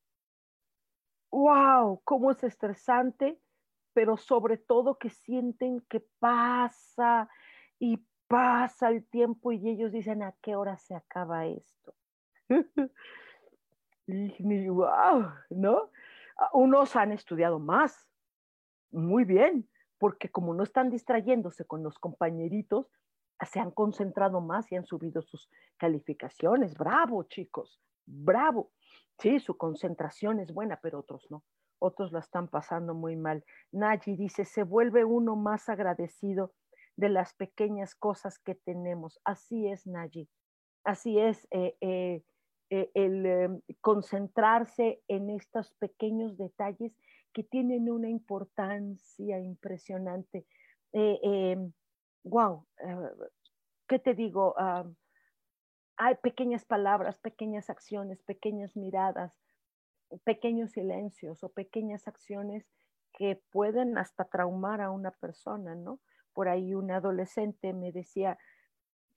wow, 1.32 2.00
cómo 2.04 2.30
es 2.30 2.44
estresante, 2.44 3.40
pero 3.94 4.18
sobre 4.18 4.58
todo 4.58 5.00
que 5.00 5.10
sienten 5.10 5.82
que 5.82 6.06
pasa 6.20 7.28
y 7.80 8.06
pasa 8.28 8.90
el 8.90 9.04
tiempo 9.08 9.52
y 9.52 9.68
ellos 9.68 9.92
dicen, 9.92 10.22
¿a 10.22 10.36
qué 10.44 10.56
hora 10.56 10.78
se 10.78 10.96
acaba 10.96 11.48
esto? 11.48 11.96
Y 14.12 14.68
wow, 14.68 15.30
¿no? 15.52 15.92
Ah, 16.36 16.50
unos 16.54 16.96
han 16.96 17.12
estudiado 17.12 17.60
más, 17.60 18.10
muy 18.90 19.24
bien, 19.24 19.70
porque 20.00 20.30
como 20.30 20.56
no 20.56 20.64
están 20.64 20.90
distrayéndose 20.90 21.66
con 21.66 21.84
los 21.84 22.00
compañeritos, 22.00 22.92
se 23.46 23.60
han 23.60 23.72
concentrado 23.72 24.42
más 24.42 24.72
y 24.72 24.76
han 24.76 24.86
subido 24.86 25.22
sus 25.22 25.50
calificaciones. 25.78 26.76
Bravo, 26.76 27.24
chicos, 27.24 27.82
bravo. 28.06 28.72
Sí, 29.20 29.40
su 29.40 29.58
concentración 29.58 30.40
es 30.40 30.54
buena, 30.54 30.80
pero 30.82 31.00
otros 31.00 31.28
no. 31.30 31.44
Otros 31.80 32.12
la 32.12 32.20
están 32.20 32.48
pasando 32.48 32.94
muy 32.94 33.16
mal. 33.16 33.44
Naji 33.72 34.16
dice, 34.16 34.46
se 34.46 34.64
vuelve 34.64 35.06
uno 35.06 35.36
más 35.36 35.70
agradecido 35.70 36.54
de 36.96 37.10
las 37.10 37.34
pequeñas 37.34 37.96
cosas 37.96 38.40
que 38.40 38.56
tenemos. 38.56 39.20
Así 39.24 39.68
es, 39.68 39.88
Nayi. 39.88 40.30
Así 40.84 41.20
es 41.20 41.48
eh, 41.52 41.76
eh, 41.82 42.24
eh, 42.70 42.92
el 42.94 43.62
concentrarse 43.82 45.02
en 45.08 45.30
estos 45.30 45.72
pequeños 45.80 46.38
detalles 46.38 46.94
que 47.34 47.44
tienen 47.44 47.90
una 47.90 48.10
importancia 48.10 49.40
impresionante. 49.40 50.46
Wow, 52.24 52.66
¿qué 53.88 54.00
te 54.00 54.14
digo? 54.14 54.56
Hay 55.98 56.16
pequeñas 56.16 56.66
palabras, 56.66 57.20
pequeñas 57.20 57.70
acciones, 57.70 58.22
pequeñas 58.24 58.76
miradas, 58.76 59.34
pequeños 60.24 60.72
silencios 60.72 61.44
o 61.44 61.50
pequeñas 61.50 62.08
acciones 62.08 62.66
que 63.14 63.42
pueden 63.52 63.98
hasta 63.98 64.26
traumar 64.26 64.82
a 64.82 64.92
una 64.92 65.12
persona, 65.12 65.76
¿no? 65.76 66.00
Por 66.34 66.48
ahí 66.48 66.74
un 66.74 66.92
adolescente 66.92 67.74
me 67.74 67.92
decía, 67.92 68.38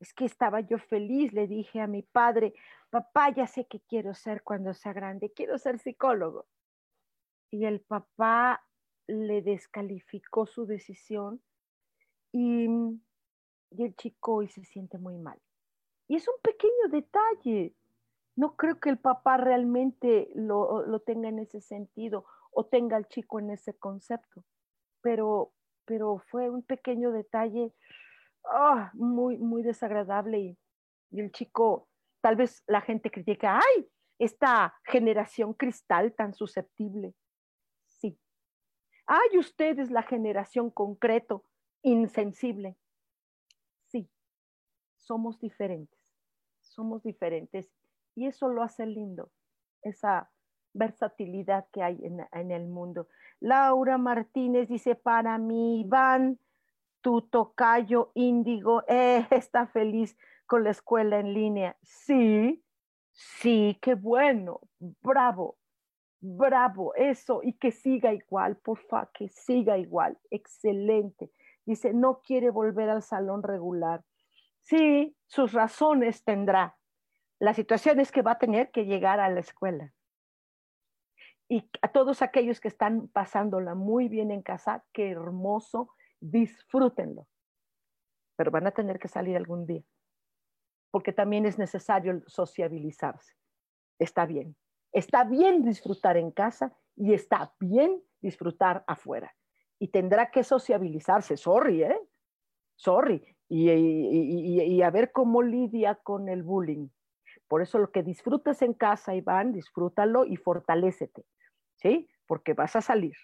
es 0.01 0.13
que 0.13 0.25
estaba 0.25 0.61
yo 0.61 0.79
feliz, 0.79 1.33
le 1.33 1.47
dije 1.47 1.81
a 1.81 1.87
mi 1.87 2.03
padre, 2.03 2.55
papá, 2.91 3.31
ya 3.31 3.47
sé 3.47 3.67
qué 3.67 3.81
quiero 3.89 4.15
ser 4.15 4.43
cuando 4.43 4.75
sea 4.75 4.93
grande, 4.93 5.33
quiero 5.33 5.59
ser 5.59 5.79
psicólogo. 5.79 6.47
Y 7.51 7.67
el 7.67 7.81
papá 7.81 8.67
le 9.07 9.43
descalificó 9.43 10.47
su 10.47 10.67
decisión 10.67 11.41
y, 12.33 12.67
y 13.71 13.85
el 13.85 13.95
chico 13.97 14.37
hoy 14.37 14.49
se 14.49 14.65
siente 14.65 14.99
muy 14.99 15.19
mal. 15.19 15.39
Y 16.09 16.17
es 16.17 16.27
un 16.27 16.35
pequeño 16.43 16.89
detalle. 16.91 17.75
No 18.37 18.57
creo 18.57 18.81
que 18.81 18.91
el 18.91 18.99
papá 18.99 19.37
realmente 19.37 20.31
lo, 20.35 20.87
lo 20.87 21.01
tenga 21.01 21.29
en 21.29 21.39
ese 21.39 21.61
sentido 21.61 22.25
o 22.51 22.67
tenga 22.67 22.97
al 22.97 23.09
chico 23.09 23.39
en 23.39 23.51
ese 23.51 23.75
concepto, 23.75 24.45
pero, 25.01 25.53
pero 25.85 26.19
fue 26.31 26.51
un 26.51 26.63
pequeño 26.63 27.13
detalle 27.13 27.73
ah, 28.45 28.91
muy, 28.95 29.39
muy 29.39 29.63
desagradable 29.63 30.39
y, 30.39 30.59
y 31.11 31.21
el 31.21 31.33
chico, 31.33 31.89
tal 32.21 32.37
vez 32.37 32.63
la 32.67 32.81
gente 32.81 33.11
critica, 33.11 33.59
ay, 33.59 33.89
esta 34.19 34.75
generación 34.85 35.55
cristal 35.55 36.15
tan 36.15 36.35
susceptible. 36.35 37.15
Sí. 37.89 38.19
Ay, 39.07 39.39
ustedes 39.39 39.91
la 39.91 40.03
generación 40.03 40.71
concreto, 40.71 41.45
insensible 41.83 42.77
somos 45.03 45.39
diferentes, 45.41 45.99
somos 46.61 47.03
diferentes 47.03 47.71
y 48.15 48.27
eso 48.27 48.49
lo 48.49 48.63
hace 48.63 48.87
lindo, 48.87 49.31
esa 49.83 50.31
versatilidad 50.75 51.67
que 51.73 51.83
hay 51.83 51.99
en, 52.03 52.51
el 52.51 52.67
mundo. 52.67 53.09
Laura 53.41 53.99
Martínez 53.99 54.69
dice, 54.69 54.95
para 54.95 55.37
mí, 55.39 55.81
Iván, 55.81 56.39
tu 57.03 57.21
tocayo 57.23 58.11
índigo 58.15 58.85
eh, 58.89 59.27
está 59.31 59.67
feliz 59.67 60.17
con 60.47 60.65
la 60.65 60.71
escuela 60.71 61.19
en 61.19 61.35
línea. 61.35 61.77
Sí, 61.83 62.65
sí, 63.11 63.79
qué 63.83 63.95
bueno, 63.95 64.61
bravo, 64.79 65.57
bravo, 66.21 66.95
eso, 66.95 67.43
y 67.43 67.55
que 67.55 67.73
siga 67.73 68.15
igual, 68.15 68.57
porfa, 68.57 69.11
que 69.13 69.29
siga 69.29 69.77
igual, 69.77 70.17
excelente. 70.31 71.31
Dice, 71.65 71.93
no 71.93 72.21
quiere 72.21 72.51
volver 72.51 72.89
al 72.89 73.03
salón 73.03 73.43
regular. 73.43 74.03
Sí, 74.61 75.17
sus 75.27 75.53
razones 75.53 76.25
tendrá. 76.25 76.77
La 77.39 77.55
situación 77.55 78.01
es 78.01 78.13
que 78.13 78.23
va 78.23 78.33
a 78.33 78.39
tener 78.39 78.71
que 78.71 78.85
llegar 78.85 79.21
a 79.21 79.29
la 79.29 79.41
escuela. 79.41 79.93
Y 81.49 81.69
a 81.83 81.89
todos 81.89 82.23
aquellos 82.23 82.61
que 82.61 82.69
están 82.69 83.09
pasándola 83.09 83.75
muy 83.75 84.09
bien 84.09 84.31
en 84.31 84.43
casa, 84.43 84.85
qué 84.93 85.11
hermoso, 85.11 85.91
disfrútenlo. 86.21 87.27
Pero 88.37 88.51
van 88.51 88.67
a 88.67 88.71
tener 88.71 88.99
que 88.99 89.09
salir 89.09 89.37
algún 89.37 89.67
día, 89.67 89.83
porque 90.91 91.13
también 91.13 91.45
es 91.45 91.59
necesario 91.59 92.23
sociabilizarse. 92.27 93.35
Está 93.99 94.25
bien. 94.25 94.57
Está 94.93 95.25
bien 95.25 95.63
disfrutar 95.63 96.17
en 96.17 96.31
casa 96.31 96.77
y 96.97 97.13
está 97.13 97.55
bien 97.61 98.03
disfrutar 98.21 98.85
afuera. 98.87 99.35
Y 99.83 99.89
tendrá 99.89 100.31
que 100.31 100.45
sociabilizarse, 100.45 101.37
sorry, 101.37 101.83
¿eh? 101.83 102.01
Sorry 102.77 103.33
y, 103.55 104.83
a 104.83 104.91
ver 104.91 105.13
cómo 105.13 105.43
lidia 105.43 105.97
con 105.97 106.29
el 106.29 106.43
bullying. 106.43 106.89
Por 107.49 107.61
eso 107.61 107.79
lo 107.79 107.91
que 107.91 108.03
disfrutes 108.03 108.63
en 108.63 108.73
casa, 108.73 109.15
Iván, 109.15 109.53
disfrútalo 109.53 110.25
y 110.25 110.37
fortalécete, 110.37 111.27
¿sí? 111.77 112.09
Porque 112.27 112.55
vas 112.55 112.77
a 112.77 112.81
salir 112.81 113.15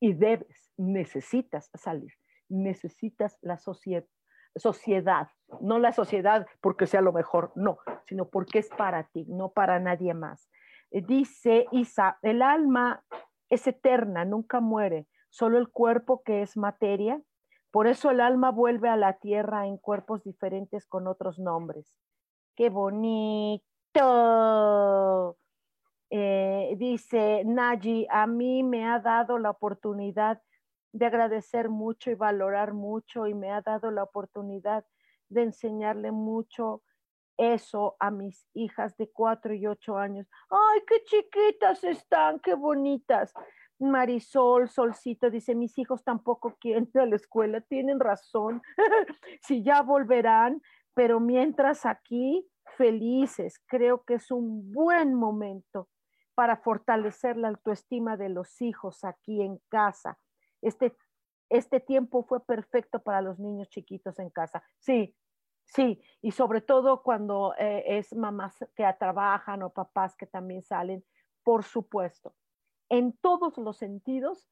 y 0.00 0.14
debes, 0.14 0.72
necesitas 0.76 1.70
salir, 1.74 2.12
necesitas 2.48 3.38
la 3.42 3.58
sociedad, 3.58 4.04
sociedad, 4.56 5.28
no 5.60 5.78
la 5.78 5.92
sociedad 5.92 6.48
porque 6.60 6.88
sea 6.88 7.00
lo 7.00 7.12
mejor, 7.12 7.52
no, 7.54 7.78
sino 8.06 8.28
porque 8.28 8.58
es 8.58 8.68
para 8.70 9.04
ti, 9.04 9.24
no 9.28 9.50
para 9.50 9.78
nadie 9.78 10.14
más. 10.14 10.50
Eh, 10.90 11.02
dice 11.02 11.66
Isa, 11.70 12.18
el 12.22 12.42
alma 12.42 13.04
es 13.48 13.68
eterna, 13.68 14.24
nunca 14.24 14.58
muere, 14.58 15.06
solo 15.30 15.58
el 15.58 15.70
cuerpo 15.70 16.22
que 16.22 16.42
es 16.42 16.56
materia 16.56 17.22
por 17.70 17.86
eso 17.86 18.10
el 18.10 18.20
alma 18.20 18.50
vuelve 18.50 18.88
a 18.88 18.96
la 18.96 19.18
tierra 19.18 19.66
en 19.66 19.76
cuerpos 19.76 20.24
diferentes 20.24 20.86
con 20.86 21.06
otros 21.06 21.38
nombres. 21.38 21.94
¡Qué 22.56 22.68
bonito! 22.68 23.62
Eh, 26.10 26.74
dice 26.76 27.44
Naji, 27.44 28.08
a 28.10 28.26
mí 28.26 28.64
me 28.64 28.88
ha 28.88 28.98
dado 28.98 29.38
la 29.38 29.50
oportunidad 29.50 30.42
de 30.92 31.06
agradecer 31.06 31.68
mucho 31.68 32.10
y 32.10 32.14
valorar 32.14 32.74
mucho 32.74 33.28
y 33.28 33.34
me 33.34 33.52
ha 33.52 33.60
dado 33.62 33.92
la 33.92 34.02
oportunidad 34.02 34.84
de 35.28 35.42
enseñarle 35.42 36.10
mucho 36.10 36.82
eso 37.36 37.94
a 38.00 38.10
mis 38.10 38.48
hijas 38.52 38.96
de 38.96 39.08
cuatro 39.08 39.54
y 39.54 39.68
ocho 39.68 39.96
años. 39.96 40.26
¡Ay, 40.50 40.80
qué 40.88 41.04
chiquitas 41.04 41.84
están! 41.84 42.40
¡Qué 42.40 42.54
bonitas! 42.54 43.32
Marisol, 43.80 44.68
Solcito, 44.68 45.30
dice, 45.30 45.54
mis 45.54 45.76
hijos 45.78 46.04
tampoco 46.04 46.56
quieren 46.60 46.90
ir 46.94 47.00
a 47.00 47.06
la 47.06 47.16
escuela, 47.16 47.60
tienen 47.62 47.98
razón, 47.98 48.62
si 49.40 49.62
ya 49.62 49.82
volverán, 49.82 50.60
pero 50.94 51.18
mientras 51.18 51.86
aquí, 51.86 52.46
felices, 52.76 53.58
creo 53.66 54.04
que 54.04 54.14
es 54.14 54.30
un 54.30 54.70
buen 54.72 55.14
momento 55.14 55.88
para 56.34 56.58
fortalecer 56.58 57.36
la 57.36 57.48
autoestima 57.48 58.16
de 58.16 58.28
los 58.28 58.60
hijos 58.60 59.02
aquí 59.02 59.42
en 59.42 59.58
casa. 59.68 60.18
Este, 60.62 60.96
este 61.48 61.80
tiempo 61.80 62.22
fue 62.24 62.44
perfecto 62.44 63.02
para 63.02 63.22
los 63.22 63.38
niños 63.38 63.68
chiquitos 63.70 64.18
en 64.18 64.30
casa. 64.30 64.62
Sí, 64.78 65.16
sí, 65.64 66.02
y 66.20 66.32
sobre 66.32 66.60
todo 66.60 67.02
cuando 67.02 67.54
eh, 67.58 67.82
es 67.86 68.14
mamás 68.14 68.58
que 68.76 68.84
trabajan 68.98 69.62
o 69.62 69.70
papás 69.70 70.14
que 70.16 70.26
también 70.26 70.62
salen, 70.62 71.02
por 71.42 71.64
supuesto 71.64 72.34
en 72.90 73.12
todos 73.14 73.56
los 73.56 73.78
sentidos, 73.78 74.48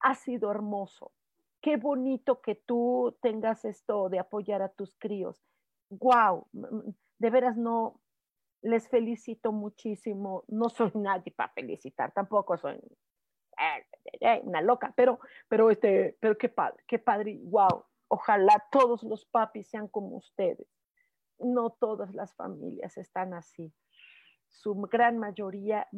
ha 0.00 0.14
sido 0.14 0.50
hermoso. 0.50 1.12
Qué 1.60 1.76
bonito 1.76 2.40
que 2.40 2.56
tú 2.56 3.16
tengas 3.22 3.64
esto 3.64 4.08
de 4.08 4.18
apoyar 4.18 4.62
a 4.62 4.70
tus 4.70 4.96
críos. 4.96 5.40
¡Wow! 5.90 6.48
De 6.50 7.30
veras 7.30 7.56
no, 7.56 8.00
les 8.62 8.88
felicito 8.88 9.52
muchísimo. 9.52 10.44
No 10.48 10.68
soy 10.68 10.90
nadie 10.94 11.32
para 11.32 11.52
felicitar, 11.52 12.12
tampoco 12.12 12.56
soy 12.56 12.80
eh, 14.20 14.40
una 14.44 14.62
loca, 14.62 14.92
pero, 14.96 15.20
pero, 15.48 15.70
este, 15.70 16.16
pero 16.18 16.36
qué 16.36 16.48
padre, 16.48 16.82
qué 16.86 16.98
padre. 16.98 17.38
¡Wow! 17.42 17.84
Ojalá 18.08 18.66
todos 18.70 19.02
los 19.04 19.24
papis 19.26 19.68
sean 19.68 19.88
como 19.88 20.16
ustedes. 20.16 20.66
No 21.38 21.70
todas 21.70 22.14
las 22.14 22.34
familias 22.34 22.96
están 22.96 23.34
así. 23.34 23.72
Su 24.48 24.74
gran 24.82 25.18
mayoría 25.18 25.88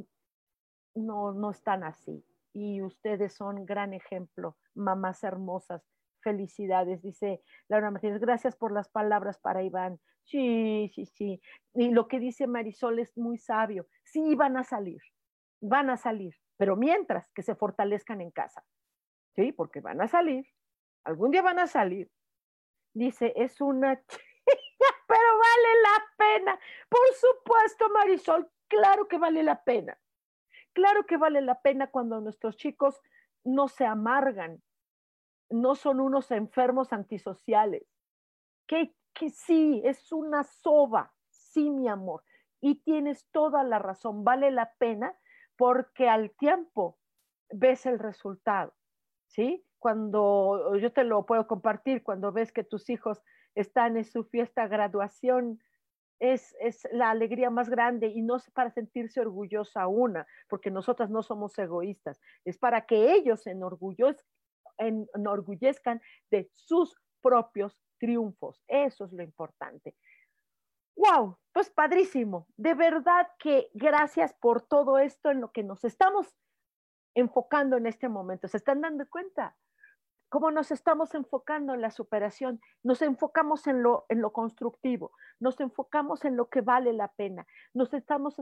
no, 0.94 1.32
no 1.32 1.50
están 1.50 1.84
así. 1.84 2.24
Y 2.52 2.82
ustedes 2.82 3.34
son 3.34 3.66
gran 3.66 3.92
ejemplo, 3.92 4.56
mamás 4.74 5.24
hermosas. 5.24 5.82
Felicidades, 6.20 7.02
dice 7.02 7.42
Laura 7.68 7.90
Martínez. 7.90 8.20
Gracias 8.20 8.56
por 8.56 8.72
las 8.72 8.88
palabras 8.88 9.38
para 9.38 9.62
Iván. 9.62 10.00
Sí, 10.22 10.90
sí, 10.94 11.04
sí. 11.04 11.42
Y 11.74 11.90
lo 11.90 12.08
que 12.08 12.18
dice 12.18 12.46
Marisol 12.46 12.98
es 12.98 13.16
muy 13.18 13.36
sabio. 13.36 13.86
Sí, 14.04 14.34
van 14.34 14.56
a 14.56 14.64
salir, 14.64 15.02
van 15.60 15.90
a 15.90 15.98
salir, 15.98 16.34
pero 16.56 16.76
mientras 16.76 17.30
que 17.32 17.42
se 17.42 17.54
fortalezcan 17.54 18.22
en 18.22 18.30
casa. 18.30 18.64
Sí, 19.34 19.52
porque 19.52 19.80
van 19.80 20.00
a 20.00 20.08
salir. 20.08 20.46
Algún 21.02 21.30
día 21.30 21.42
van 21.42 21.58
a 21.58 21.66
salir. 21.66 22.10
Dice, 22.94 23.34
es 23.36 23.60
una 23.60 24.00
pero 25.06 25.38
vale 25.38 25.82
la 25.82 26.04
pena. 26.16 26.60
Por 26.88 27.06
supuesto, 27.14 27.90
Marisol, 27.90 28.50
claro 28.68 29.06
que 29.08 29.18
vale 29.18 29.42
la 29.42 29.62
pena. 29.62 29.98
Claro 30.74 31.06
que 31.06 31.16
vale 31.16 31.40
la 31.40 31.60
pena 31.60 31.90
cuando 31.90 32.20
nuestros 32.20 32.56
chicos 32.56 33.00
no 33.44 33.68
se 33.68 33.86
amargan, 33.86 34.62
no 35.50 35.74
son 35.74 36.00
unos 36.00 36.30
enfermos 36.30 36.92
antisociales. 36.92 37.86
Que, 38.66 38.94
sí, 39.30 39.80
es 39.84 40.12
una 40.12 40.42
soba, 40.42 41.14
sí, 41.30 41.70
mi 41.70 41.88
amor. 41.88 42.24
Y 42.60 42.76
tienes 42.82 43.26
toda 43.30 43.62
la 43.62 43.78
razón, 43.78 44.24
vale 44.24 44.50
la 44.50 44.72
pena 44.78 45.16
porque 45.56 46.08
al 46.08 46.32
tiempo 46.32 46.98
ves 47.50 47.86
el 47.86 47.98
resultado, 47.98 48.74
¿sí? 49.26 49.64
cuando 49.84 50.74
yo 50.76 50.94
te 50.94 51.04
lo 51.04 51.26
puedo 51.26 51.46
compartir, 51.46 52.02
cuando 52.02 52.32
ves 52.32 52.52
que 52.52 52.64
tus 52.64 52.88
hijos 52.88 53.22
están 53.54 53.98
en 53.98 54.04
su 54.06 54.24
fiesta 54.24 54.66
graduación, 54.66 55.60
es, 56.18 56.54
es, 56.60 56.86
la 56.92 57.10
alegría 57.10 57.50
más 57.50 57.68
grande 57.68 58.08
y 58.08 58.22
no 58.22 58.36
es 58.36 58.50
para 58.50 58.70
sentirse 58.70 59.20
orgullosa 59.20 59.86
una, 59.86 60.26
porque 60.48 60.70
nosotras 60.70 61.10
no 61.10 61.22
somos 61.22 61.58
egoístas, 61.58 62.20
es 62.44 62.58
para 62.58 62.86
que 62.86 63.12
ellos 63.12 63.42
se 63.42 63.50
enorgullezcan 64.78 66.00
de 66.30 66.50
sus 66.54 66.96
propios 67.22 67.78
triunfos. 67.98 68.62
Eso 68.68 69.04
es 69.04 69.12
lo 69.12 69.22
importante. 69.22 69.94
¡Wow! 70.96 71.38
Pues 71.52 71.70
padrísimo. 71.70 72.46
De 72.56 72.74
verdad 72.74 73.28
que 73.38 73.70
gracias 73.72 74.34
por 74.34 74.62
todo 74.62 74.98
esto 74.98 75.30
en 75.30 75.40
lo 75.40 75.50
que 75.50 75.62
nos 75.62 75.84
estamos 75.84 76.36
enfocando 77.14 77.76
en 77.76 77.86
este 77.86 78.08
momento. 78.08 78.48
¿Se 78.48 78.56
están 78.56 78.80
dando 78.80 79.08
cuenta? 79.08 79.56
Cómo 80.34 80.50
nos 80.50 80.72
estamos 80.72 81.14
enfocando 81.14 81.74
en 81.74 81.80
la 81.80 81.92
superación, 81.92 82.60
nos 82.82 83.02
enfocamos 83.02 83.68
en 83.68 83.84
lo, 83.84 84.04
en 84.08 84.20
lo 84.20 84.32
constructivo, 84.32 85.12
nos 85.38 85.60
enfocamos 85.60 86.24
en 86.24 86.36
lo 86.36 86.48
que 86.48 86.60
vale 86.60 86.92
la 86.92 87.06
pena, 87.06 87.46
nos 87.72 87.94
estamos 87.94 88.34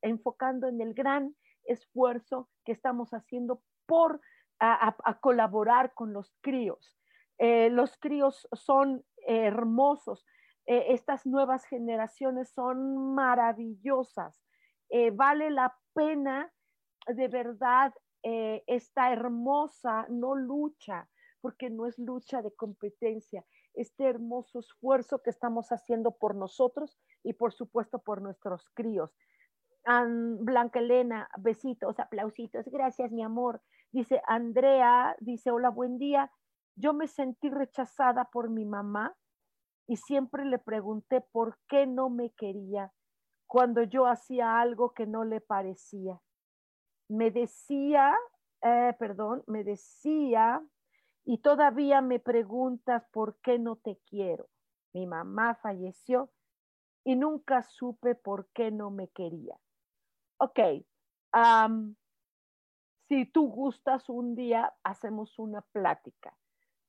enfocando 0.00 0.68
en 0.68 0.80
el 0.80 0.94
gran 0.94 1.36
esfuerzo 1.64 2.48
que 2.64 2.72
estamos 2.72 3.10
haciendo 3.10 3.60
por 3.84 4.22
a, 4.58 4.96
colaborar 5.20 5.92
con 5.92 6.14
los 6.14 6.34
críos. 6.40 6.98
Eh, 7.36 7.68
los 7.68 7.98
críos 7.98 8.48
son 8.52 9.04
hermosos, 9.26 10.24
eh, 10.64 10.94
estas 10.94 11.26
nuevas 11.26 11.66
generaciones 11.66 12.54
son 12.54 13.14
maravillosas, 13.14 14.42
eh, 14.88 15.10
vale 15.10 15.50
la 15.50 15.76
pena 15.92 16.50
de 17.06 17.28
verdad 17.28 17.92
esta 18.22 19.12
hermosa 19.12 20.06
no 20.08 20.34
lucha 20.34 21.06
porque 21.44 21.68
no 21.68 21.84
es 21.84 21.98
lucha 21.98 22.40
de 22.40 22.54
competencia, 22.54 23.44
este 23.74 24.08
hermoso 24.08 24.60
esfuerzo 24.60 25.20
que 25.20 25.28
estamos 25.28 25.68
haciendo 25.72 26.12
por 26.12 26.34
nosotros 26.34 26.98
y 27.22 27.34
por 27.34 27.52
supuesto 27.52 27.98
por 27.98 28.22
nuestros 28.22 28.70
críos. 28.70 29.14
Blanca 29.84 30.78
Elena, 30.78 31.28
besitos, 31.36 32.00
aplausitos, 32.00 32.64
gracias 32.68 33.12
mi 33.12 33.22
amor. 33.22 33.60
Dice 33.92 34.22
Andrea, 34.26 35.14
dice, 35.20 35.50
hola, 35.50 35.68
buen 35.68 35.98
día. 35.98 36.32
Yo 36.76 36.94
me 36.94 37.08
sentí 37.08 37.50
rechazada 37.50 38.24
por 38.32 38.48
mi 38.48 38.64
mamá 38.64 39.14
y 39.86 39.98
siempre 39.98 40.46
le 40.46 40.58
pregunté 40.58 41.20
por 41.20 41.58
qué 41.68 41.86
no 41.86 42.08
me 42.08 42.30
quería 42.30 42.90
cuando 43.46 43.82
yo 43.82 44.06
hacía 44.06 44.60
algo 44.62 44.94
que 44.94 45.06
no 45.06 45.24
le 45.24 45.42
parecía. 45.42 46.18
Me 47.10 47.30
decía, 47.30 48.14
eh, 48.62 48.94
perdón, 48.98 49.44
me 49.46 49.62
decía 49.62 50.66
y 51.24 51.38
todavía 51.38 52.00
me 52.00 52.20
preguntas 52.20 53.04
por 53.12 53.36
qué 53.40 53.58
no 53.58 53.76
te 53.76 53.98
quiero. 54.08 54.48
Mi 54.92 55.06
mamá 55.06 55.54
falleció 55.56 56.30
y 57.04 57.16
nunca 57.16 57.62
supe 57.62 58.14
por 58.14 58.48
qué 58.52 58.70
no 58.70 58.90
me 58.90 59.08
quería. 59.08 59.58
Ok, 60.38 60.58
si 63.08 63.26
tú 63.26 63.48
gustas 63.50 64.08
un 64.08 64.34
día, 64.34 64.74
hacemos 64.82 65.38
una 65.38 65.62
plática. 65.62 66.36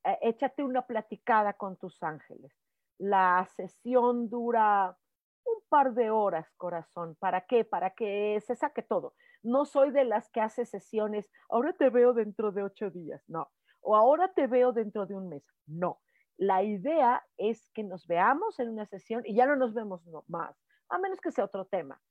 Eh, 0.03 0.17
échate 0.21 0.63
una 0.63 0.86
platicada 0.86 1.53
con 1.53 1.77
tus 1.77 2.01
ángeles. 2.03 2.53
La 2.97 3.47
sesión 3.55 4.29
dura 4.29 4.97
un 5.43 5.61
par 5.69 5.93
de 5.93 6.09
horas, 6.11 6.51
corazón. 6.57 7.15
¿Para 7.15 7.41
qué? 7.41 7.65
Para 7.65 7.91
que 7.91 8.41
se 8.45 8.55
saque 8.55 8.81
todo. 8.81 9.15
No 9.43 9.65
soy 9.65 9.91
de 9.91 10.05
las 10.05 10.29
que 10.29 10.41
hace 10.41 10.65
sesiones, 10.65 11.29
ahora 11.49 11.73
te 11.73 11.89
veo 11.89 12.13
dentro 12.13 12.51
de 12.51 12.63
ocho 12.63 12.89
días. 12.89 13.23
No, 13.27 13.51
o 13.86 13.95
ahora 13.95 14.33
te 14.33 14.47
veo 14.47 14.73
dentro 14.73 15.05
de 15.05 15.15
un 15.15 15.29
mes. 15.29 15.43
No, 15.67 16.01
la 16.38 16.63
idea 16.63 17.25
es 17.38 17.69
que 17.71 17.83
nos 17.83 18.07
veamos 18.07 18.59
en 18.59 18.69
una 18.69 18.86
sesión 18.86 19.21
y 19.25 19.36
ya 19.36 19.45
no 19.45 19.55
nos 19.55 19.73
vemos 19.73 20.01
más, 20.27 20.55
a 20.89 20.97
menos 20.97 21.21
que 21.21 21.31
sea 21.31 21.45
otro 21.45 21.65
tema. 21.65 22.01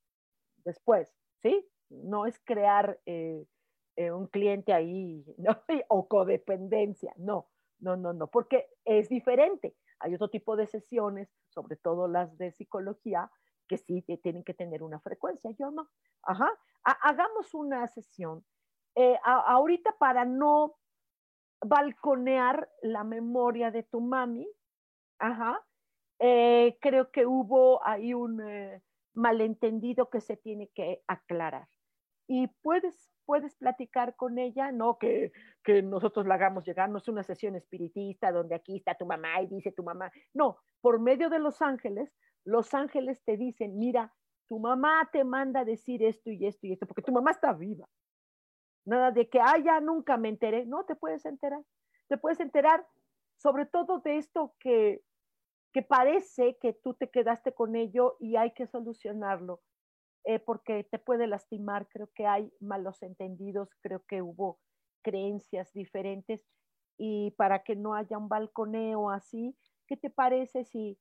Después, 0.65 1.15
¿sí? 1.43 1.69
No 1.91 2.27
es 2.27 2.41
crear 2.45 2.99
eh, 3.07 3.45
eh, 3.97 4.13
un 4.13 4.29
cliente 4.29 4.73
ahí 4.73 5.25
o 5.89 6.09
codependencia, 6.09 7.13
no, 7.17 7.49
no, 7.81 7.97
no, 7.97 8.13
no, 8.13 8.29
porque 8.29 8.69
es 8.85 9.09
diferente. 9.09 9.77
Hay 9.99 10.15
otro 10.15 10.29
tipo 10.29 10.57
de 10.57 10.67
sesiones, 10.67 11.29
sobre 11.49 11.77
todo 11.77 12.09
las 12.09 12.37
de 12.39 12.53
psicología, 12.53 13.31
que 13.69 13.79
sí 13.79 14.03
tienen 14.23 14.45
que 14.45 14.55
tener 14.55 14.83
una 14.83 15.01
frecuencia, 15.01 15.51
yo 15.59 15.71
no. 15.71 15.89
Ajá, 16.23 16.51
hagamos 16.83 17.55
una 17.55 17.87
sesión. 17.89 18.45
Eh, 18.95 19.19
ahorita 19.25 19.97
para 19.99 20.25
no 20.25 20.77
balconear 21.65 22.69
la 22.83 23.05
memoria 23.05 23.71
de 23.71 23.83
tu 23.83 24.01
mami. 24.01 24.49
Ajá. 25.19 25.61
Eh, 26.19 26.79
creo 26.81 27.11
que 27.11 27.27
hubo 27.27 27.85
ahí 27.87 28.15
un 28.15 28.41
eh, 28.41 28.83
malentendido 29.15 30.11
que 30.11 30.21
se 30.21 30.37
tiene 30.37 30.69
que 30.75 31.03
aclarar. 31.07 31.69
Y 32.27 32.49
puedes, 32.63 33.11
puedes 33.27 33.55
platicar 33.57 34.17
con 34.17 34.39
ella, 34.39 34.73
no 34.73 34.99
que, 34.99 35.33
que 35.63 35.83
nosotros 35.83 36.27
la 36.27 36.35
hagamos 36.37 36.65
llegar, 36.65 36.89
no 36.89 36.99
es 36.99 37.09
una 37.09 37.23
sesión 37.23 37.55
espiritista 37.55 38.33
donde 38.33 38.55
aquí 38.55 38.77
está 38.77 38.95
tu 38.95 39.05
mamá 39.05 39.43
y 39.43 39.47
dice 39.47 39.73
tu 39.73 39.83
mamá. 39.83 40.11
No, 40.33 40.59
por 40.81 41.01
medio 41.01 41.29
de 41.29 41.39
los 41.39 41.61
ángeles, 41.61 42.11
los 42.45 42.73
ángeles 42.75 43.23
te 43.25 43.37
dicen, 43.37 43.79
mira, 43.79 44.15
tu 44.49 44.59
mamá 44.59 45.09
te 45.13 45.25
manda 45.25 45.65
decir 45.65 46.03
esto 46.03 46.31
y 46.31 46.47
esto 46.47 46.67
y 46.67 46.73
esto, 46.73 46.87
porque 46.87 47.03
tu 47.03 47.13
mamá 47.13 47.31
está 47.31 47.53
viva. 47.53 47.87
Nada 48.85 49.11
de 49.11 49.29
que, 49.29 49.41
ah, 49.41 49.59
ya 49.65 49.81
nunca 49.81 50.17
me 50.17 50.29
enteré. 50.29 50.67
No, 50.67 50.85
te 50.85 50.95
puedes 50.95 51.25
enterar. 51.25 51.63
Te 52.09 52.19
puedes 52.19 52.41
enterar 52.41 52.87
sobre 53.37 53.67
todo 53.67 54.01
de 54.01 54.19
esto 54.19 54.55
que, 54.61 55.03
que 55.73 55.83
parece 55.83 56.57
que 56.61 56.73
tú 56.73 56.95
te 56.95 57.11
quedaste 57.11 57.53
con 57.53 57.77
ello 57.77 58.17
y 58.21 58.37
hay 58.37 58.53
que 58.53 58.67
solucionarlo, 58.67 59.63
eh, 60.25 60.39
porque 60.39 60.85
te 60.85 60.99
puede 60.99 61.27
lastimar. 61.27 61.89
Creo 61.89 62.11
que 62.15 62.27
hay 62.27 62.53
malos 62.61 63.03
entendidos, 63.03 63.71
creo 63.81 64.05
que 64.07 64.23
hubo 64.23 64.61
creencias 65.03 65.73
diferentes 65.73 66.47
y 66.97 67.33
para 67.33 67.65
que 67.65 67.77
no 67.77 67.95
haya 67.95 68.19
un 68.19 68.29
balconeo 68.29 69.11
así, 69.11 69.57
¿qué 69.87 69.97
te 69.97 70.11
parece 70.11 70.65
si, 70.65 70.99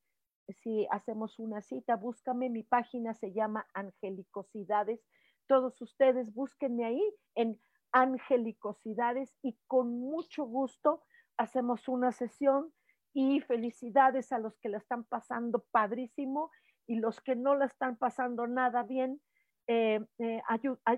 si 0.48 0.86
hacemos 0.90 1.38
una 1.38 1.62
cita? 1.62 1.96
Búscame, 1.96 2.50
mi 2.50 2.62
página 2.62 3.14
se 3.14 3.32
llama 3.32 3.66
Angelicosidades. 3.74 5.00
Todos 5.46 5.80
ustedes 5.80 6.32
búsquenme 6.32 6.84
ahí 6.84 7.14
en 7.34 7.60
angelicosidades 7.94 9.32
y 9.40 9.56
con 9.68 10.00
mucho 10.00 10.44
gusto 10.44 11.02
hacemos 11.38 11.88
una 11.88 12.12
sesión 12.12 12.72
y 13.14 13.40
felicidades 13.40 14.32
a 14.32 14.38
los 14.38 14.58
que 14.58 14.68
la 14.68 14.78
están 14.78 15.04
pasando 15.04 15.64
padrísimo 15.70 16.50
y 16.86 16.96
los 16.96 17.20
que 17.20 17.36
no 17.36 17.54
la 17.54 17.66
están 17.66 17.96
pasando 17.96 18.46
nada 18.48 18.82
bien, 18.82 19.22
eh, 19.68 20.00
eh, 20.18 20.42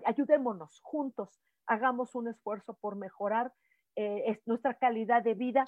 ayudémonos 0.05 0.80
juntos, 0.82 1.38
hagamos 1.66 2.14
un 2.14 2.28
esfuerzo 2.28 2.74
por 2.80 2.97
mejorar 2.97 3.53
eh, 3.94 4.40
nuestra 4.47 4.74
calidad 4.74 5.22
de 5.22 5.34
vida 5.34 5.66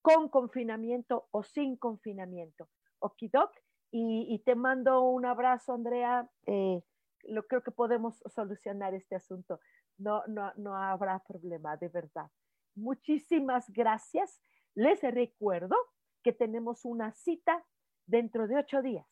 con 0.00 0.30
confinamiento 0.30 1.28
o 1.30 1.42
sin 1.42 1.76
confinamiento. 1.76 2.68
Okidok, 2.98 3.52
y, 3.90 4.26
y 4.34 4.38
te 4.38 4.54
mando 4.54 5.02
un 5.02 5.26
abrazo, 5.26 5.74
Andrea. 5.74 6.26
lo 7.24 7.42
creo 7.46 7.62
que 7.62 7.70
podemos 7.70 8.22
solucionar 8.26 8.94
este 8.94 9.16
asunto 9.16 9.60
no, 10.02 10.22
no, 10.26 10.52
no 10.56 10.76
habrá 10.76 11.18
problema, 11.20 11.76
de 11.76 11.88
verdad. 11.88 12.30
Muchísimas 12.74 13.70
gracias. 13.70 14.40
Les 14.74 15.00
recuerdo 15.02 15.76
que 16.22 16.32
tenemos 16.32 16.84
una 16.84 17.12
cita 17.12 17.64
dentro 18.06 18.46
de 18.46 18.56
ocho 18.56 18.82
días. 18.82 19.06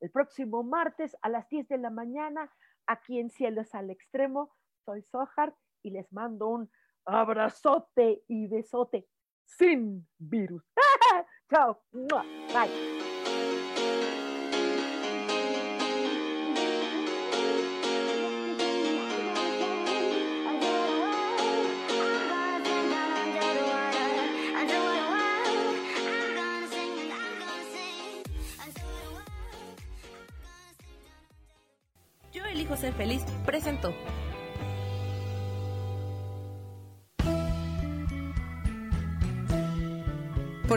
El 0.00 0.10
próximo 0.10 0.62
martes 0.62 1.16
a 1.22 1.28
las 1.28 1.48
10 1.48 1.68
de 1.68 1.78
la 1.78 1.90
mañana, 1.90 2.50
aquí 2.86 3.18
en 3.18 3.30
Cielos 3.30 3.74
al 3.74 3.90
Extremo. 3.90 4.54
Soy 4.84 5.02
Sohar 5.02 5.54
y 5.82 5.90
les 5.90 6.10
mando 6.12 6.48
un 6.48 6.70
abrazote 7.04 8.24
y 8.28 8.46
besote 8.48 9.08
sin 9.44 10.06
virus. 10.18 10.62
Chao. 11.50 11.82
Bye. 11.92 12.99